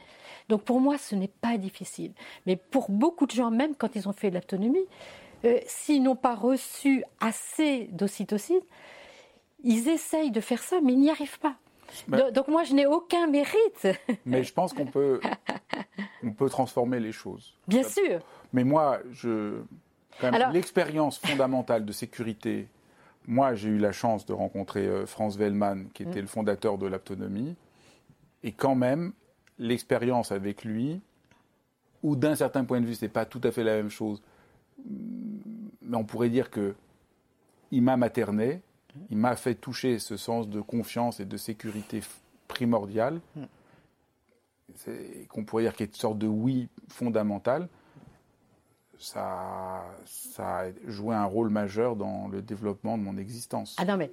Donc 0.50 0.64
pour 0.64 0.80
moi, 0.80 0.98
ce 0.98 1.16
n'est 1.16 1.28
pas 1.30 1.58
difficile. 1.58 2.12
Mais 2.46 2.56
pour 2.56 2.90
beaucoup 2.90 3.26
de 3.26 3.32
gens, 3.32 3.52
même 3.52 3.76
quand 3.76 3.96
ils 3.96 4.08
ont 4.08 4.14
fait 4.14 4.30
de 4.30 4.36
l'autonomie, 4.36 4.86
s'ils 5.66 6.04
n'ont 6.04 6.16
pas 6.16 6.36
reçu 6.36 7.04
assez 7.20 7.88
d'ocytocine, 7.92 8.60
ils 9.64 9.90
essayent 9.90 10.32
de 10.32 10.42
faire 10.42 10.62
ça, 10.62 10.80
mais 10.84 10.94
ils 10.94 11.00
n'y 11.00 11.10
arrivent 11.10 11.40
pas. 11.40 11.56
Donc, 12.08 12.48
moi, 12.48 12.64
je 12.64 12.74
n'ai 12.74 12.86
aucun 12.86 13.28
mérite. 13.28 13.88
Mais 14.26 14.44
je 14.44 14.54
pense 14.54 14.74
qu'on 14.74 14.86
peut, 14.86 15.20
on 16.24 16.32
peut 16.32 16.50
transformer 16.50 17.00
les 17.00 17.12
choses. 17.12 17.56
Bien 17.68 17.84
sûr. 17.84 18.20
Mais 18.54 18.64
moi, 18.64 19.00
je, 19.12 19.62
l'expérience 20.52 21.18
fondamentale 21.20 21.86
de 21.86 21.92
sécurité. 21.92 22.68
Moi, 23.28 23.56
j'ai 23.56 23.70
eu 23.70 23.78
la 23.78 23.92
chance 23.92 24.26
de 24.26 24.34
rencontrer 24.34 24.88
euh, 24.88 25.06
Franz 25.06 25.38
Wellman, 25.38 25.86
qui 25.94 26.04
était 26.04 26.20
mm. 26.20 26.22
le 26.22 26.28
fondateur 26.28 26.78
de 26.78 26.88
l'autonomie, 26.88 27.56
et 28.44 28.52
quand 28.52 28.76
même, 28.76 29.14
l'expérience 29.58 30.32
avec 30.32 30.64
lui, 30.64 31.02
ou 32.02 32.16
d'un 32.16 32.36
certain 32.36 32.64
point 32.64 32.80
de 32.82 32.86
vue, 32.86 32.96
c'est 32.96 33.10
pas 33.10 33.26
tout 33.26 33.42
à 33.44 33.52
fait 33.52 33.64
la 33.64 33.76
même 33.76 33.90
chose, 33.90 34.22
mais 35.82 35.98
on 35.98 36.06
pourrait 36.06 36.30
dire 36.30 36.50
que 36.50 36.76
il 37.72 37.84
m'a 37.84 37.98
materné, 37.98 38.62
il 39.10 39.18
m'a 39.18 39.36
fait 39.36 39.56
toucher 39.56 40.00
ce 40.00 40.18
sens 40.18 40.48
de 40.48 40.62
confiance 40.62 41.20
et 41.20 41.26
de 41.26 41.38
sécurité 41.38 42.02
primordial, 42.48 43.20
qu'on 45.30 45.44
pourrait 45.44 45.64
dire 45.64 45.76
qu'il 45.76 45.84
est 45.86 45.90
une 45.90 45.96
sorte 45.96 46.18
de 46.18 46.28
oui 46.28 46.70
fondamental. 46.88 47.68
Ça, 49.00 49.86
ça 50.06 50.60
a 50.60 50.66
joué 50.88 51.16
un 51.16 51.26
rôle 51.26 51.50
majeur 51.50 51.96
dans 51.96 52.28
le 52.28 52.42
développement 52.42 52.98
de 52.98 53.04
mon 53.04 53.18
existence. 53.18 53.76
Ah 53.80 53.86
non, 53.86 53.96
mais 53.96 54.12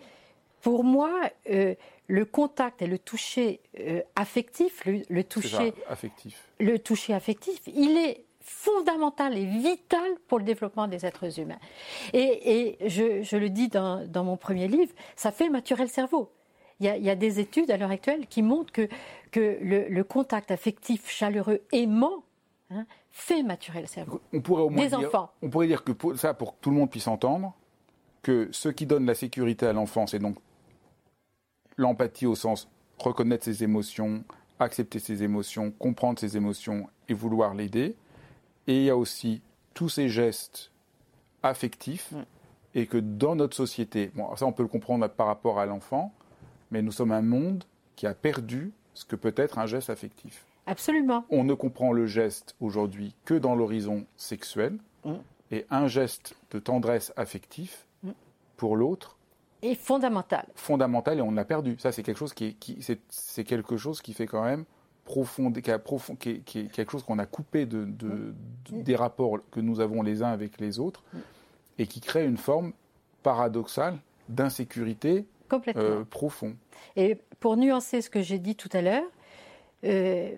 pour 0.63 0.85
moi, 0.85 1.13
euh, 1.51 1.75
le 2.09 2.25
contact 2.25 2.83
et 2.83 2.87
le 2.87 2.99
toucher 2.99 3.61
euh, 3.79 4.01
affectif, 4.15 4.85
le, 4.85 5.23
toucher 5.23 5.75
affectif, 5.89 6.43
le 6.61 6.79
toucher 6.79 7.15
affectif, 7.15 7.61
il 7.67 7.97
est 7.97 8.25
fondamental 8.41 9.37
et 9.37 9.45
vital 9.45 10.09
pour 10.29 10.39
le 10.39 10.45
développement 10.45 10.87
des 10.87 11.05
êtres 11.05 11.41
humains. 11.41 11.59
Et, 12.13 12.79
je, 12.87 13.37
le 13.37 13.51
dis 13.51 13.69
dans, 13.69 14.25
mon 14.25 14.37
premier 14.37 14.69
livre, 14.69 14.93
ça 15.17 15.33
fait 15.33 15.49
maturer 15.49 15.83
le 15.83 15.89
cerveau. 15.89 16.31
Il 16.81 16.87
y 16.87 17.11
a, 17.11 17.15
des 17.17 17.41
études 17.41 17.71
à 17.71 17.77
l'heure 17.77 17.91
actuelle 17.91 18.27
qui 18.27 18.43
montrent 18.43 18.73
que, 18.73 18.89
que 19.31 19.59
le, 19.61 20.03
contact 20.05 20.51
affectif 20.51 21.09
chaleureux 21.09 21.63
aimant 21.73 22.23
hein, 22.71 22.87
fait 23.17 23.43
maturer 23.43 23.81
le 23.81 23.87
cerveau. 23.87 24.21
On 24.35 24.43
pourrait 24.43 24.63
au 24.63 24.69
moins 24.69 24.85
des 24.85 24.95
enfants. 24.95 25.31
On 25.41 25.49
pourrait 25.49 25.67
dire 25.69 25.85
que 25.85 25.93
ça, 26.17 26.35
pour 26.35 26.53
que 26.53 26.61
tout 26.61 26.71
le 26.71 26.77
monde 26.77 26.91
puisse 26.91 27.09
entendre, 27.09 27.55
que 28.23 28.49
ce 28.53 28.69
qui 28.69 28.85
donne 28.85 29.07
la 29.07 29.15
sécurité 29.15 29.67
à 29.67 29.73
l'enfant, 29.73 30.07
c'est 30.07 30.19
donc 30.19 30.37
l'empathie 31.79 32.27
au 32.27 32.35
sens 32.35 32.69
reconnaître 32.99 33.45
ses 33.45 33.65
émotions, 33.65 34.23
accepter 34.59 34.99
ses 34.99 35.23
émotions, 35.23 35.71
comprendre 35.71 36.19
ses 36.19 36.37
émotions 36.37 36.89
et 37.09 37.15
vouloir 37.15 37.55
l'aider. 37.55 37.97
Et 38.67 38.79
il 38.79 38.85
y 38.85 38.91
a 38.91 38.97
aussi 38.97 39.41
tous 39.73 39.89
ces 39.89 40.09
gestes 40.09 40.71
affectifs 41.43 42.13
Mm. 42.13 42.23
et 42.75 42.87
que 42.87 42.99
dans 42.99 43.35
notre 43.35 43.57
société, 43.57 44.11
bon, 44.15 44.35
ça 44.37 44.47
on 44.47 44.53
peut 44.53 44.63
le 44.63 44.69
comprendre 44.69 45.09
par 45.09 45.27
rapport 45.27 45.59
à 45.59 45.67
l'enfant, 45.67 46.13
mais 46.71 46.83
nous 46.83 46.93
sommes 46.93 47.13
un 47.13 47.23
monde 47.23 47.65
qui 47.95 48.07
a 48.07 48.15
perdu 48.15 48.73
ce 48.93 49.05
que 49.05 49.17
peut 49.17 49.35
être 49.37 49.59
un 49.59 49.67
geste 49.67 49.89
affectif. 49.91 50.46
Absolument. 50.67 51.25
On 51.31 51.45
ne 51.45 51.55
comprend 51.55 51.93
le 51.93 52.07
geste 52.07 52.55
aujourd'hui 52.61 53.15
que 53.25 53.35
dans 53.35 53.55
l'horizon 53.55 54.05
sexuel 54.17 54.79
Mm. 55.05 55.15
et 55.53 55.67
un 55.71 55.87
geste 55.87 56.35
de 56.51 56.59
tendresse 56.59 57.13
affectif 57.17 57.87
Mm. 58.03 58.11
pour 58.57 58.77
l'autre 58.77 59.17
Et 59.63 59.75
fondamental. 59.75 60.47
fondamental 60.55 61.19
et 61.19 61.23
on 61.23 61.31
l'a 61.33 61.45
perdu. 61.45 61.77
Ça 61.79 61.93
c'est 61.93 62.03
quelque 62.03 62.19
chose 62.19 62.35
qui, 62.35 62.47
est- 62.47 62.53
qui 62.55 62.79
c'est, 62.83 63.01
c'est 63.09 63.45
quelque 63.45 63.77
chose 63.77 64.03
qui 64.03 64.13
fait 64.13 64.27
quand 64.27 64.43
même 64.45 64.65
profond, 65.05 65.53
qui, 65.53 65.71
a 65.71 65.79
profond, 65.79 66.17
qui, 66.17 66.31
est, 66.31 66.39
qui 66.41 66.59
est 66.61 66.67
quelque 66.73 66.91
chose 66.91 67.05
qu'on 67.05 67.21
a 67.21 67.27
coupé 67.27 67.65
de, 67.65 67.85
de- 67.85 68.35
de- 68.71 68.83
des 68.83 68.97
rapports 68.97 69.39
que 69.53 69.61
nous 69.61 69.79
avons 69.81 70.03
les 70.03 70.23
uns 70.25 70.31
avec 70.33 70.59
les 70.61 70.81
autres 70.81 71.05
et 71.79 71.87
qui 71.87 72.01
crée 72.01 72.25
une 72.27 72.37
forme 72.39 72.73
paradoxale 73.23 73.99
d'insécurité 74.29 75.25
euh, 75.77 76.05
profond. 76.05 76.57
Et 76.97 77.21
pour 77.39 77.57
nuancer 77.57 78.03
ce 78.03 78.11
que 78.11 78.21
j'ai 78.21 78.41
dit 78.41 78.57
tout 78.57 78.69
à 78.73 78.83
l'heure, 78.83 79.05
euh, 79.85 80.37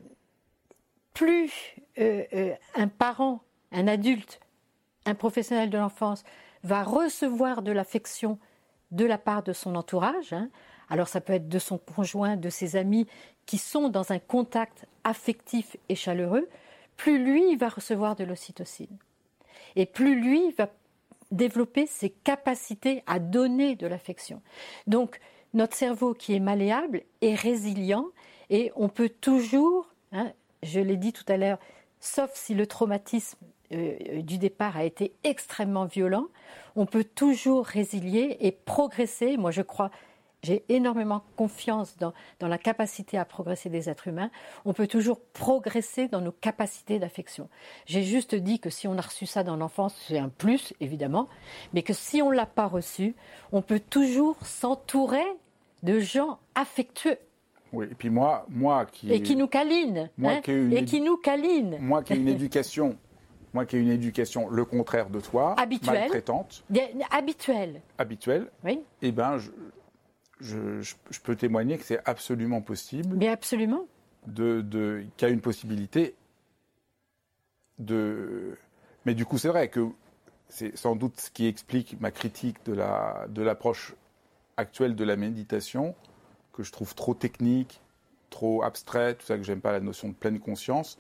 plus 1.19 1.75
euh, 1.99 2.23
euh, 2.33 2.55
un 2.77 2.87
parent, 2.87 3.41
un 3.73 3.89
adulte, 3.89 4.39
un 5.05 5.16
professionnel 5.16 5.69
de 5.69 5.77
l'enfance 5.77 6.23
va 6.62 6.85
recevoir 6.85 7.62
de 7.62 7.73
l'affection 7.73 8.39
de 8.93 9.05
la 9.05 9.19
part 9.19 9.43
de 9.43 9.53
son 9.53 9.75
entourage, 9.75 10.33
hein, 10.33 10.49
alors 10.89 11.09
ça 11.09 11.21
peut 11.21 11.33
être 11.33 11.49
de 11.49 11.59
son 11.59 11.77
conjoint, 11.77 12.37
de 12.37 12.51
ses 12.51 12.77
amis 12.77 13.09
qui 13.47 13.59
sont 13.59 13.89
dans 13.89 14.12
un 14.12 14.21
contact 14.21 14.87
affectif 15.03 15.77
et 15.89 15.97
chaleureux, 15.97 16.49
plus 16.97 17.19
lui 17.19 17.57
va 17.57 17.69
recevoir 17.69 18.14
de 18.14 18.23
l'ocytocine. 18.23 18.97
Et 19.75 19.87
plus 19.87 20.21
lui 20.21 20.53
va 20.53 20.71
développer 21.33 21.87
ses 21.87 22.11
capacités 22.11 23.03
à 23.09 23.19
donner 23.19 23.75
de 23.75 23.89
l'affection. 23.89 24.41
Donc, 24.87 25.19
notre 25.53 25.75
cerveau 25.75 26.14
qui 26.14 26.37
est 26.37 26.41
malléable 26.41 27.03
est 27.23 27.35
résilient 27.35 28.07
et 28.51 28.71
on 28.77 28.89
peut 28.89 29.09
toujours, 29.09 29.89
hein, 30.12 30.33
je 30.63 30.81
l'ai 30.81 30.97
dit 30.97 31.13
tout 31.13 31.25
à 31.29 31.37
l'heure, 31.37 31.59
sauf 32.01 32.31
si 32.35 32.55
le 32.55 32.67
traumatisme 32.67 33.39
euh, 33.73 34.23
du 34.23 34.39
départ 34.39 34.77
a 34.77 34.85
été 34.85 35.13
extrêmement 35.25 35.85
violent, 35.85 36.27
on 36.77 36.87
peut 36.87 37.05
toujours 37.05 37.67
résilier 37.67 38.37
et 38.41 38.53
progresser. 38.53 39.37
Moi, 39.37 39.51
je 39.51 39.63
crois, 39.63 39.91
j'ai 40.43 40.65
énormément 40.69 41.23
confiance 41.37 41.97
dans, 41.97 42.13
dans 42.39 42.49
la 42.49 42.59
capacité 42.59 43.19
à 43.19 43.25
progresser 43.25 43.69
des 43.69 43.91
êtres 43.91 44.09
humains. 44.09 44.31
On 44.65 44.73
peut 44.73 44.87
toujours 44.87 45.21
progresser 45.21 46.09
dans 46.09 46.21
nos 46.21 46.33
capacités 46.33 46.99
d'affection. 46.99 47.49
J'ai 47.87 48.03
juste 48.03 48.35
dit 48.35 48.61
que 48.61 48.71
si 48.71 48.89
on 48.89 48.97
a 48.97 49.03
reçu 49.03 49.27
ça 49.27 49.43
dans 49.43 49.57
l'enfance, 49.57 49.95
c'est 50.07 50.19
un 50.19 50.29
plus, 50.29 50.73
évidemment, 50.81 51.29
mais 51.73 51.83
que 51.83 51.93
si 51.93 52.23
on 52.23 52.31
ne 52.31 52.37
l'a 52.37 52.47
pas 52.47 52.67
reçu, 52.67 53.17
on 53.53 53.63
peut 53.63 53.81
toujours 53.81 54.37
s'entourer 54.47 55.27
de 55.83 55.99
gens 56.01 56.39
affectueux 56.55 57.19
Oui. 57.73 57.87
Et 57.91 57.95
puis 57.95 58.11
moi, 58.11 58.47
moi 58.49 58.87
qui 58.87 59.12
et 59.12 59.23
qui 59.23 59.37
nous 59.37 59.47
câlinent. 59.49 60.11
Moi 60.16 60.33
hein, 60.33 60.41
qui 60.41 60.53
une 60.53 60.73
et 60.73 60.85
qui 60.85 61.01
nous 61.01 61.16
câlinent. 61.19 61.79
moi 61.81 62.03
qui 62.03 62.14
ai 62.14 62.16
une 62.16 62.29
éducation, 62.39 62.97
moi 63.53 63.66
qui 63.66 63.77
ai 63.77 63.81
une 63.81 63.91
éducation 63.91 64.49
le 64.49 64.64
contraire 64.64 65.11
de 65.11 65.21
toi, 65.21 65.55
Habituelle. 65.59 66.01
maltraitante, 66.01 66.64
habituelle, 67.11 68.47
Oui, 68.64 68.81
eh 69.03 69.12
ben 69.12 69.39
je, 69.39 69.51
je, 70.41 70.81
je- 70.83 70.95
je 71.11 71.21
peux 71.21 71.37
témoigner 71.37 71.77
que 71.79 71.85
c'est 71.85 72.01
absolument 72.09 72.61
possible 72.62 73.16
bien 73.16 73.33
absolument. 73.33 73.85
de, 74.27 74.61
de 74.62 75.05
qu'il 75.16 75.29
y 75.29 75.31
a 75.31 75.35
une 75.35 75.41
possibilité 75.41 76.14
de. 77.79 78.57
Mais 79.05 79.14
du 79.14 79.25
coup, 79.25 79.39
c'est 79.39 79.49
vrai 79.49 79.69
que 79.69 79.89
c'est 80.49 80.77
sans 80.77 80.97
doute 80.97 81.21
ce 81.21 81.31
qui 81.31 81.47
explique 81.47 82.01
ma 82.01 82.11
critique 82.11 82.57
de 82.64 82.73
la 82.73 83.27
de 83.29 83.43
l'approche 83.43 83.95
actuelle 84.57 84.95
de 84.97 85.05
la 85.05 85.16
méditation, 85.16 85.95
que 86.59 86.65
je 86.65 86.73
trouve 86.73 86.95
trop 86.97 87.15
technique, 87.15 87.81
trop 88.31 88.65
abstraite, 88.65 89.19
tout 89.19 89.27
ça 89.27 89.37
que 89.37 89.45
j'aime 89.45 89.61
pas 89.61 89.71
la 89.73 89.79
notion 89.81 90.09
de 90.09 90.15
pleine 90.15 90.41
conscience, 90.41 90.99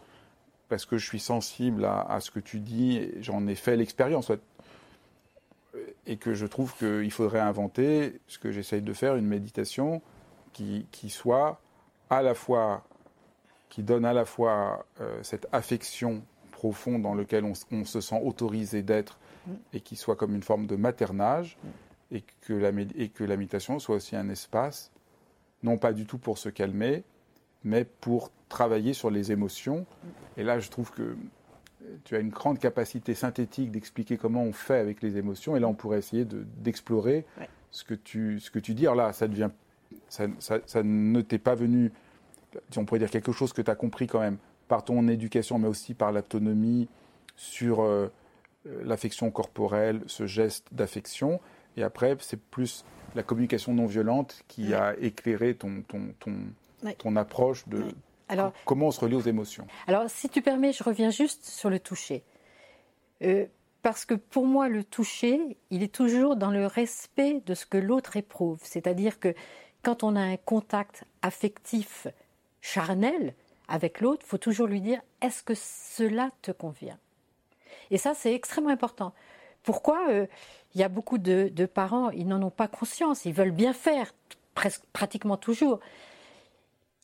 parce 0.68 0.86
que 0.86 0.96
je 0.98 1.04
suis 1.04 1.18
sensible 1.20 1.84
à, 1.84 2.00
à 2.02 2.20
ce 2.20 2.30
que 2.30 2.38
tu 2.40 2.60
dis, 2.60 3.08
j'en 3.20 3.46
ai 3.48 3.56
fait 3.56 3.76
l'expérience, 3.76 4.28
ouais. 4.28 4.38
et 6.06 6.16
que 6.16 6.32
je 6.34 6.46
trouve 6.46 6.74
qu'il 6.76 7.10
faudrait 7.10 7.40
inventer 7.40 8.20
ce 8.28 8.38
que 8.38 8.52
j'essaye 8.52 8.82
de 8.82 8.92
faire, 8.92 9.16
une 9.16 9.26
méditation 9.26 10.00
qui, 10.52 10.86
qui 10.92 11.10
soit 11.10 11.60
à 12.08 12.22
la 12.22 12.34
fois 12.34 12.84
qui 13.68 13.82
donne 13.82 14.04
à 14.06 14.12
la 14.14 14.24
fois 14.24 14.86
euh, 15.00 15.22
cette 15.22 15.46
affection 15.52 16.22
profonde 16.52 17.02
dans 17.02 17.14
laquelle 17.14 17.44
on, 17.44 17.84
se 17.84 18.00
sent 18.00 18.20
autorisé 18.24 18.82
d'être 18.82 19.18
et 19.74 19.80
qui 19.80 19.94
soit 19.96 20.16
comme 20.16 20.34
une 20.34 20.42
forme 20.42 20.66
de 20.66 20.76
maternage 20.76 21.58
et 22.10 22.24
que 22.40 22.54
la, 22.54 22.72
méd- 22.72 22.92
et 22.96 23.08
que 23.10 23.24
la 23.24 23.36
méditation 23.36 23.78
soit 23.78 23.96
aussi 23.96 24.16
un 24.16 24.28
espace, 24.30 24.90
non 25.62 25.78
pas 25.78 25.92
du 25.92 26.06
tout 26.06 26.18
pour 26.18 26.38
se 26.38 26.48
calmer, 26.48 27.02
mais 27.64 27.84
pour 27.84 28.30
travailler 28.48 28.92
sur 28.94 29.10
les 29.10 29.32
émotions. 29.32 29.86
Et 30.36 30.42
là, 30.44 30.58
je 30.58 30.70
trouve 30.70 30.90
que 30.92 31.02
euh, 31.02 31.16
tu 32.04 32.14
as 32.16 32.20
une 32.20 32.30
grande 32.30 32.58
capacité 32.58 33.14
synthétique 33.14 33.70
d'expliquer 33.70 34.16
comment 34.16 34.42
on 34.42 34.52
fait 34.52 34.78
avec 34.78 35.02
les 35.02 35.16
émotions. 35.16 35.56
Et 35.56 35.60
là, 35.60 35.68
on 35.68 35.74
pourrait 35.74 35.98
essayer 35.98 36.24
de- 36.24 36.44
d'explorer 36.58 37.24
Ouais. 37.38 37.48
ce, 37.70 37.84
que 37.84 37.94
tu, 37.94 38.40
ce 38.40 38.50
que 38.50 38.58
tu 38.58 38.74
dis. 38.74 38.86
Alors 38.86 38.96
là, 38.96 39.12
ça 39.12 39.26
devient. 39.28 39.50
Ça, 40.08 40.26
ça- 40.38 40.60
ça 40.66 40.82
ne 40.82 41.20
t'est 41.20 41.38
pas 41.38 41.54
venu. 41.54 41.92
On 42.76 42.84
pourrait 42.84 43.00
dire 43.00 43.10
quelque 43.10 43.32
chose 43.32 43.52
que 43.52 43.62
tu 43.62 43.70
as 43.70 43.74
compris 43.74 44.06
quand 44.06 44.20
même 44.20 44.38
par 44.68 44.84
ton 44.84 45.06
éducation, 45.08 45.58
mais 45.58 45.68
aussi 45.68 45.94
par 45.94 46.12
l'autonomie 46.12 46.88
sur 47.36 47.80
euh, 47.82 48.08
euh, 48.66 48.82
l'affection 48.84 49.30
corporelle, 49.30 50.00
ce 50.06 50.26
geste 50.26 50.66
d'affection. 50.72 51.40
Et 51.76 51.82
après, 51.82 52.16
c'est 52.20 52.40
plus 52.40 52.84
la 53.14 53.22
communication 53.22 53.74
non 53.74 53.86
violente 53.86 54.42
qui 54.48 54.74
a 54.74 54.94
éclairé 54.98 55.54
ton, 55.54 55.82
ton, 55.88 56.14
ton, 56.98 57.16
approche 57.16 57.66
de. 57.68 57.84
Alors, 58.28 58.52
comment 58.64 58.88
on 58.88 58.90
se 58.90 59.00
relie 59.00 59.14
aux 59.14 59.20
émotions. 59.20 59.66
Alors, 59.86 60.04
si 60.08 60.28
tu 60.28 60.42
permets, 60.42 60.72
je 60.72 60.84
reviens 60.84 61.10
juste 61.10 61.44
sur 61.44 61.70
le 61.70 61.80
toucher. 61.80 62.22
Euh, 63.22 63.46
parce 63.82 64.04
que 64.04 64.14
pour 64.14 64.46
moi, 64.46 64.68
le 64.68 64.84
toucher, 64.84 65.56
il 65.70 65.82
est 65.82 65.94
toujours 65.94 66.36
dans 66.36 66.50
le 66.50 66.66
respect 66.66 67.42
de 67.46 67.54
ce 67.54 67.64
que 67.64 67.78
l'autre 67.78 68.16
éprouve. 68.16 68.60
C'est-à-dire 68.62 69.18
que 69.18 69.34
quand 69.82 70.02
on 70.02 70.16
a 70.16 70.20
un 70.20 70.36
contact 70.36 71.04
affectif 71.22 72.06
charnel 72.60 73.34
avec 73.68 74.00
l'autre, 74.00 74.22
il 74.26 74.28
faut 74.28 74.38
toujours 74.38 74.66
lui 74.66 74.80
dire 74.80 75.00
est-ce 75.20 75.42
que 75.42 75.54
cela 75.54 76.30
te 76.42 76.50
convient? 76.50 76.98
Et 77.90 77.98
ça, 77.98 78.14
c'est 78.14 78.34
extrêmement 78.34 78.70
important. 78.70 79.14
Pourquoi 79.68 80.08
euh, 80.08 80.26
il 80.74 80.80
y 80.80 80.82
a 80.82 80.88
beaucoup 80.88 81.18
de, 81.18 81.50
de 81.52 81.66
parents, 81.66 82.08
ils 82.08 82.26
n'en 82.26 82.40
ont 82.40 82.48
pas 82.48 82.68
conscience, 82.68 83.26
ils 83.26 83.34
veulent 83.34 83.50
bien 83.50 83.74
faire, 83.74 84.14
presque 84.54 84.82
pratiquement 84.94 85.36
toujours. 85.36 85.78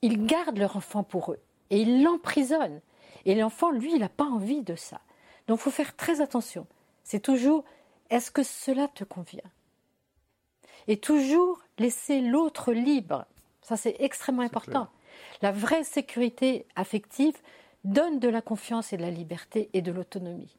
Ils 0.00 0.24
gardent 0.24 0.56
leur 0.56 0.74
enfant 0.74 1.02
pour 1.02 1.32
eux 1.32 1.40
et 1.68 1.82
ils 1.82 2.02
l'emprisonnent. 2.02 2.80
Et 3.26 3.34
l'enfant, 3.34 3.70
lui, 3.70 3.92
il 3.92 3.98
n'a 3.98 4.08
pas 4.08 4.24
envie 4.24 4.62
de 4.62 4.76
ça. 4.76 5.02
Donc, 5.46 5.58
il 5.58 5.62
faut 5.64 5.70
faire 5.70 5.94
très 5.94 6.22
attention. 6.22 6.66
C'est 7.02 7.20
toujours 7.20 7.64
est-ce 8.08 8.30
que 8.30 8.42
cela 8.42 8.88
te 8.88 9.04
convient? 9.04 9.50
Et 10.88 10.96
toujours 10.96 11.60
laisser 11.78 12.22
l'autre 12.22 12.72
libre. 12.72 13.26
Ça, 13.60 13.76
c'est 13.76 13.96
extrêmement 13.98 14.40
important. 14.40 14.88
La 15.42 15.52
vraie 15.52 15.84
sécurité 15.84 16.64
affective 16.76 17.36
donne 17.84 18.20
de 18.20 18.28
la 18.30 18.40
confiance 18.40 18.94
et 18.94 18.96
de 18.96 19.02
la 19.02 19.10
liberté 19.10 19.68
et 19.74 19.82
de 19.82 19.92
l'autonomie. 19.92 20.56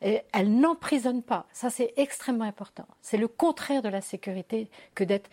Elle 0.00 0.58
n'emprisonne 0.58 1.22
pas. 1.22 1.46
Ça, 1.52 1.68
c'est 1.70 1.92
extrêmement 1.96 2.44
important. 2.44 2.86
C'est 3.02 3.16
le 3.18 3.28
contraire 3.28 3.82
de 3.82 3.88
la 3.88 4.00
sécurité 4.00 4.70
que 4.94 5.04
d'être 5.04 5.28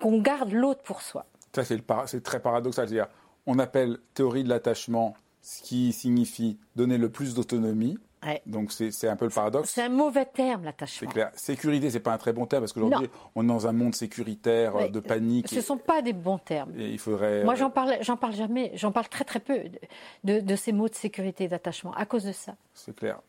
qu'on 0.00 0.20
garde 0.20 0.52
l'autre 0.52 0.82
pour 0.82 1.02
soi. 1.02 1.26
Ça, 1.54 1.64
c'est 1.64 1.76
para- 1.82 2.06
c'est 2.06 2.22
très 2.22 2.40
paradoxal. 2.40 2.88
C'est-à-dire, 2.88 3.08
on 3.46 3.58
appelle 3.58 3.98
théorie 4.14 4.44
de 4.44 4.48
l'attachement 4.48 5.14
ce 5.42 5.62
qui 5.62 5.92
signifie 5.92 6.58
donner 6.76 6.96
le 6.98 7.10
plus 7.10 7.34
d'autonomie. 7.34 7.98
Ouais. 8.24 8.42
Donc, 8.44 8.70
c'est 8.70 8.90
c'est 8.90 9.08
un 9.08 9.16
peu 9.16 9.24
le 9.24 9.30
paradoxe. 9.30 9.70
C'est 9.70 9.82
un 9.82 9.88
mauvais 9.88 10.26
terme, 10.26 10.60
C'est 10.60 10.66
l'attachement. 10.66 11.10
clair. 11.10 11.30
Sécurité, 11.34 11.90
c'est 11.90 12.00
pas 12.00 12.12
un 12.12 12.18
très 12.18 12.34
bon 12.34 12.44
terme 12.44 12.62
parce 12.62 12.74
qu'aujourd'hui, 12.74 13.08
on 13.34 13.44
est 13.44 13.46
dans 13.46 13.66
un 13.66 13.72
monde 13.72 13.94
sécuritaire, 13.94 14.76
euh, 14.76 14.88
de 14.88 15.00
panique. 15.00 15.48
Ce 15.48 15.54
ne 15.56 15.60
sont 15.62 15.78
pas 15.78 16.02
des 16.02 16.12
bons 16.12 16.36
termes. 16.36 16.70
Et 16.78 16.90
il 16.90 16.98
faudrait. 16.98 17.44
Moi, 17.44 17.54
euh, 17.54 17.56
j'en 17.56 17.70
parle, 17.70 17.96
j'en 18.02 18.18
parle 18.18 18.34
jamais. 18.34 18.72
J'en 18.74 18.92
parle 18.92 19.08
très 19.08 19.24
très 19.24 19.40
peu 19.40 19.58
de, 19.58 19.78
de, 20.24 20.40
de 20.40 20.56
ces 20.56 20.72
mots 20.72 20.88
de 20.90 20.94
sécurité 20.94 21.44
et 21.44 21.48
d'attachement 21.48 21.94
à 21.94 22.04
cause 22.04 22.24
de 22.24 22.32
ça. 22.32 22.54
C'est 22.74 22.94
clair. 22.94 23.20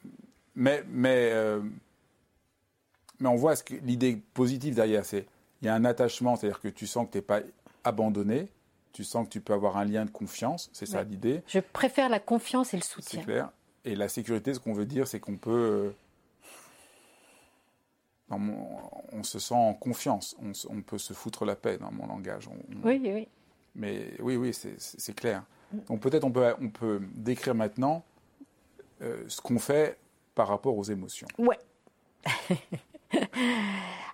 Mais, 0.56 0.84
mais, 0.88 1.30
euh, 1.32 1.62
mais 3.20 3.30
on 3.30 3.36
voit 3.36 3.56
ce 3.56 3.64
que 3.64 3.76
l'idée 3.76 4.18
positive 4.34 4.76
derrière, 4.76 5.06
c'est 5.06 5.26
il 5.62 5.66
y 5.66 5.70
a 5.70 5.76
un 5.76 5.86
attachement, 5.86 6.36
c'est-à-dire 6.36 6.60
que 6.60 6.68
tu 6.68 6.88
sens 6.88 7.06
que 7.08 7.12
tu 7.12 7.18
n'es 7.20 7.22
pas 7.22 7.42
abandonné, 7.84 8.50
tu 8.94 9.04
sens 9.04 9.26
que 9.28 9.32
tu 9.32 9.42
peux 9.42 9.54
avoir 9.54 9.78
un 9.78 9.86
lien 9.86 10.06
de 10.06 10.10
confiance, 10.12 10.70
c'est 10.74 10.86
ça 10.86 11.00
Ouais. 11.00 11.06
l'idée, 11.06 11.44
Je 11.48 11.60
préfère 11.60 12.10
la 12.10 12.20
confiance 12.20 12.74
et 12.74 12.78
le 12.78 12.84
c'est 12.84 12.90
soutien. 12.94 13.24
clair. 13.24 13.50
Et 13.86 13.96
la 13.96 14.10
sécurité, 14.10 14.54
ce 14.54 14.60
qu'on 14.60 14.74
veut 14.74 14.86
dire, 14.86 15.08
c'est 15.08 15.20
qu'on 15.20 15.38
peut. 15.38 15.52
euh, 15.52 15.92
mon- 18.38 18.80
on 19.12 19.24
se 19.24 19.40
sent 19.40 19.54
en 19.56 19.74
confiance, 19.74 20.36
on, 20.70 20.82
peut 20.82 20.98
se 20.98 21.14
foutre 21.14 21.44
la 21.46 21.56
paix 21.56 21.78
dans 21.78 21.92
mon 21.92 22.08
langage. 22.08 22.48
On- 22.48 22.54
on- 22.54 22.88
Oui, 22.88 23.00
oui. 23.04 23.28
Mais 23.76 24.14
oui, 24.20 24.36
oui, 24.38 24.54
c'est 24.54 25.14
clair. 25.16 25.44
Donc 25.88 26.02
peut-être 26.02 26.24
on 26.26 26.32
peut, 26.32 26.54
on 26.62 26.70
peut 26.70 27.02
décrire 27.16 27.56
maintenant 27.56 28.04
euh, 29.02 29.24
ce 29.28 29.40
qu'on 29.42 29.58
fait 29.60 29.98
par 30.36 30.48
rapport 30.48 30.78
aux 30.78 30.84
émotions. 30.84 31.28
Ouais. 31.38 31.58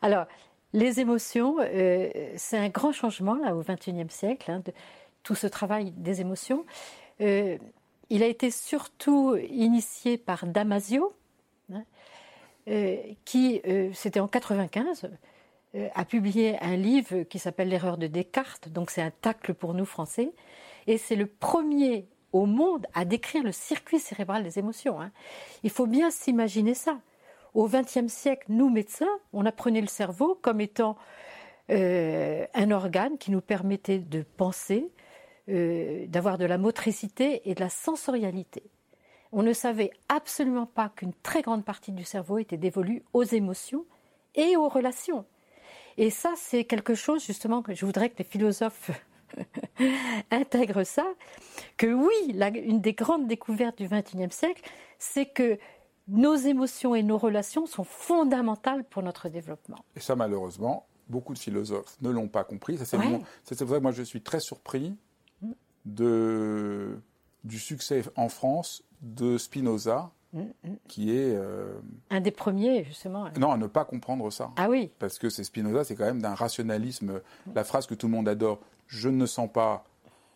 Alors, 0.01 0.26
les 0.74 0.99
émotions, 0.99 1.57
euh, 1.59 2.09
c'est 2.36 2.57
un 2.57 2.70
grand 2.70 2.91
changement 2.91 3.36
là 3.36 3.55
au 3.55 3.61
XXIe 3.61 4.09
siècle, 4.09 4.51
hein, 4.51 4.61
tout 5.24 5.36
ce 5.36 5.47
travail 5.47 5.91
des 5.91 6.22
émotions. 6.22 6.65
Euh, 7.22 7.57
il 8.09 8.24
a 8.24 8.28
été 8.28 8.51
surtout 8.51 9.36
initié 9.36 10.18
par 10.18 10.45
Damasio, 10.45 11.13
hein, 11.74 11.84
qui, 13.26 13.61
c'était 13.93 14.20
en 14.20 14.28
95, 14.28 15.09
a 15.93 16.05
publié 16.05 16.57
un 16.61 16.78
livre 16.78 17.24
qui 17.24 17.39
s'appelle 17.39 17.68
L'erreur 17.68 17.97
de 17.97 18.07
Descartes, 18.07 18.70
donc 18.70 18.91
c'est 18.91 19.01
un 19.01 19.11
tacle 19.11 19.53
pour 19.53 19.74
nous 19.74 19.86
français, 19.86 20.32
et 20.88 20.97
c'est 20.97 21.18
le 21.18 21.28
premier 21.28 22.07
au 22.38 22.46
monde 22.46 22.88
à 22.94 23.06
décrire 23.06 23.44
le 23.44 23.52
circuit 23.52 24.00
cérébral 24.00 24.44
des 24.44 24.60
émotions. 24.60 25.02
Hein. 25.02 25.12
Il 25.64 25.70
faut 25.70 25.88
bien 25.88 26.12
s'imaginer 26.12 26.74
ça. 26.74 27.00
Au 27.54 27.68
XXe 27.68 28.08
siècle, 28.08 28.46
nous 28.50 28.70
médecins, 28.70 29.20
on 29.34 29.46
apprenait 29.46 29.82
le 29.82 29.88
cerveau 29.88 30.38
comme 30.42 30.62
étant 30.62 30.98
euh, 31.70 32.46
un 32.54 32.72
organe 32.72 33.18
qui 33.18 33.32
nous 33.32 33.42
permettait 33.42 34.00
de 34.00 34.22
penser, 34.22 34.90
euh, 35.50 36.06
d'avoir 36.08 36.38
de 36.38 36.46
la 36.46 36.58
motricité 36.58 37.50
et 37.50 37.56
de 37.56 37.60
la 37.60 37.70
sensorialité. 37.70 38.64
On 39.32 39.44
ne 39.44 39.54
savait 39.54 39.92
absolument 40.08 40.66
pas 40.66 40.90
qu'une 40.90 41.14
très 41.24 41.42
grande 41.42 41.66
partie 41.66 41.92
du 41.92 42.04
cerveau 42.04 42.38
était 42.38 42.58
dévolue 42.58 43.04
aux 43.14 43.24
émotions 43.24 43.86
et 44.36 44.56
aux 44.56 44.70
relations. 44.70 45.26
Et 45.98 46.12
ça, 46.12 46.34
c'est 46.38 46.64
quelque 46.64 46.96
chose 46.96 47.26
justement 47.26 47.62
que 47.62 47.74
je 47.74 47.86
voudrais 47.86 48.10
que 48.10 48.20
les 48.20 48.24
philosophes 48.24 48.92
intègrent 50.32 50.84
ça, 50.84 51.06
que 51.78 51.88
oui, 51.88 52.36
une 52.66 52.82
des 52.82 52.94
grandes 52.94 53.28
découvertes 53.28 53.78
du 53.78 53.88
XXIe 53.88 54.32
siècle, 54.32 54.64
c'est 55.00 55.26
que 55.26 55.58
nos 56.08 56.36
émotions 56.36 56.96
et 56.96 57.04
nos 57.04 57.18
relations 57.18 57.66
sont 57.66 57.84
fondamentales 57.84 58.84
pour 58.86 59.04
notre 59.04 59.30
développement. 59.30 59.78
Et 59.96 60.00
ça, 60.00 60.16
malheureusement, 60.16 60.88
beaucoup 61.10 61.34
de 61.34 61.40
philosophes 61.40 61.98
ne 62.02 62.10
l'ont 62.10 62.28
pas 62.28 62.44
compris. 62.44 62.78
C'est 62.78 62.98
pour 62.98 63.70
ça 63.70 63.76
que 63.76 63.82
moi 63.82 63.92
je 63.92 64.04
suis 64.04 64.22
très 64.22 64.40
surpris 64.40 64.96
mm. 65.42 65.52
de, 65.86 67.00
du 67.44 67.60
succès 67.60 68.04
en 68.16 68.30
France 68.30 68.84
de 69.02 69.38
Spinoza, 69.38 70.12
mm, 70.34 70.42
mm. 70.42 70.76
qui 70.88 71.12
est... 71.12 71.36
Euh, 71.36 71.80
Un 72.10 72.22
des 72.22 72.32
premiers, 72.32 72.84
justement. 72.84 73.28
Non, 73.38 73.52
à 73.52 73.58
ne 73.58 73.68
pas 73.68 73.86
comprendre 73.86 74.30
ça. 74.32 74.52
Ah 74.56 74.70
oui. 74.70 74.92
Parce 75.00 75.20
que 75.20 75.30
c'est 75.30 75.44
Spinoza, 75.44 75.84
c'est 75.84 75.96
quand 75.96 76.06
même 76.06 76.22
d'un 76.22 76.36
rationalisme. 76.36 77.22
La 77.54 77.64
phrase 77.64 77.86
que 77.86 77.96
tout 77.96 78.08
le 78.08 78.14
monde 78.14 78.30
adore, 78.30 78.60
je 78.88 79.10
ne 79.10 79.26
sens 79.26 79.50
pas, 79.52 79.86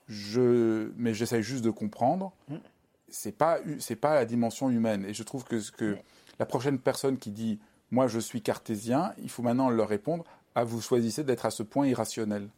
je, 0.07 0.91
mais 0.97 1.13
j'essaye 1.13 1.43
juste 1.43 1.63
de 1.63 1.69
comprendre. 1.69 2.31
C'est 3.09 3.37
pas, 3.37 3.57
c'est 3.79 3.95
pas 3.95 4.15
la 4.15 4.25
dimension 4.25 4.69
humaine. 4.69 5.05
Et 5.05 5.13
je 5.13 5.23
trouve 5.23 5.43
que, 5.43 5.71
que 5.71 5.97
la 6.39 6.45
prochaine 6.45 6.79
personne 6.79 7.17
qui 7.17 7.31
dit, 7.31 7.59
moi 7.91 8.07
je 8.07 8.19
suis 8.19 8.41
cartésien, 8.41 9.13
il 9.21 9.29
faut 9.29 9.43
maintenant 9.43 9.69
leur 9.69 9.89
répondre, 9.89 10.23
ah, 10.55 10.63
vous 10.63 10.81
choisissez 10.81 11.23
d'être 11.23 11.45
à 11.45 11.51
ce 11.51 11.63
point 11.63 11.87
irrationnel. 11.87 12.49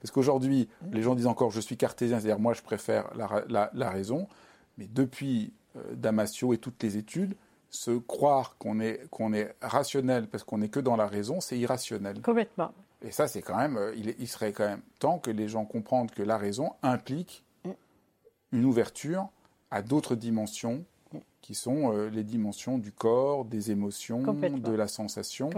Parce 0.00 0.10
qu'aujourd'hui, 0.12 0.68
les 0.92 1.02
gens 1.02 1.14
disent 1.14 1.26
encore, 1.26 1.50
je 1.50 1.60
suis 1.60 1.76
cartésien, 1.76 2.20
c'est-à-dire 2.20 2.38
moi 2.38 2.52
je 2.52 2.62
préfère 2.62 3.10
la, 3.16 3.90
raison. 3.90 4.28
Mais 4.78 4.86
depuis 4.86 5.52
euh, 5.76 5.94
Damasio 5.94 6.52
et 6.52 6.58
toutes 6.58 6.82
les 6.82 6.96
études, 6.96 7.34
se 7.70 7.92
croire 7.92 8.56
qu'on 8.58 8.80
est, 8.80 9.08
qu'on 9.10 9.32
est 9.32 9.54
rationnel 9.62 10.26
parce 10.28 10.44
qu'on 10.44 10.58
n'est 10.58 10.68
que 10.68 10.80
dans 10.80 10.96
la 10.96 11.06
raison, 11.06 11.40
c'est 11.40 11.58
irrationnel. 11.58 12.20
Complètement. 12.22 12.72
Et 13.02 13.10
ça, 13.10 13.28
c'est 13.28 13.42
quand 13.42 13.56
même, 13.56 13.76
euh, 13.76 13.94
il, 13.96 14.28
serait 14.28 14.52
quand 14.52 14.66
même 14.66 14.82
temps 14.98 15.18
que 15.18 15.30
les 15.30 15.48
gens 15.48 15.64
comprennent 15.64 16.10
que 16.10 16.22
la 16.22 16.36
raison 16.36 16.72
implique 16.82 17.44
une 18.52 18.64
ouverture 18.64 19.28
à 19.70 19.80
d'autres 19.80 20.16
dimensions 20.16 20.84
qui 21.40 21.54
sont 21.54 21.94
euh, 21.94 22.10
les 22.10 22.24
dimensions 22.24 22.78
du 22.78 22.92
corps, 22.92 23.44
des 23.44 23.70
émotions, 23.70 24.20
de 24.22 24.72
la 24.72 24.88
sensation. 24.88 25.50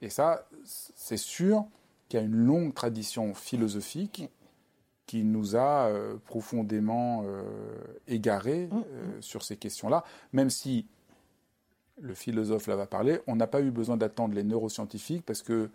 Et 0.00 0.10
ça, 0.10 0.46
c'est 0.64 1.16
sûr 1.16 1.64
qu'il 2.08 2.20
y 2.20 2.22
a 2.22 2.26
une 2.26 2.36
longue 2.36 2.74
tradition 2.74 3.34
philosophique 3.34 4.30
qui 5.06 5.24
nous 5.24 5.56
a 5.56 5.86
euh, 5.86 6.16
profondément 6.26 7.24
égarés 8.06 8.66
mm, 8.66 9.22
sur 9.22 9.42
ces 9.42 9.56
questions-là, 9.56 10.04
même 10.32 10.50
si 10.50 10.86
le 12.00 12.14
philosophe 12.14 12.66
là 12.66 12.76
va 12.76 12.86
parler, 12.86 13.20
on 13.26 13.36
n'a 13.36 13.46
pas 13.46 13.62
eu 13.62 13.70
besoin 13.70 13.96
d'attendre 13.96 14.34
les 14.34 14.44
neuroscientifiques 14.44 15.24
parce 15.24 15.42
que 15.42 15.70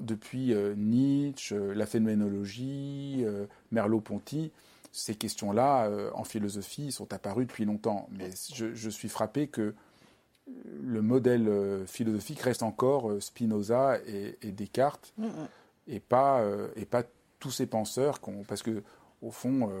depuis 0.00 0.54
euh, 0.54 0.74
Nietzsche, 0.76 1.54
euh, 1.54 1.74
la 1.74 1.86
phénoménologie, 1.86 3.22
euh, 3.24 3.46
Merleau-Ponty, 3.72 4.52
ces 4.92 5.14
questions-là 5.14 5.90
en 6.12 6.22
philosophie 6.22 6.92
sont 6.92 7.14
apparues 7.14 7.46
depuis 7.46 7.64
longtemps. 7.64 8.10
Mais 8.10 8.28
je, 8.54 8.90
suis 8.90 9.08
frappé 9.08 9.46
que 9.46 9.74
le 10.82 11.00
modèle 11.00 11.50
philosophique 11.86 12.40
reste 12.40 12.62
encore 12.62 13.10
Spinoza 13.18 13.96
et, 14.06 14.36
Descartes, 14.52 15.14
mm, 15.16 15.24
mm. 15.24 15.48
et 15.88 15.98
pas 15.98 16.44
et 16.76 16.84
pas 16.84 17.04
tous 17.38 17.50
ces 17.50 17.64
penseurs 17.64 18.20
parce 18.46 18.62
que 18.62 18.82
au 19.22 19.30
fond 19.30 19.72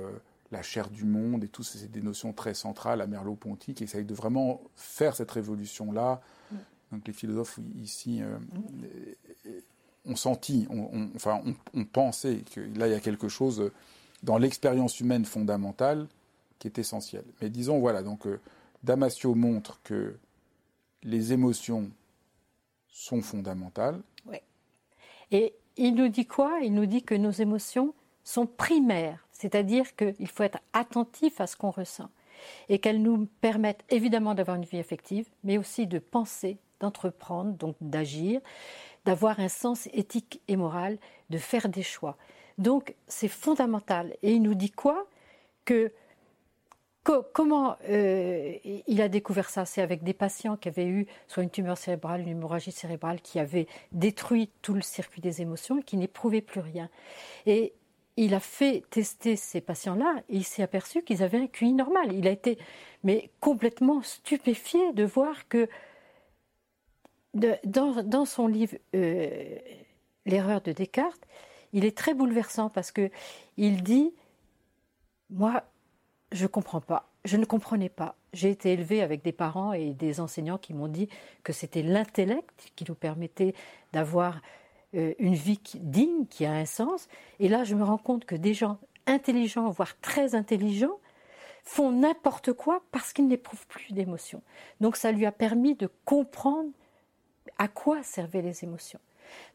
la 0.50 0.62
chair 0.62 0.88
du 0.88 1.04
monde 1.04 1.44
et 1.44 1.48
tout 1.48 1.62
c'est 1.62 1.90
des 1.90 2.00
notions 2.00 2.32
très 2.32 2.54
centrales 2.54 3.02
à 3.02 3.06
Merleau-Ponty 3.06 3.74
qui 3.74 3.84
essayent 3.84 4.06
de 4.06 4.14
vraiment 4.14 4.62
faire 4.76 5.14
cette 5.14 5.30
révolution 5.30 5.92
là. 5.92 6.22
Mm. 6.50 6.56
Donc 6.92 7.06
les 7.06 7.12
philosophes 7.12 7.58
ici 7.82 8.22
on 10.06 10.16
sentit, 10.16 10.66
enfin, 11.14 11.42
on, 11.74 11.84
pensait 11.84 12.42
que 12.54 12.60
là, 12.76 12.88
il 12.88 12.92
y 12.92 12.94
a 12.96 13.00
quelque 13.00 13.28
chose 13.28 13.70
dans 14.22 14.38
l'expérience 14.38 15.00
humaine 15.00 15.24
fondamentale 15.24 16.08
qui 16.58 16.68
est 16.68 16.78
essentiel. 16.78 17.24
Mais 17.40 17.50
disons, 17.50 17.78
voilà, 17.78 18.02
donc 18.02 18.26
euh, 18.26 18.40
Damasio 18.82 19.34
montre 19.34 19.80
que 19.84 20.16
les 21.02 21.32
émotions 21.32 21.90
sont 22.88 23.22
fondamentales. 23.22 24.00
Oui. 24.26 24.38
Et 25.30 25.54
il 25.76 25.94
nous 25.94 26.08
dit 26.08 26.26
quoi? 26.26 26.60
Il 26.62 26.74
nous 26.74 26.86
dit 26.86 27.02
que 27.02 27.14
nos 27.14 27.30
émotions 27.30 27.94
sont 28.24 28.46
primaires, 28.46 29.26
c'est-à-dire 29.32 29.96
qu'il 29.96 30.28
faut 30.28 30.42
être 30.42 30.58
attentif 30.72 31.40
à 31.40 31.46
ce 31.46 31.56
qu'on 31.56 31.70
ressent 31.70 32.10
et 32.68 32.78
qu'elles 32.78 33.02
nous 33.02 33.28
permettent 33.40 33.84
évidemment 33.88 34.34
d'avoir 34.34 34.56
une 34.56 34.64
vie 34.64 34.78
affective, 34.78 35.28
mais 35.44 35.58
aussi 35.58 35.86
de 35.86 35.98
penser, 35.98 36.58
d'entreprendre, 36.80 37.52
donc 37.52 37.76
d'agir, 37.80 38.40
d'avoir 39.04 39.40
un 39.40 39.48
sens 39.48 39.88
éthique 39.92 40.40
et 40.48 40.56
moral, 40.56 40.98
de 41.30 41.38
faire 41.38 41.68
des 41.68 41.82
choix. 41.82 42.16
Donc 42.58 42.94
c'est 43.08 43.28
fondamental. 43.28 44.16
Et 44.22 44.32
il 44.32 44.42
nous 44.42 44.54
dit 44.54 44.70
quoi? 44.70 45.06
Que 45.64 45.92
comment 47.32 47.76
euh, 47.88 48.54
il 48.86 49.02
a 49.02 49.08
découvert 49.08 49.50
ça? 49.50 49.64
C'est 49.64 49.82
avec 49.82 50.04
des 50.04 50.12
patients 50.12 50.56
qui 50.56 50.68
avaient 50.68 50.86
eu 50.86 51.06
soit 51.26 51.42
une 51.42 51.50
tumeur 51.50 51.76
cérébrale, 51.76 52.20
une 52.20 52.28
hémorragie 52.28 52.70
cérébrale 52.72 53.20
qui 53.20 53.38
avait 53.40 53.66
détruit 53.90 54.50
tout 54.62 54.74
le 54.74 54.82
circuit 54.82 55.20
des 55.20 55.42
émotions 55.42 55.78
et 55.78 55.82
qui 55.82 55.96
n'éprouvaient 55.96 56.42
plus 56.42 56.60
rien. 56.60 56.88
Et 57.46 57.74
il 58.16 58.34
a 58.34 58.40
fait 58.40 58.84
tester 58.90 59.36
ces 59.36 59.60
patients-là 59.60 60.22
et 60.28 60.36
il 60.36 60.44
s'est 60.44 60.62
aperçu 60.62 61.02
qu'ils 61.02 61.22
avaient 61.22 61.38
un 61.38 61.46
QI 61.46 61.72
normal. 61.72 62.12
Il 62.12 62.28
a 62.28 62.30
été 62.30 62.58
mais 63.02 63.30
complètement 63.40 64.02
stupéfié 64.02 64.92
de 64.92 65.04
voir 65.04 65.48
que 65.48 65.68
dans, 67.34 68.24
son 68.24 68.46
livre 68.46 68.76
euh, 68.94 69.58
L'erreur 70.26 70.60
de 70.60 70.72
Descartes, 70.72 71.26
il 71.72 71.84
est 71.84 71.96
très 71.96 72.14
bouleversant 72.14 72.68
parce 72.68 72.92
que 72.92 73.10
il 73.56 73.82
dit 73.82 74.12
Moi, 75.30 75.62
je 76.30 76.44
ne 76.44 76.48
comprends 76.48 76.80
pas. 76.80 77.08
Je 77.24 77.36
ne 77.36 77.44
comprenais 77.44 77.88
pas. 77.88 78.16
J'ai 78.32 78.50
été 78.50 78.72
élevé 78.72 79.02
avec 79.02 79.22
des 79.22 79.32
parents 79.32 79.72
et 79.72 79.94
des 79.94 80.20
enseignants 80.20 80.58
qui 80.58 80.74
m'ont 80.74 80.88
dit 80.88 81.08
que 81.44 81.52
c'était 81.52 81.82
l'intellect 81.82 82.72
qui 82.74 82.84
nous 82.88 82.94
permettait 82.94 83.54
d'avoir 83.92 84.40
euh, 84.94 85.14
une 85.18 85.34
vie 85.34 85.60
digne, 85.74 86.26
qui 86.26 86.44
a 86.44 86.52
un 86.52 86.64
sens. 86.64 87.08
Et 87.40 87.48
là, 87.48 87.64
je 87.64 87.74
me 87.74 87.84
rends 87.84 87.98
compte 87.98 88.24
que 88.24 88.34
des 88.34 88.54
gens 88.54 88.78
intelligents, 89.06 89.70
voire 89.70 89.98
très 90.00 90.34
intelligents, 90.34 90.98
font 91.64 91.92
n'importe 91.92 92.52
quoi 92.52 92.82
parce 92.90 93.12
qu'ils 93.12 93.28
n'éprouvent 93.28 93.66
plus 93.66 93.92
d'émotions. 93.92 94.42
Donc 94.80 94.96
ça 94.96 95.12
lui 95.12 95.26
a 95.26 95.32
permis 95.32 95.74
de 95.74 95.88
comprendre 96.04 96.70
à 97.58 97.68
quoi 97.68 98.02
servaient 98.02 98.42
les 98.42 98.64
émotions. 98.64 99.00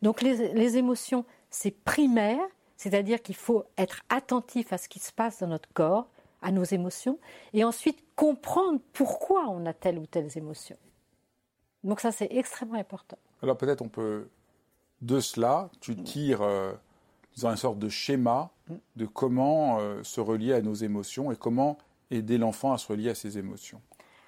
Donc 0.01 0.21
les, 0.21 0.77
émotions, 0.77 1.25
c'est 1.49 1.71
primaire, 1.71 2.39
c'est-à-dire 2.77 3.21
qu'il 3.21 3.35
faut 3.35 3.65
être 3.77 4.01
attentif 4.09 4.73
à 4.73 4.77
ce 4.77 4.89
qui 4.89 4.99
se 4.99 5.11
passe 5.11 5.39
dans 5.39 5.47
notre 5.47 5.69
corps, 5.73 6.07
à 6.41 6.51
nos 6.51 6.63
émotions, 6.63 7.19
et 7.53 7.63
ensuite 7.63 8.03
comprendre 8.15 8.79
pourquoi 8.93 9.47
on 9.49 9.65
a 9.65 9.73
telle 9.73 9.97
ou 9.97 10.05
telle 10.05 10.29
émotion. 10.35 10.77
Donc 11.83 11.99
ça, 11.99 12.11
c'est 12.11 12.27
extrêmement 12.31 12.79
important. 12.79 13.17
Alors 13.43 13.57
peut-être 13.57 13.81
on 13.81 13.89
peut, 13.89 14.29
de 15.01 15.19
cela, 15.19 15.69
tu 15.79 15.95
tires 15.95 16.41
euh, 16.41 16.73
une 17.43 17.55
sorte 17.55 17.79
de 17.79 17.89
schéma 17.89 18.49
de 18.95 19.05
comment 19.05 19.79
euh, 19.79 20.03
se 20.03 20.19
relier 20.19 20.53
à 20.53 20.61
nos 20.61 20.73
émotions 20.73 21.31
et 21.31 21.35
comment 21.35 21.77
aider 22.11 22.37
l'enfant 22.37 22.73
à 22.73 22.77
se 22.77 22.87
relier 22.87 23.09
à 23.09 23.15
ses 23.15 23.37
émotions. 23.37 23.81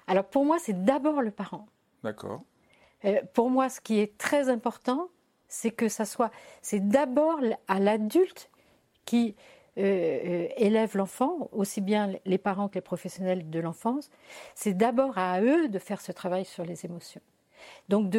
Alors 0.06 0.24
pour 0.24 0.44
moi, 0.44 0.58
c'est 0.58 0.84
d'abord 0.84 1.22
le 1.22 1.30
parent. 1.30 1.66
D'accord. 2.02 2.42
Euh, 3.04 3.20
pour 3.32 3.50
moi, 3.50 3.68
ce 3.68 3.80
qui 3.80 3.98
est 3.98 4.16
très 4.18 4.48
important, 4.48 5.08
c'est 5.48 5.70
que 5.70 5.88
ça 5.88 6.04
soit, 6.04 6.30
c'est 6.62 6.88
d'abord 6.88 7.40
à 7.68 7.80
l'adulte 7.80 8.50
qui 9.04 9.34
euh, 9.78 10.48
élèvent 10.56 10.96
l'enfant, 10.96 11.48
aussi 11.52 11.80
bien 11.80 12.12
les 12.24 12.38
parents 12.38 12.68
que 12.68 12.74
les 12.74 12.80
professionnels 12.80 13.50
de 13.50 13.60
l'enfance, 13.60 14.10
c'est 14.54 14.74
d'abord 14.74 15.16
à 15.18 15.40
eux 15.40 15.68
de 15.68 15.78
faire 15.78 16.00
ce 16.00 16.12
travail 16.12 16.44
sur 16.44 16.64
les 16.64 16.84
émotions. 16.84 17.20
Donc 17.88 18.10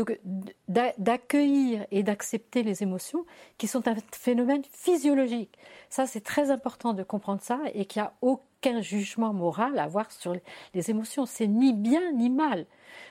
d'accueillir 0.67 1.85
et 1.91 2.03
d'accepter 2.03 2.63
les 2.63 2.83
émotions 2.83 3.25
qui 3.57 3.67
sont 3.67 3.87
un 3.87 3.95
phénomène 4.11 4.63
physiologique. 4.71 5.57
Ça, 5.89 6.05
c'est 6.05 6.21
très 6.21 6.51
important 6.51 6.93
de 6.93 7.03
comprendre 7.03 7.41
ça 7.41 7.59
et 7.73 7.85
qu'il 7.85 8.01
n'y 8.01 8.07
a 8.07 8.13
aucun 8.21 8.43
jugement 8.81 9.33
moral 9.33 9.77
à 9.79 9.83
avoir 9.83 10.11
sur 10.11 10.35
les 10.73 10.89
émotions. 10.89 11.25
C'est 11.25 11.47
ni 11.47 11.73
bien 11.73 12.11
ni 12.13 12.29
mal. 12.29 12.65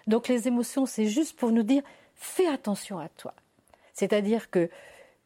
Donc 0.07 0.29
les 0.29 0.49
émotions, 0.49 0.87
c'est 0.87 1.07
juste 1.07 1.39
pour 1.39 1.53
nous 1.53 1.63
dire 1.63 1.83
fais 2.15 2.47
attention 2.47 2.99
à 2.99 3.09
toi. 3.09 3.35
C'est-à-dire 3.93 4.51
que, 4.51 4.71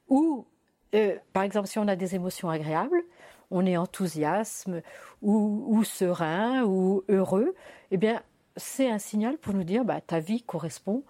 ou, 0.09 0.47
euh, 0.95 1.16
par 1.33 1.43
exemple, 1.43 1.68
si 1.68 1.79
on 1.79 1.89
a 1.89 1.97
des 1.97 2.14
émotions 2.14 2.49
agréables, 2.49 3.03
on 3.51 3.66
est 3.66 3.77
enthousiasme 3.77 4.81
ou, 5.22 5.64
ou 5.68 5.85
serein 5.85 6.64
ou 6.64 7.05
heureux, 7.09 7.55
eh 7.91 7.97
bien, 7.97 8.22
c'est 8.57 8.91
un 8.91 8.99
signal 8.99 9.39
pour 9.39 9.55
nous 9.55 9.64
dire 9.64 9.85
bah, 9.85 10.01
ta 10.01 10.20
vie 10.20 10.43
correspond 10.43 11.03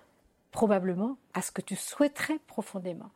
probablement 0.50 1.16
à 1.34 1.42
ce 1.42 1.50
que 1.50 1.60
tu 1.60 1.76
souhaiterais 1.76 2.38
profondément. 2.46 3.10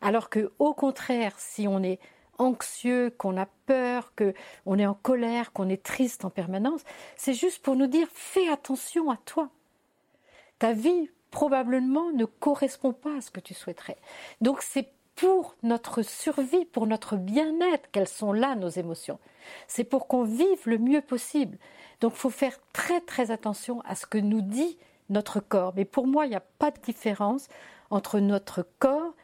Alors 0.00 0.28
que, 0.28 0.52
au 0.58 0.74
contraire, 0.74 1.32
si 1.38 1.66
on 1.66 1.82
est 1.82 1.98
anxieux, 2.38 3.10
qu'on 3.16 3.36
a 3.36 3.46
peur, 3.66 4.12
qu'on 4.14 4.78
est 4.78 4.86
en 4.86 4.94
colère, 4.94 5.52
qu'on 5.52 5.68
est 5.68 5.82
triste 5.82 6.24
en 6.24 6.30
permanence, 6.30 6.82
c'est 7.16 7.34
juste 7.34 7.62
pour 7.62 7.76
nous 7.76 7.86
dire 7.86 8.08
fais 8.12 8.48
attention 8.48 9.10
à 9.10 9.16
toi. 9.16 9.50
Ta 10.58 10.72
vie 10.72 11.10
probablement 11.30 12.10
ne 12.12 12.24
correspond 12.24 12.92
pas 12.92 13.16
à 13.16 13.20
ce 13.20 13.30
que 13.30 13.40
tu 13.40 13.54
souhaiterais. 13.54 13.96
Donc 14.40 14.62
c'est 14.62 14.88
pour 15.16 15.54
notre 15.62 16.02
survie, 16.02 16.64
pour 16.64 16.86
notre 16.86 17.16
bien-être 17.16 17.90
qu'elles 17.90 18.08
sont 18.08 18.32
là, 18.32 18.54
nos 18.54 18.68
émotions. 18.68 19.18
C'est 19.66 19.84
pour 19.84 20.08
qu'on 20.08 20.24
vive 20.24 20.66
le 20.66 20.78
mieux 20.78 21.00
possible. 21.00 21.58
Donc 22.00 22.12
il 22.14 22.18
faut 22.18 22.30
faire 22.30 22.58
très 22.72 23.00
très 23.00 23.30
attention 23.30 23.80
à 23.82 23.94
ce 23.94 24.06
que 24.06 24.18
nous 24.18 24.40
dit 24.40 24.78
notre 25.10 25.40
corps. 25.40 25.72
Mais 25.76 25.84
pour 25.84 26.06
moi, 26.06 26.26
il 26.26 26.30
n'y 26.30 26.36
a 26.36 26.40
pas 26.40 26.70
de 26.70 26.80
différence 26.80 27.48
entre 27.90 28.20
notre 28.20 28.66
corps, 28.78 29.14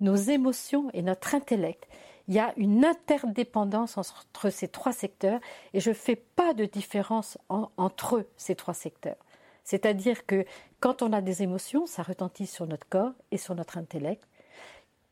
nos 0.00 0.16
émotions 0.16 0.90
et 0.94 1.02
notre 1.02 1.34
intellect. 1.34 1.86
Il 2.28 2.34
y 2.34 2.38
a 2.38 2.52
une 2.56 2.84
interdépendance 2.84 3.98
entre 3.98 4.50
ces 4.50 4.68
trois 4.68 4.92
secteurs 4.92 5.40
et 5.72 5.80
je 5.80 5.90
ne 5.90 5.94
fais 5.94 6.16
pas 6.16 6.54
de 6.54 6.64
différence 6.64 7.38
entre 7.48 8.26
ces 8.36 8.56
trois 8.56 8.74
secteurs. 8.74 9.16
C'est-à-dire 9.62 10.26
que 10.26 10.44
quand 10.80 11.02
on 11.02 11.12
a 11.12 11.20
des 11.20 11.42
émotions, 11.42 11.86
ça 11.86 12.02
retentit 12.02 12.46
sur 12.46 12.66
notre 12.66 12.88
corps 12.88 13.12
et 13.30 13.38
sur 13.38 13.54
notre 13.54 13.78
intellect. 13.78 14.26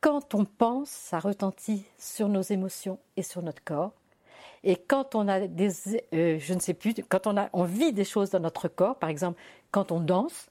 Quand 0.01 0.35
on 0.35 0.45
pense, 0.45 0.91
ça 0.91 1.19
retentit 1.19 1.85
sur 1.99 2.29
nos 2.29 2.43
émotions 2.43 2.99
et 3.17 3.23
sur 3.23 3.43
notre 3.43 3.65
corps. 3.65 3.93
Et 4.63 4.77
quand 4.77 5.15
on 5.15 5.29
a 5.29 5.47
des, 5.47 5.71
euh, 6.15 6.39
je 6.39 6.55
ne 6.55 6.61
sais 6.61 6.75
plus, 6.75 6.95
quand 7.09 7.27
on 7.27 7.37
a, 7.37 7.49
on 7.53 7.65
vit 7.65 7.93
des 7.93 8.05
choses 8.05 8.31
dans 8.31 8.41
notre 8.41 8.69
corps, 8.69 8.97
par 8.97 9.11
exemple, 9.11 9.41
quand 9.71 9.93
on 9.93 10.01
danse, 10.01 10.51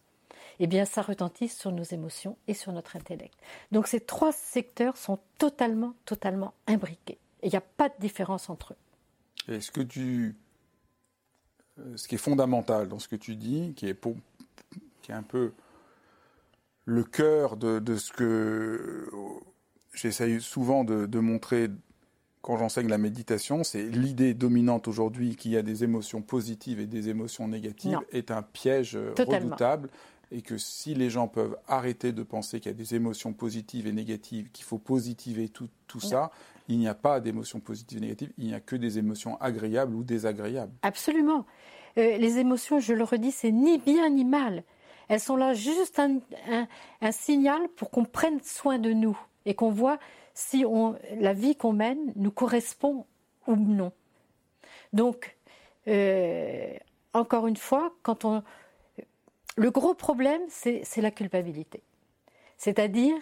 eh 0.59 0.67
bien, 0.67 0.85
ça 0.85 1.01
retentit 1.01 1.47
sur 1.47 1.71
nos 1.71 1.83
émotions 1.83 2.37
et 2.47 2.53
sur 2.53 2.71
notre 2.71 2.95
intellect. 2.95 3.33
Donc, 3.71 3.87
ces 3.87 3.99
trois 3.99 4.31
secteurs 4.31 4.97
sont 4.97 5.19
totalement, 5.37 5.93
totalement 6.05 6.53
imbriqués. 6.67 7.17
Et 7.41 7.47
il 7.47 7.49
n'y 7.49 7.57
a 7.57 7.61
pas 7.61 7.89
de 7.89 7.95
différence 7.99 8.49
entre 8.49 8.73
eux. 8.73 9.53
Est-ce 9.53 9.71
que 9.71 9.81
tu, 9.81 10.35
euh, 11.79 11.97
ce 11.97 12.07
qui 12.07 12.15
est 12.15 12.19
fondamental 12.19 12.87
dans 12.87 12.99
ce 12.99 13.07
que 13.07 13.15
tu 13.15 13.35
dis, 13.35 13.73
qui 13.75 13.87
est, 13.87 13.93
pour, 13.93 14.15
qui 15.01 15.11
est 15.11 15.15
un 15.15 15.23
peu 15.23 15.53
le 16.85 17.03
cœur 17.03 17.57
de, 17.57 17.79
de 17.79 17.97
ce 17.97 18.11
que 18.11 19.09
j'essaye 19.93 20.41
souvent 20.41 20.83
de, 20.83 21.05
de 21.05 21.19
montrer 21.19 21.69
quand 22.43 22.57
j'enseigne 22.57 22.89
la 22.89 22.97
méditation, 22.97 23.63
c'est 23.63 23.83
l'idée 23.83 24.33
dominante 24.33 24.89
aujourd'hui 24.89 25.37
qu'il 25.37 25.51
y 25.51 25.57
a 25.57 25.61
des 25.61 25.85
émotions 25.85 26.21
positives 26.21 26.81
et 26.81 26.87
des 26.87 27.07
émotions 27.07 27.47
négatives 27.47 27.99
est 28.11 28.31
un 28.31 28.41
piège 28.41 28.97
redoutable 29.17 29.89
et 30.31 30.41
que 30.41 30.57
si 30.57 30.95
les 30.95 31.09
gens 31.09 31.27
peuvent 31.27 31.57
arrêter 31.67 32.11
de 32.11 32.23
penser 32.23 32.59
qu'il 32.59 32.71
y 32.71 32.75
a 32.75 32.77
des 32.77 32.95
émotions 32.95 33.33
positives 33.33 33.87
et 33.87 33.91
négatives, 33.91 34.49
qu'il 34.51 34.65
faut 34.65 34.77
positiver 34.77 35.49
tout, 35.49 35.69
tout 35.87 35.99
ça, 35.99 36.31
il 36.67 36.79
n'y 36.79 36.87
a 36.87 36.95
pas 36.95 37.19
d'émotions 37.19 37.59
positives 37.59 37.99
et 37.99 38.01
négatives, 38.01 38.33
il 38.37 38.47
n'y 38.47 38.53
a 38.53 38.59
que 38.59 38.75
des 38.75 38.97
émotions 38.97 39.39
agréables 39.39 39.95
ou 39.95 40.03
désagréables. 40.03 40.73
Absolument. 40.81 41.45
Euh, 41.97 42.17
les 42.17 42.39
émotions, 42.39 42.79
je 42.79 42.93
le 42.93 43.03
redis, 43.03 43.31
c'est 43.31 43.51
ni 43.51 43.77
bien 43.77 44.09
ni 44.09 44.25
mal. 44.25 44.63
Elles 45.09 45.19
sont 45.19 45.35
là 45.35 45.53
juste 45.53 45.99
un, 45.99 46.19
un, 46.49 46.67
un 47.01 47.11
signal 47.11 47.67
pour 47.75 47.91
qu'on 47.91 48.05
prenne 48.05 48.41
soin 48.41 48.79
de 48.79 48.91
nous 48.91 49.19
et 49.45 49.53
qu'on 49.53 49.69
voit 49.69 49.99
si 50.33 50.65
on, 50.65 50.95
la 51.19 51.33
vie 51.33 51.55
qu'on 51.55 51.73
mène 51.73 52.13
nous 52.15 52.31
correspond 52.31 53.05
ou 53.47 53.55
non. 53.55 53.91
Donc, 54.93 55.37
euh, 55.87 56.73
encore 57.13 57.47
une 57.47 57.57
fois, 57.57 57.93
quand 58.01 58.25
on, 58.25 58.43
le 59.55 59.71
gros 59.71 59.93
problème, 59.93 60.41
c'est 60.49 61.01
la 61.01 61.11
culpabilité. 61.11 61.83
C'est-à-dire 62.57 63.15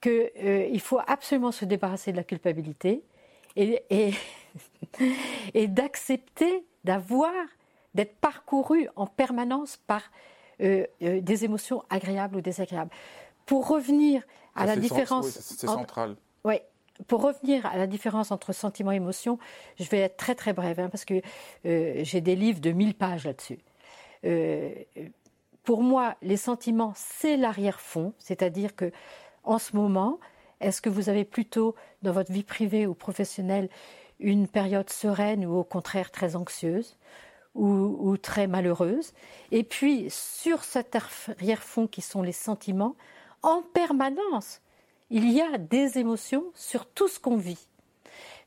qu'il 0.00 0.30
euh, 0.42 0.78
faut 0.78 1.00
absolument 1.06 1.52
se 1.52 1.64
débarrasser 1.64 2.12
de 2.12 2.16
la 2.16 2.24
culpabilité 2.24 3.02
et, 3.56 3.82
et, 3.90 4.14
et 5.54 5.66
d'accepter 5.66 6.64
d'avoir, 6.84 7.32
d'être 7.94 8.14
parcouru 8.16 8.88
en 8.94 9.06
permanence 9.06 9.76
par 9.76 10.02
euh, 10.60 10.86
euh 11.02 11.20
des 11.20 11.44
émotions 11.44 11.82
agréables 11.90 12.36
ou 12.36 12.40
désagréables. 12.40 12.90
Pour 13.46 13.68
revenir 13.68 14.22
à 14.54 14.66
la 14.66 14.76
différence. 14.76 15.28
C'est 15.28 15.66
central. 15.66 16.16
Oui. 16.44 16.54
Pour 17.06 17.22
revenir 17.22 17.64
à 17.66 17.76
la 17.76 17.86
différence 17.86 18.32
entre 18.32 18.52
sentiment 18.52 18.90
et 18.90 18.96
émotion, 18.96 19.38
je 19.78 19.84
vais 19.84 20.00
être 20.00 20.16
très 20.16 20.34
très 20.34 20.52
brève 20.52 20.80
hein, 20.80 20.88
parce 20.88 21.04
que 21.04 21.22
euh, 21.64 22.00
j'ai 22.02 22.20
des 22.20 22.34
livres 22.34 22.60
de 22.60 22.72
1000 22.72 22.94
pages 22.94 23.24
là-dessus. 23.24 23.60
Euh, 24.24 24.74
pour 25.68 25.82
moi, 25.82 26.16
les 26.22 26.38
sentiments, 26.38 26.94
c'est 26.96 27.36
l'arrière-fond, 27.36 28.14
c'est-à-dire 28.18 28.74
que 28.74 28.90
en 29.44 29.58
ce 29.58 29.76
moment, 29.76 30.18
est-ce 30.60 30.80
que 30.80 30.88
vous 30.88 31.10
avez 31.10 31.26
plutôt 31.26 31.74
dans 32.00 32.12
votre 32.12 32.32
vie 32.32 32.42
privée 32.42 32.86
ou 32.86 32.94
professionnelle 32.94 33.68
une 34.18 34.48
période 34.48 34.88
sereine 34.88 35.44
ou 35.44 35.58
au 35.58 35.64
contraire 35.64 36.10
très 36.10 36.36
anxieuse 36.36 36.96
ou, 37.54 38.16
très 38.16 38.46
malheureuse? 38.46 39.12
Et 39.52 39.62
puis 39.62 40.06
sur 40.08 40.64
cet 40.64 40.96
arrière-fond 40.96 41.86
qui 41.86 42.00
sont 42.00 42.22
les 42.22 42.32
sentiments, 42.32 42.96
en 43.42 43.60
permanence, 43.60 44.62
il 45.10 45.30
y 45.30 45.42
a 45.42 45.58
des 45.58 45.98
émotions 45.98 46.46
sur 46.54 46.86
tout 46.86 47.08
ce 47.08 47.20
qu'on 47.20 47.36
vit. 47.36 47.66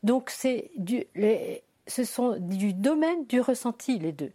Donc 0.02 0.32
c'est 0.32 0.72
ce 1.86 2.04
sont 2.04 2.38
du 2.40 2.74
domaine 2.74 3.28
du 3.28 3.42
ressenti 3.42 4.00
les 4.00 4.12
deux. 4.12 4.32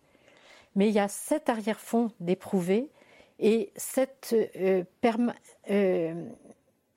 Mais 0.76 0.88
il 0.88 0.94
y 0.94 1.00
a 1.00 1.08
cet 1.08 1.48
arrière-fond 1.48 2.12
d'éprouver 2.20 2.90
et 3.38 3.72
cette 3.76 4.34
euh, 4.56 4.84
euh, 5.70 6.28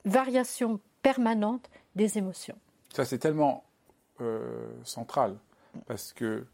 variation 0.06 0.80
permanente 1.02 1.70
des 1.96 2.18
émotions. 2.18 2.58
Ça 2.94 3.06
c'est 3.06 3.18
tellement 3.18 3.64
euh, 4.22 4.70
central 4.84 5.36
parce 5.86 6.14
que 6.14 6.46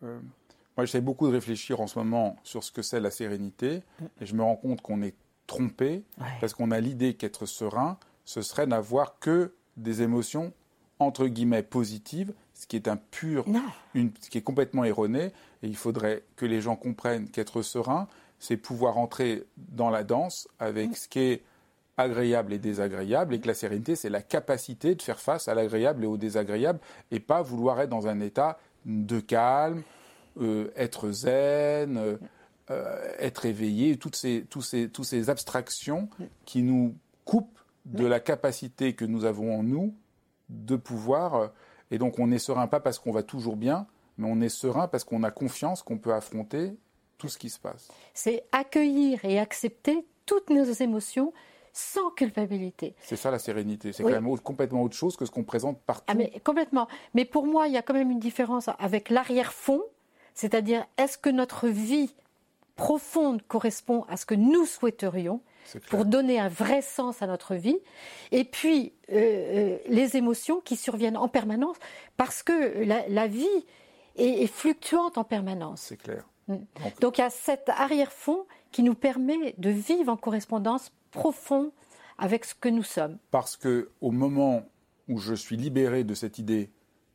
moi 0.00 0.84
j'essaie 0.84 1.00
beaucoup 1.00 1.26
de 1.26 1.32
réfléchir 1.32 1.80
en 1.80 1.88
ce 1.88 1.98
moment 1.98 2.36
sur 2.44 2.62
ce 2.62 2.70
que 2.70 2.82
c'est 2.82 3.00
la 3.00 3.10
sérénité 3.10 3.82
et 4.20 4.26
je 4.26 4.34
me 4.34 4.42
rends 4.42 4.54
compte 4.54 4.80
qu'on 4.80 5.02
est 5.02 5.16
trompé 5.48 6.04
parce 6.40 6.54
qu'on 6.54 6.70
a 6.70 6.78
l'idée 6.78 7.14
qu'être 7.14 7.46
serein, 7.46 7.98
ce 8.24 8.42
serait 8.42 8.66
n'avoir 8.66 9.18
que 9.18 9.54
des 9.76 10.02
émotions 10.02 10.52
entre 11.00 11.26
guillemets 11.26 11.62
positives, 11.62 12.32
ce 12.58 12.66
qui 12.66 12.74
est 12.74 12.88
un 12.88 12.96
pur, 12.96 13.44
une, 13.94 14.10
ce 14.20 14.28
qui 14.28 14.38
est 14.38 14.42
complètement 14.42 14.84
erroné. 14.84 15.32
Et 15.62 15.68
il 15.68 15.76
faudrait 15.76 16.24
que 16.34 16.44
les 16.44 16.60
gens 16.60 16.74
comprennent 16.74 17.30
qu'être 17.30 17.62
serein, 17.62 18.08
c'est 18.40 18.56
pouvoir 18.56 18.98
entrer 18.98 19.44
dans 19.56 19.90
la 19.90 20.02
danse 20.02 20.48
avec 20.58 20.96
ce 20.96 21.08
qui 21.08 21.20
est 21.20 21.42
agréable 21.96 22.52
et 22.52 22.58
désagréable, 22.58 23.34
et 23.34 23.40
que 23.40 23.46
la 23.46 23.54
sérénité, 23.54 23.94
c'est 23.96 24.10
la 24.10 24.22
capacité 24.22 24.96
de 24.96 25.02
faire 25.02 25.20
face 25.20 25.46
à 25.46 25.54
l'agréable 25.54 26.04
et 26.04 26.06
au 26.06 26.16
désagréable, 26.16 26.80
et 27.12 27.20
pas 27.20 27.42
vouloir 27.42 27.80
être 27.80 27.90
dans 27.90 28.08
un 28.08 28.20
état 28.20 28.58
de 28.86 29.20
calme, 29.20 29.82
euh, 30.40 30.70
être 30.76 31.10
zen. 31.12 31.96
Euh, 31.96 32.16
euh, 32.70 33.14
être 33.18 33.46
éveillé, 33.46 33.96
toutes 33.96 34.14
ces, 34.14 34.44
tous 34.50 34.60
ces, 34.60 34.90
tous 34.90 35.02
ces 35.02 35.30
abstractions 35.30 36.10
qui 36.44 36.62
nous 36.62 36.94
coupent 37.24 37.58
de 37.86 38.04
la 38.04 38.20
capacité 38.20 38.92
que 38.92 39.06
nous 39.06 39.24
avons 39.24 39.58
en 39.58 39.62
nous 39.62 39.94
de 40.50 40.76
pouvoir. 40.76 41.50
Et 41.90 41.98
donc 41.98 42.18
on 42.18 42.30
est 42.30 42.38
serein 42.38 42.66
pas 42.66 42.80
parce 42.80 42.98
qu'on 42.98 43.12
va 43.12 43.22
toujours 43.22 43.56
bien, 43.56 43.86
mais 44.16 44.28
on 44.30 44.40
est 44.40 44.48
serein 44.48 44.88
parce 44.88 45.04
qu'on 45.04 45.22
a 45.22 45.30
confiance 45.30 45.82
qu'on 45.82 45.98
peut 45.98 46.12
affronter 46.12 46.74
tout 47.18 47.28
ce 47.28 47.38
qui 47.38 47.50
se 47.50 47.58
passe. 47.58 47.88
C'est 48.14 48.44
accueillir 48.52 49.24
et 49.24 49.38
accepter 49.38 50.06
toutes 50.26 50.50
nos 50.50 50.64
émotions 50.64 51.32
sans 51.72 52.10
culpabilité. 52.10 52.94
C'est 53.00 53.16
ça 53.16 53.30
la 53.30 53.38
sérénité. 53.38 53.92
C'est 53.92 54.02
quand 54.02 54.10
même 54.10 54.38
complètement 54.38 54.82
autre 54.82 54.96
chose 54.96 55.16
que 55.16 55.24
ce 55.24 55.30
qu'on 55.30 55.44
présente 55.44 55.80
partout. 55.80 56.04
Ah, 56.08 56.14
mais 56.14 56.32
complètement. 56.44 56.88
Mais 57.14 57.24
pour 57.24 57.46
moi, 57.46 57.68
il 57.68 57.74
y 57.74 57.76
a 57.76 57.82
quand 57.82 57.94
même 57.94 58.10
une 58.10 58.18
différence 58.18 58.68
avec 58.78 59.10
l'arrière-fond, 59.10 59.82
c'est-à-dire 60.34 60.84
est-ce 60.96 61.18
que 61.18 61.30
notre 61.30 61.68
vie 61.68 62.14
profonde 62.78 63.42
correspond 63.46 64.04
à 64.08 64.16
ce 64.16 64.24
que 64.24 64.34
nous 64.34 64.64
souhaiterions. 64.64 65.40
Pour 65.88 66.04
donner 66.04 66.38
un 66.38 66.48
vrai 66.48 66.82
sens 66.82 67.22
à 67.22 67.26
notre 67.26 67.54
vie. 67.54 67.78
Et 68.32 68.44
puis, 68.44 68.92
euh, 69.10 69.16
euh, 69.16 69.78
les 69.88 70.16
émotions 70.16 70.60
qui 70.60 70.76
surviennent 70.76 71.16
en 71.16 71.28
permanence, 71.28 71.76
parce 72.16 72.42
que 72.42 72.84
la, 72.84 73.26
vie 73.26 73.46
est, 74.16 74.46
fluctuante 74.46 75.18
en 75.18 75.24
permanence. 75.24 75.82
C'est 75.82 75.96
clair. 75.96 76.24
Mm. 76.48 76.56
Donc, 77.00 77.18
il 77.18 77.22
y 77.22 77.24
a 77.24 77.30
cet 77.30 77.68
arrière-fond 77.68 78.46
qui 78.72 78.82
nous 78.82 78.94
permet 78.94 79.54
de 79.58 79.70
vivre 79.70 80.12
en 80.12 80.16
correspondance 80.16 80.92
profonde 81.10 81.70
avec 82.18 82.44
ce 82.44 82.54
que 82.54 82.68
nous 82.68 82.82
sommes. 82.82 83.18
Parce 83.30 83.56
que 83.56 83.90
au 84.00 84.10
moment 84.10 84.62
où 85.08 85.18
je 85.18 85.34
suis 85.34 85.56
libéré 85.56 86.04
de 86.04 86.14
cette 86.14 86.38
idée, 86.38 86.70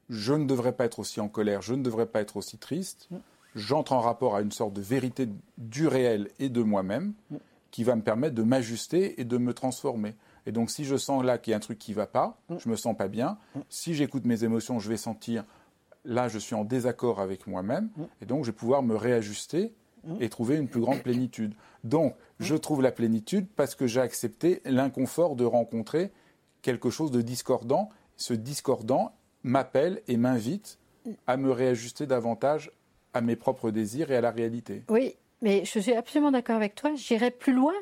je 0.10 0.34
ne 0.34 0.46
devrais 0.46 0.74
pas 0.74 0.86
être 0.86 1.00
aussi 1.00 1.20
en 1.20 1.30
colère, 1.30 1.62
je 1.62 1.74
ne 1.74 1.84
devrais 1.84 2.06
pas 2.06 2.22
être 2.22 2.38
aussi 2.38 2.58
triste, 2.58 3.08
mm. 3.12 3.18
j'entre 3.56 3.94
en 3.94 4.00
rapport 4.00 4.36
à 4.36 4.42
une 4.42 4.52
sorte 4.52 4.74
de 4.74 4.82
vérité 4.82 5.28
du 5.58 5.88
réel 5.88 6.30
et 6.40 6.50
de 6.50 6.62
moi-même 6.62 7.14
mm. 7.30 7.38
Qui 7.74 7.84
va 7.84 7.96
me 7.96 8.04
permettre 8.04 8.36
de 8.36 8.44
m'ajuster 8.44 9.20
et 9.20 9.26
de 9.26 9.38
me 9.38 9.52
transformer. 9.52 10.14
Et 10.46 10.52
donc 10.52 10.70
si 10.70 10.86
je 10.86 10.96
sens 10.96 11.24
là 11.24 11.40
qu'il 11.40 11.52
y 11.52 11.54
a 11.56 11.58
un 11.58 11.60
truc 11.60 11.80
qui 11.80 11.92
ne 11.92 11.96
va 11.96 12.06
pas, 12.06 12.38
mm. 12.50 12.58
je 12.60 12.70
me 12.70 12.76
sens 12.76 12.96
pas 12.96 13.08
bien. 13.08 13.40
Si 13.68 13.96
j'écoute 13.96 14.26
mes 14.26 14.44
émotions, 14.44 14.80
je 14.80 14.88
vais 14.88 14.98
sentir 14.98 15.44
là 16.06 16.28
je 16.28 16.38
suis 16.38 16.54
en 16.54 16.66
désaccord 16.66 17.20
avec 17.20 17.48
moi-même 17.48 17.90
et 18.22 18.26
donc 18.26 18.44
je 18.46 18.52
vais 18.52 18.56
pouvoir 18.56 18.84
me 18.84 18.96
réajuster 18.96 19.74
et 20.20 20.30
trouver 20.30 20.58
une 20.58 20.68
plus 20.68 20.82
grande 20.82 21.02
plénitude. 21.02 21.56
Donc, 21.84 22.16
je 22.40 22.56
trouve 22.56 22.82
la 22.82 22.92
plénitude 22.92 23.48
parce 23.56 23.74
que 23.74 23.88
j'ai 23.88 24.02
accepté 24.02 24.62
l'inconfort 24.66 25.38
de 25.38 25.46
rencontrer 25.46 26.12
quelque 26.62 26.90
chose 26.90 27.10
de 27.10 27.22
discordant. 27.22 27.88
Ce 28.18 28.34
discordant 28.34 29.14
m'appelle 29.44 30.02
et 30.10 30.18
m'invite 30.18 30.78
à 31.26 31.38
me 31.38 31.52
réajuster 31.52 32.06
davantage 32.06 32.72
à 33.14 33.22
mes 33.22 33.38
propres 33.38 33.72
désirs 33.72 34.12
et 34.12 34.18
à 34.18 34.22
la 34.22 34.32
réalité. 34.32 34.84
Oui, 34.90 35.16
mais 35.44 35.66
je 35.66 35.78
suis 35.78 35.94
absolument 35.94 36.32
d'accord 36.32 36.56
avec 36.56 36.74
toi. 36.74 36.92
J'irai 36.96 37.30
plus 37.30 37.54
loin. 37.54 37.74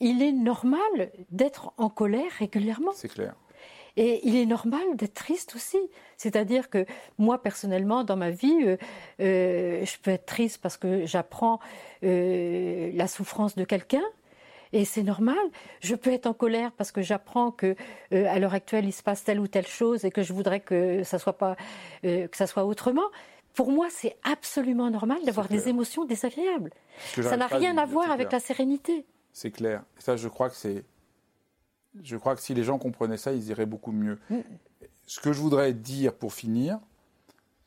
Il 0.00 0.22
est 0.22 0.32
normal 0.32 1.10
d'être 1.30 1.72
en 1.78 1.88
colère 1.88 2.30
régulièrement. 2.38 2.92
C'est 2.92 3.08
clair. 3.08 3.34
Et 3.96 4.20
il 4.26 4.36
est 4.36 4.44
normal 4.44 4.82
d'être 4.96 5.14
triste 5.14 5.54
aussi. 5.54 5.78
C'est-à-dire 6.16 6.68
que 6.68 6.84
moi, 7.16 7.40
personnellement, 7.42 8.04
dans 8.04 8.16
ma 8.16 8.30
vie, 8.30 8.58
euh, 8.64 8.76
euh, 9.20 9.84
je 9.84 9.98
peux 10.02 10.10
être 10.10 10.26
triste 10.26 10.60
parce 10.60 10.76
que 10.76 11.06
j'apprends 11.06 11.58
euh, 12.02 12.90
la 12.92 13.06
souffrance 13.06 13.54
de 13.54 13.64
quelqu'un. 13.64 14.02
Et 14.72 14.84
c'est 14.84 15.04
normal. 15.04 15.38
Je 15.80 15.94
peux 15.94 16.12
être 16.12 16.26
en 16.26 16.34
colère 16.34 16.72
parce 16.72 16.90
que 16.90 17.00
j'apprends 17.00 17.52
que 17.52 17.76
à 18.10 18.40
l'heure 18.40 18.54
actuelle 18.54 18.84
il 18.84 18.92
se 18.92 19.04
passe 19.04 19.22
telle 19.22 19.38
ou 19.38 19.46
telle 19.46 19.68
chose 19.68 20.04
et 20.04 20.10
que 20.10 20.24
je 20.24 20.32
voudrais 20.32 20.58
que 20.58 21.04
ça 21.04 21.20
soit 21.20 21.38
pas 21.38 21.54
que 22.02 22.36
ça 22.36 22.48
soit 22.48 22.64
autrement. 22.64 23.08
Pour 23.54 23.70
moi, 23.70 23.88
c'est 23.90 24.16
absolument 24.24 24.90
normal 24.90 25.18
d'avoir 25.24 25.48
des 25.48 25.68
émotions 25.68 26.04
désagréables. 26.04 26.70
Ça 27.14 27.36
n'a 27.36 27.46
rien 27.46 27.78
à 27.78 27.86
voir 27.86 28.10
avec 28.10 28.32
la 28.32 28.40
sérénité. 28.40 29.06
C'est 29.32 29.50
clair. 29.50 29.82
ça, 29.98 30.16
je 30.16 30.28
crois 30.28 30.50
que 30.50 30.56
c'est 30.56 30.84
je 32.02 32.16
crois 32.16 32.34
que 32.34 32.42
si 32.42 32.54
les 32.54 32.64
gens 32.64 32.78
comprenaient 32.78 33.16
ça, 33.16 33.32
ils 33.32 33.48
iraient 33.48 33.66
beaucoup 33.66 33.92
mieux. 33.92 34.18
Mm. 34.30 34.38
Ce 35.06 35.20
que 35.20 35.32
je 35.32 35.40
voudrais 35.40 35.72
dire 35.72 36.14
pour 36.14 36.32
finir, 36.32 36.80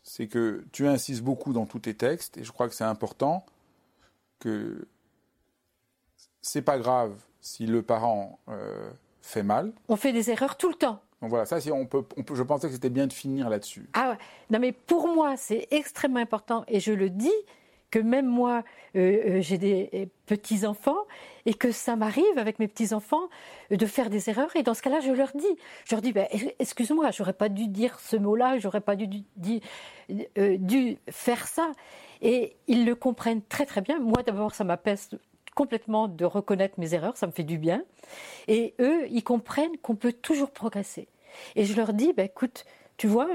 c'est 0.04 0.28
que 0.28 0.66
tu 0.72 0.88
insistes 0.88 1.22
beaucoup 1.22 1.54
dans 1.54 1.66
tous 1.66 1.80
tes 1.80 1.94
textes, 1.94 2.38
et 2.38 2.44
je 2.44 2.52
crois 2.52 2.68
que 2.68 2.76
c'est 2.76 2.84
important 2.84 3.46
que 4.40 4.88
c'est 6.42 6.62
pas 6.62 6.78
grave 6.78 7.14
si 7.42 7.66
le 7.66 7.82
parent 7.82 8.40
euh, 8.50 8.90
fait 9.22 9.44
mal. 9.44 9.72
On 9.88 9.96
fait 9.96 10.14
des 10.14 10.30
erreurs 10.30 10.58
tout 10.58 10.70
le 10.70 10.76
temps. 10.76 11.02
Donc 11.22 11.32
voilà, 11.32 11.46
ça, 11.46 11.58
on 11.74 11.86
peut, 11.86 12.04
on 12.16 12.24
peut, 12.24 12.36
je 12.36 12.44
pensais 12.44 12.68
que 12.68 12.74
c'était 12.74 12.90
bien 12.90 13.08
de 13.08 13.14
finir 13.14 13.50
là-dessus. 13.50 13.90
Ah 13.94 14.12
ouais. 14.12 14.18
Non, 14.52 14.60
mais 14.60 14.72
pour 14.72 15.08
moi, 15.08 15.36
c'est 15.36 15.68
extrêmement 15.72 16.20
important, 16.20 16.64
et 16.68 16.80
je 16.80 16.92
le 16.92 17.10
dis, 17.10 17.34
que 17.92 18.00
même 18.00 18.26
moi, 18.26 18.64
euh, 18.96 19.00
euh, 19.00 19.42
j'ai 19.42 19.58
des 19.58 19.90
euh, 19.94 20.06
petits-enfants 20.26 20.98
et 21.46 21.54
que 21.54 21.72
ça 21.72 21.96
m'arrive 21.96 22.38
avec 22.38 22.60
mes 22.60 22.68
petits-enfants 22.68 23.30
de 23.72 23.86
faire 23.86 24.10
des 24.10 24.30
erreurs. 24.30 24.54
Et 24.56 24.64
dans 24.64 24.74
ce 24.74 24.82
cas-là, 24.82 25.00
je 25.00 25.12
leur 25.12 25.32
dis, 25.34 25.46
je 25.86 25.96
leur 25.96 26.02
dis, 26.02 26.12
ben, 26.12 26.28
excuse-moi, 26.60 27.12
j'aurais 27.12 27.34
pas 27.34 27.50
dû 27.50 27.68
dire 27.68 28.00
ce 28.00 28.18
mot-là, 28.18 28.58
j'aurais 28.58 28.82
pas 28.82 28.96
dû, 28.96 29.08
dû 29.38 30.98
faire 31.10 31.48
ça. 31.48 31.72
Et 32.22 32.58
ils 32.68 32.86
le 32.86 32.96
comprennent 32.96 33.44
très 33.44 33.66
très 33.66 33.82
bien. 33.82 34.00
Moi, 34.00 34.24
d'abord, 34.24 34.54
ça 34.54 34.64
m'apaise 34.64 35.10
complètement 35.58 36.08
de 36.08 36.24
reconnaître 36.24 36.80
mes 36.80 36.94
erreurs, 36.94 37.18
ça 37.18 37.26
me 37.26 37.32
fait 37.32 37.44
du 37.44 37.58
bien. 37.58 37.84
Et 38.48 38.76
eux, 38.80 39.08
ils 39.10 39.24
comprennent 39.24 39.76
qu'on 39.82 39.96
peut 39.96 40.14
toujours 40.14 40.52
progresser. 40.52 41.08
Et 41.56 41.66
je 41.66 41.76
leur 41.76 41.94
dis, 41.94 42.14
ben, 42.14 42.28
écoute, 42.28 42.64
tu 42.98 43.08
vois, 43.08 43.28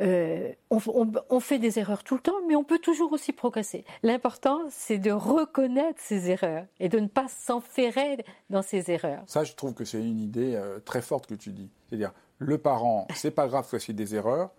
euh, 0.00 0.52
on, 0.70 1.40
fait 1.40 1.58
des 1.58 1.80
erreurs 1.80 2.04
tout 2.04 2.14
le 2.14 2.20
temps, 2.20 2.40
mais 2.46 2.54
on 2.54 2.62
peut 2.62 2.78
toujours 2.78 3.12
aussi 3.12 3.32
progresser. 3.32 3.84
L'important, 4.04 4.60
c'est 4.70 4.98
de 4.98 5.10
reconnaître 5.10 6.00
ses 6.00 6.30
erreurs 6.30 6.64
et 6.78 6.88
de 6.88 7.00
ne 7.00 7.08
pas 7.08 7.26
s'enferrer 7.28 8.24
dans 8.50 8.62
ses 8.62 8.92
erreurs. 8.92 9.24
Ça, 9.26 9.42
je 9.42 9.54
trouve 9.54 9.74
que 9.74 9.84
c'est 9.84 10.00
une 10.00 10.20
idée 10.20 10.54
euh, 10.54 10.78
très 10.78 11.02
forte 11.02 11.26
que 11.26 11.34
tu 11.34 11.50
dis. 11.50 11.70
C'est-à-dire, 11.88 12.12
le 12.38 12.58
parent, 12.58 13.08
c'est 13.16 13.32
pas 13.32 13.48
grave 13.48 13.68
qu'il 13.68 13.80
fasse 13.80 13.90
des 13.90 14.14
erreurs. 14.14 14.50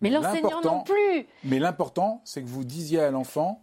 Mais 0.00 0.10
l'enseignant 0.10 0.60
non 0.62 0.82
plus. 0.82 1.26
Mais 1.44 1.60
l'important, 1.60 2.20
c'est 2.24 2.42
que 2.42 2.48
vous 2.48 2.64
disiez 2.64 3.00
à 3.00 3.12
l'enfant, 3.12 3.62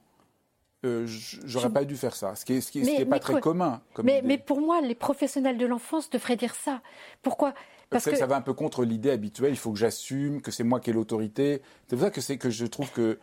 euh, 0.85 1.05
j'aurais 1.45 1.71
pas 1.71 1.83
dû 1.83 1.95
faire 1.95 2.15
ça, 2.15 2.35
ce 2.35 2.45
qui 2.45 2.53
n'est 2.53 2.61
ce 2.61 2.71
qui, 2.71 3.05
pas 3.05 3.19
très 3.19 3.39
commun. 3.39 3.81
mais, 4.03 4.21
mais, 4.23 4.37
pour 4.37 4.61
moi, 4.61 4.81
les 4.81 4.95
professionnels 4.95 5.57
de 5.57 5.65
l'enfance 5.65 6.09
devraient 6.09 6.35
dire 6.35 6.55
ça. 6.55 6.81
Pourquoi? 7.21 7.53
Parce 7.89 8.05
que 8.05 8.15
ça 8.15 8.25
va 8.25 8.35
un 8.35 8.41
peu 8.41 8.53
contre 8.53 8.83
l'idée 8.83 9.11
habituelle. 9.11 9.51
Il 9.51 9.57
faut 9.57 9.71
que 9.71 9.79
j'assume 9.79 10.41
que 10.41 10.51
c'est 10.51 10.63
moi 10.63 10.79
qui 10.79 10.89
ai 10.89 10.93
l'autorité. 10.93 11.61
C'est 11.87 11.95
pour 11.95 12.05
ça 12.05 12.11
que 12.11 12.21
c'est 12.21 12.37
que 12.37 12.49
je 12.49 12.65
trouve 12.65 12.91
que 12.91 13.19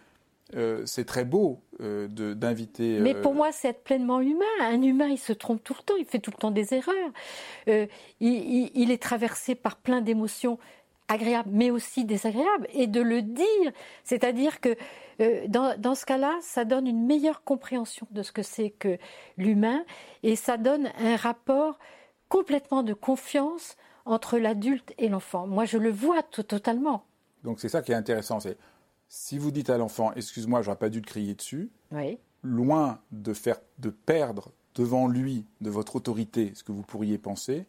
euh, 0.55 0.83
c'est 0.87 1.05
très 1.05 1.25
beau 1.25 1.63
euh, 1.81 2.09
d'inviter. 2.09 3.01
Mais 3.01 3.15
pour 3.15 3.35
moi, 3.35 3.53
c'est 3.53 3.69
être 3.69 3.85
pleinement 3.85 4.21
humain. 4.21 4.45
Un 4.61 4.83
humain, 4.83 5.09
il 5.09 5.19
se 5.19 5.33
trompe 5.33 5.63
tout 5.65 5.75
le 5.79 5.83
temps, 5.83 5.97
il 5.99 6.05
fait 6.05 6.21
tout 6.21 6.31
le 6.31 6.39
temps 6.39 6.51
des 6.51 6.75
erreurs. 6.75 7.11
Il, 7.67 8.71
il, 8.75 8.91
est 8.91 9.03
traversé 9.03 9.55
par 9.55 9.77
plein 9.77 10.01
d'émotions 10.01 10.59
agréables, 11.09 11.51
mais 11.53 11.71
aussi 11.71 12.05
désagréables, 12.05 12.69
et 12.73 12.87
de 12.87 13.01
le 13.01 13.23
dire. 13.23 13.73
C'est-à-dire 14.05 14.61
que 14.61 14.77
euh, 15.21 15.47
dans, 15.49 15.95
ce 15.95 16.07
cas-là, 16.07 16.39
ça 16.41 16.65
donne 16.65 16.87
une 16.87 17.07
meilleure 17.07 17.45
compréhension 17.45 18.07
de 18.11 18.23
ce 18.23 18.33
que 18.33 18.43
c'est 18.43 18.71
que 18.71 18.99
l'humain, 19.37 19.85
et 20.23 20.37
ça 20.37 20.57
donne 20.57 20.91
un 20.99 21.17
rapport 21.17 21.79
complètement 22.29 22.83
de 22.83 22.95
confiance 22.95 23.77
entre 24.05 24.39
l'adulte 24.39 24.93
et 24.99 25.09
l'enfant. 25.09 25.47
Moi, 25.47 25.65
je 25.65 25.79
le 25.79 25.91
vois 25.91 26.23
totalement. 26.23 27.05
Donc 27.45 27.61
c'est 27.61 27.69
ça 27.69 27.83
qui 27.83 27.93
est 27.93 27.97
intéressant, 27.97 28.41
c'est 28.41 28.57
si 29.09 29.37
vous 29.37 29.51
dites 29.51 29.69
à 29.69 29.77
l'enfant, 29.77 30.13
excuse-moi, 30.15 30.63
j'aurais 30.63 30.79
pas 30.79 30.89
dû 30.89 31.03
te 31.03 31.07
crier 31.07 31.35
dessus, 31.35 31.71
loin 32.43 33.01
de 33.11 33.35
faire 33.35 33.61
de 33.79 33.91
perdre 33.91 34.53
devant 34.75 35.07
lui 35.07 35.45
de 35.61 35.69
votre 35.69 35.97
autorité 35.97 36.53
ce 36.55 36.65
que 36.65 36.73
vous 36.73 36.83
pourriez 36.83 37.19
penser, 37.19 37.67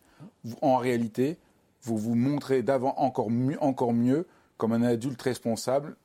en 0.61 0.77
réalité, 0.77 1.37
vous 1.83 1.97
vous 1.97 2.15
montrez 2.15 2.63
d'avant 2.63 2.95
encore 2.97 3.29
mieux, 3.29 3.61
encore 3.61 3.93
mieux 3.93 4.27
comme 4.57 4.73
un 4.73 4.83
adulte 4.83 5.21
responsable 5.21 5.95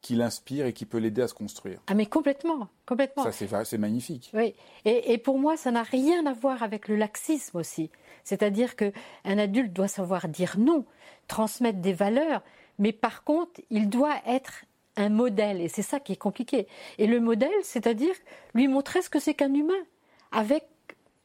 qui 0.00 0.14
l'inspire 0.14 0.66
et 0.66 0.74
qui 0.74 0.84
peut 0.84 0.98
l'aider 0.98 1.22
à 1.22 1.28
se 1.28 1.34
construire. 1.34 1.80
Ah 1.86 1.94
mais 1.94 2.04
complètement, 2.04 2.68
complètement. 2.86 3.24
Ça 3.30 3.64
c'est 3.64 3.78
magnifique. 3.78 4.30
Oui, 4.34 4.54
et, 4.84 5.16
pour 5.18 5.38
moi 5.38 5.56
ça 5.56 5.70
n'a 5.70 5.82
rien 5.82 6.26
à 6.26 6.34
voir 6.34 6.62
avec 6.62 6.88
le 6.88 6.96
laxisme 6.96 7.56
aussi. 7.56 7.90
C'est-à-dire 8.22 8.76
que 8.76 8.92
un 9.24 9.38
adulte 9.38 9.72
doit 9.72 9.88
savoir 9.88 10.28
dire 10.28 10.56
non, 10.58 10.84
transmettre 11.26 11.78
des 11.78 11.94
valeurs, 11.94 12.42
mais 12.78 12.92
par 12.92 13.24
contre 13.24 13.60
il 13.70 13.88
doit 13.88 14.16
être 14.26 14.64
un 14.96 15.08
modèle 15.08 15.60
et 15.60 15.68
c'est 15.68 15.82
ça 15.82 16.00
qui 16.00 16.12
est 16.12 16.16
compliqué. 16.16 16.68
Et 16.98 17.06
le 17.06 17.18
modèle, 17.18 17.50
c'est-à-dire 17.62 18.14
lui 18.54 18.68
montrer 18.68 19.00
ce 19.00 19.08
que 19.08 19.18
c'est 19.18 19.34
qu'un 19.34 19.54
humain 19.54 19.72
avec 20.32 20.66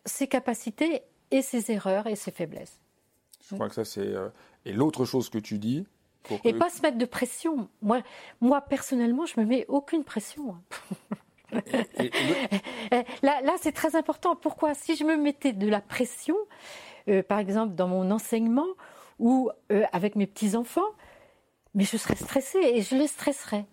ses 0.05 0.27
capacités 0.27 1.01
et 1.31 1.41
ses 1.41 1.69
erreurs 1.71 2.07
et 2.07 2.15
ses 2.15 2.31
faiblesses. 2.31 2.79
Je 3.49 3.55
crois 3.55 3.69
que 3.69 3.75
ça 3.75 3.85
c'est 3.85 4.01
euh, 4.01 4.29
et 4.65 4.73
l'autre 4.73 5.05
chose 5.05 5.29
que 5.29 5.39
tu 5.39 5.57
dis, 5.57 5.85
et 6.43 6.53
pas 6.53 6.69
se 6.69 6.81
mettre 6.81 6.97
de 6.97 7.05
pression. 7.05 7.69
Moi, 7.81 8.01
moi 8.41 8.61
personnellement, 8.61 9.25
je 9.25 9.39
me 9.39 9.45
mets 9.45 9.65
aucune 9.67 10.03
pression. 10.03 10.55
là, 13.21 13.41
là 13.41 13.55
c'est 13.59 13.71
très 13.71 13.95
important. 13.95 14.35
Pourquoi? 14.35 14.73
Si 14.73 14.95
je 14.95 15.03
me 15.03 15.17
mettais 15.17 15.53
de 15.53 15.67
la 15.67 15.81
pression, 15.81 16.35
euh, 17.07 17.23
par 17.23 17.39
exemple 17.39 17.75
dans 17.75 17.87
mon 17.87 18.11
enseignement 18.11 18.67
ou 19.17 19.49
euh, 19.71 19.83
avec 19.91 20.15
mes 20.15 20.27
petits 20.27 20.55
enfants, 20.55 20.89
mais 21.73 21.83
je 21.83 21.97
serais 21.97 22.15
stressée 22.15 22.59
et 22.59 22.81
je 22.81 22.95
les 22.95 23.07
stresserais. 23.07 23.65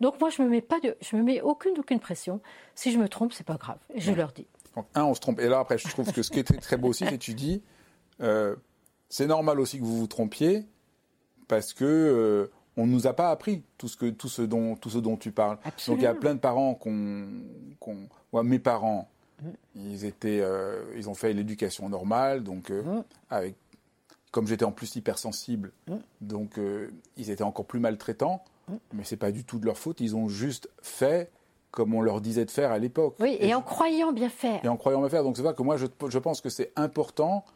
Donc 0.00 0.20
moi, 0.20 0.30
je 0.30 0.42
me 0.42 0.48
mets 0.48 0.62
pas 0.62 0.80
de, 0.80 0.96
je 1.00 1.14
me 1.16 1.22
mets 1.22 1.40
aucune 1.40 1.78
aucune 1.78 2.00
pression. 2.00 2.40
Si 2.74 2.90
je 2.90 2.98
me 2.98 3.08
trompe, 3.08 3.32
c'est 3.32 3.46
pas 3.46 3.56
grave. 3.56 3.78
Je 3.94 4.12
leur 4.12 4.32
dis. 4.32 4.48
Donc 4.74 4.86
un, 4.94 5.04
on 5.04 5.14
se 5.14 5.20
trompe. 5.20 5.38
Et 5.38 5.48
là 5.48 5.60
après, 5.60 5.78
je 5.78 5.86
trouve 5.88 6.12
que 6.12 6.22
ce 6.22 6.30
qui 6.30 6.40
est 6.40 6.60
très, 6.60 6.76
beau 6.76 6.88
aussi, 6.88 7.04
c'est 7.04 7.12
que 7.12 7.16
tu 7.16 7.34
dis, 7.34 7.62
euh, 8.20 8.56
c'est 9.12 9.26
normal 9.26 9.60
aussi 9.60 9.78
que 9.78 9.84
vous 9.84 9.98
vous 9.98 10.06
trompiez 10.06 10.64
parce 11.46 11.74
que 11.74 11.84
euh, 11.84 12.50
on 12.78 12.86
nous 12.86 13.06
a 13.06 13.12
pas 13.12 13.30
appris 13.30 13.62
tout 13.76 13.86
ce 13.86 13.98
que 13.98 14.06
tout 14.08 14.30
ce 14.30 14.40
dont 14.40 14.74
tout 14.74 14.88
ce 14.88 14.96
dont 14.96 15.18
tu 15.18 15.32
parles. 15.32 15.58
Donc 15.86 15.98
il 15.98 16.02
y 16.02 16.06
a 16.06 16.14
plein 16.14 16.34
de 16.34 16.40
parents 16.40 16.72
qu'on 16.72 17.28
mes 18.42 18.58
parents 18.58 19.10
mm. 19.42 19.48
ils 19.76 20.06
étaient 20.06 20.40
euh, 20.40 20.82
ils 20.96 21.10
ont 21.10 21.14
fait 21.14 21.34
l'éducation 21.34 21.90
normale 21.90 22.42
donc 22.42 22.70
euh, 22.70 22.82
mm. 22.82 23.04
avec 23.28 23.54
comme 24.30 24.46
j'étais 24.46 24.64
en 24.64 24.72
plus 24.72 24.96
hypersensible 24.96 25.72
mm. 25.88 25.96
donc 26.22 26.58
ils 27.18 27.28
étaient 27.28 27.44
encore 27.44 27.66
plus 27.66 27.80
maltraitants 27.80 28.42
mais 28.94 29.04
c'est 29.04 29.18
pas 29.18 29.30
du 29.30 29.44
tout 29.44 29.58
de 29.58 29.66
leur 29.66 29.76
faute 29.76 30.00
ils 30.00 30.16
ont 30.16 30.28
juste 30.28 30.70
fait 30.80 31.30
comme 31.70 31.92
on 31.92 32.00
leur 32.00 32.22
disait 32.22 32.44
de 32.44 32.50
faire 32.50 32.70
à 32.70 32.78
l'époque. 32.78 33.16
Oui, 33.18 33.38
et, 33.40 33.54
en 33.54 33.62
croyant 33.62 34.12
bien 34.12 34.28
faire. 34.28 34.62
Et 34.62 34.68
en 34.68 34.76
croyant 34.76 35.00
bien 35.00 35.08
faire. 35.08 35.22
Donc 35.22 35.38
c'est 35.38 35.42
vrai 35.42 35.54
que 35.54 35.62
moi, 35.62 35.78
je, 35.78 35.86
je 36.06 36.18
pense 36.18 36.42
que 36.42 36.50
c'est 36.50 36.70
important 36.76 37.46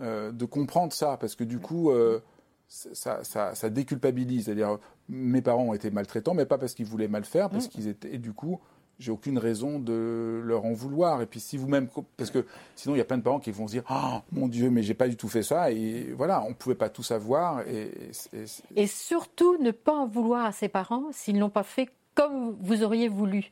euh, 0.00 0.32
de 0.32 0.44
comprendre 0.44 0.92
ça, 0.92 1.16
parce 1.18 1.34
que 1.34 1.44
du 1.44 1.58
coup, 1.58 1.90
euh, 1.90 2.20
ça, 2.68 3.22
ça, 3.22 3.54
ça, 3.54 3.70
déculpabilise. 3.70 4.46
C'est-à-dire, 4.46 4.78
mes 5.08 5.42
parents 5.42 5.64
ont 5.64 5.74
été 5.74 5.90
maltraitants, 5.90 6.34
mais 6.34 6.46
pas 6.46 6.58
parce 6.58 6.74
qu'ils 6.74 6.86
voulaient 6.86 7.08
mal 7.08 7.24
faire, 7.24 7.50
parce 7.50 7.66
mm. 7.66 7.70
qu'ils 7.70 7.88
étaient. 7.88 8.14
Et 8.14 8.18
du 8.18 8.32
coup, 8.32 8.60
j'ai 8.98 9.10
aucune 9.10 9.38
raison 9.38 9.78
de 9.78 10.40
leur 10.44 10.64
en 10.64 10.72
vouloir. 10.72 11.22
Et 11.22 11.26
puis 11.26 11.40
si 11.40 11.56
vous-même, 11.56 11.88
parce 12.16 12.30
que 12.30 12.44
sinon 12.76 12.94
il 12.94 12.98
y 12.98 13.00
a 13.00 13.04
plein 13.04 13.18
de 13.18 13.22
parents 13.22 13.40
qui 13.40 13.50
vont 13.50 13.66
se 13.66 13.72
dire, 13.72 13.82
ah 13.88 14.22
mon 14.32 14.48
Dieu, 14.48 14.70
mais 14.70 14.82
j'ai 14.82 14.94
pas 14.94 15.08
du 15.08 15.16
tout 15.16 15.28
fait 15.28 15.42
ça. 15.42 15.70
Et 15.70 16.12
voilà, 16.16 16.42
on 16.42 16.54
pouvait 16.54 16.74
pas 16.74 16.88
tout 16.88 17.02
savoir. 17.02 17.62
Et, 17.68 17.90
et, 18.32 18.44
et 18.76 18.86
surtout 18.86 19.56
ne 19.58 19.70
pas 19.70 19.94
en 19.94 20.06
vouloir 20.06 20.44
à 20.44 20.52
ses 20.52 20.68
parents 20.68 21.06
s'ils 21.12 21.38
n'ont 21.38 21.50
pas 21.50 21.64
fait 21.64 21.88
comme 22.14 22.56
vous 22.60 22.82
auriez 22.82 23.08
voulu. 23.08 23.50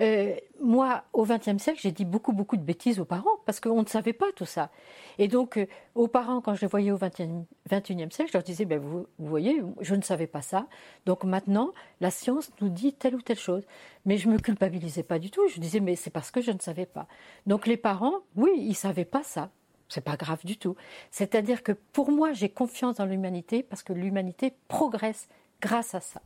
Euh, 0.00 0.34
moi, 0.60 1.04
au 1.12 1.24
XXe 1.24 1.58
siècle, 1.58 1.78
j'ai 1.82 1.92
dit 1.92 2.04
beaucoup, 2.04 2.32
beaucoup 2.32 2.56
de 2.56 2.62
bêtises 2.62 3.00
aux 3.00 3.04
parents 3.04 3.36
parce 3.44 3.60
qu'on 3.60 3.82
ne 3.82 3.86
savait 3.86 4.14
pas 4.14 4.32
tout 4.34 4.46
ça. 4.46 4.70
Et 5.18 5.28
donc, 5.28 5.58
euh, 5.58 5.66
aux 5.94 6.08
parents, 6.08 6.40
quand 6.40 6.54
je 6.54 6.62
les 6.62 6.66
voyais 6.66 6.90
au 6.90 6.96
XXIe 6.96 8.08
siècle, 8.10 8.28
je 8.28 8.32
leur 8.32 8.42
disais, 8.42 8.64
ben, 8.64 8.78
vous, 8.78 9.06
vous, 9.18 9.28
voyez, 9.28 9.62
je 9.80 9.94
ne 9.94 10.00
savais 10.00 10.26
pas 10.26 10.40
ça. 10.40 10.66
Donc 11.04 11.24
maintenant, 11.24 11.72
la 12.00 12.10
science 12.10 12.50
nous 12.60 12.70
dit 12.70 12.94
telle 12.94 13.14
ou 13.14 13.20
telle 13.20 13.38
chose. 13.38 13.66
Mais 14.06 14.16
je 14.16 14.28
me 14.28 14.38
culpabilisais 14.38 15.02
pas 15.02 15.18
du 15.18 15.30
tout. 15.30 15.46
Je 15.48 15.60
disais, 15.60 15.80
mais 15.80 15.96
c'est 15.96 16.10
parce 16.10 16.30
que 16.30 16.40
je 16.40 16.52
ne 16.52 16.58
savais 16.58 16.86
pas. 16.86 17.06
Donc 17.46 17.66
les 17.66 17.76
parents, 17.76 18.20
oui, 18.36 18.50
ils 18.56 18.74
savaient 18.74 19.04
pas 19.04 19.22
ça. 19.22 19.50
C'est 19.88 20.00
pas 20.00 20.16
grave 20.16 20.40
du 20.44 20.56
tout. 20.56 20.76
C'est-à-dire 21.10 21.62
que 21.62 21.72
pour 21.72 22.10
moi, 22.10 22.32
j'ai 22.32 22.48
confiance 22.48 22.96
dans 22.96 23.06
l'humanité 23.06 23.62
parce 23.62 23.82
que 23.82 23.92
l'humanité 23.92 24.54
progresse 24.68 25.28
grâce 25.60 25.94
à 25.94 26.00
ça. 26.00 26.22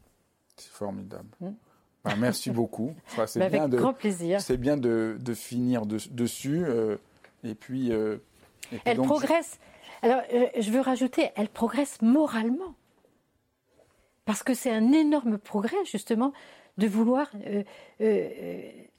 C'est 0.57 0.71
formidable. 0.71 1.29
Hmm. 1.41 1.55
Merci 2.19 2.51
beaucoup. 2.51 2.95
c'est 3.27 3.39
bien 3.39 3.63
avec 3.63 3.71
de, 3.71 3.79
grand 3.79 3.95
plaisir. 3.95 4.41
C'est 4.41 4.57
bien 4.57 4.77
de, 4.77 5.17
finir 5.35 5.87
dessus. 5.87 6.65
Euh, 6.65 6.97
et 7.43 7.55
puis. 7.55 7.93
Euh, 7.93 8.19
elle 8.85 8.99
progresse. 8.99 9.59
Alors, 10.03 10.21
euh, 10.33 10.47
je 10.59 10.71
veux 10.71 10.81
rajouter, 10.81 11.31
elle 11.37 11.49
progresse 11.49 12.03
moralement. 12.03 12.75
Parce 14.25 14.43
que 14.43 14.55
c'est 14.55 14.71
un 14.71 14.93
énorme 14.93 15.39
progrès, 15.39 15.85
justement, 15.85 16.33
de 16.79 16.87
vouloir 16.87 17.31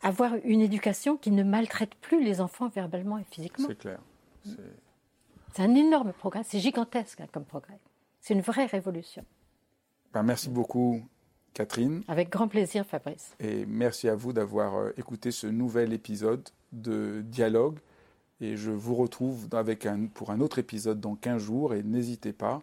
avoir 0.01 0.33
une 0.43 0.61
éducation 0.61 1.17
qui 1.17 1.31
ne 1.31 1.43
maltraite 1.43 1.95
plus 1.95 2.23
les 2.23 2.41
enfants 2.41 2.69
verbalement 2.69 3.17
et 3.17 3.25
physiquement. 3.29 3.67
C'est 3.67 3.77
clair. 3.77 3.99
C'est 5.53 5.63
un 5.63 5.73
énorme 5.73 6.13
progrès. 6.13 6.43
C'est 6.43 6.59
gigantesque 6.59 7.21
hein, 7.21 7.27
comme 7.31 7.45
progrès. 7.45 7.79
C'est 8.19 8.33
une 8.33 8.41
vraie 8.41 8.65
révolution. 8.65 9.25
Ben, 10.13 10.23
merci 10.23 10.49
beaucoup, 10.49 11.01
Catherine. 11.55 12.03
Avec 12.07 12.29
grand 12.29 12.47
plaisir, 12.47 12.85
Fabrice. 12.85 13.33
Et 13.39 13.65
merci 13.65 14.07
à 14.09 14.15
vous 14.15 14.33
d'avoir 14.33 14.75
euh, 14.75 14.91
écouté 14.97 15.31
ce 15.31 15.47
nouvel 15.47 15.93
épisode 15.93 16.47
de 16.73 17.21
Dialogue. 17.25 17.79
Et 18.41 18.57
je 18.57 18.71
vous 18.71 18.93
retrouve 18.93 19.47
avec 19.53 19.85
un, 19.85 20.05
pour 20.07 20.31
un 20.31 20.41
autre 20.41 20.59
épisode 20.59 20.99
dans 20.99 21.15
15 21.15 21.41
jours. 21.41 21.73
Et 21.73 21.81
n'hésitez 21.81 22.33
pas, 22.33 22.61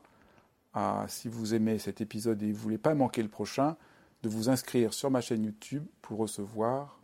à, 0.74 1.06
si 1.08 1.28
vous 1.28 1.54
aimez 1.54 1.78
cet 1.78 2.02
épisode 2.02 2.42
et 2.42 2.52
vous 2.52 2.52
ne 2.52 2.62
voulez 2.62 2.78
pas 2.78 2.94
manquer 2.94 3.22
le 3.22 3.28
prochain, 3.28 3.76
de 4.22 4.28
vous 4.28 4.50
inscrire 4.50 4.92
sur 4.92 5.10
ma 5.10 5.22
chaîne 5.22 5.42
YouTube 5.42 5.84
pour 6.02 6.18
recevoir 6.18 7.00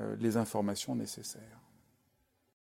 euh, 0.00 0.14
les 0.20 0.36
informations 0.36 0.94
nécessaires. 0.94 1.57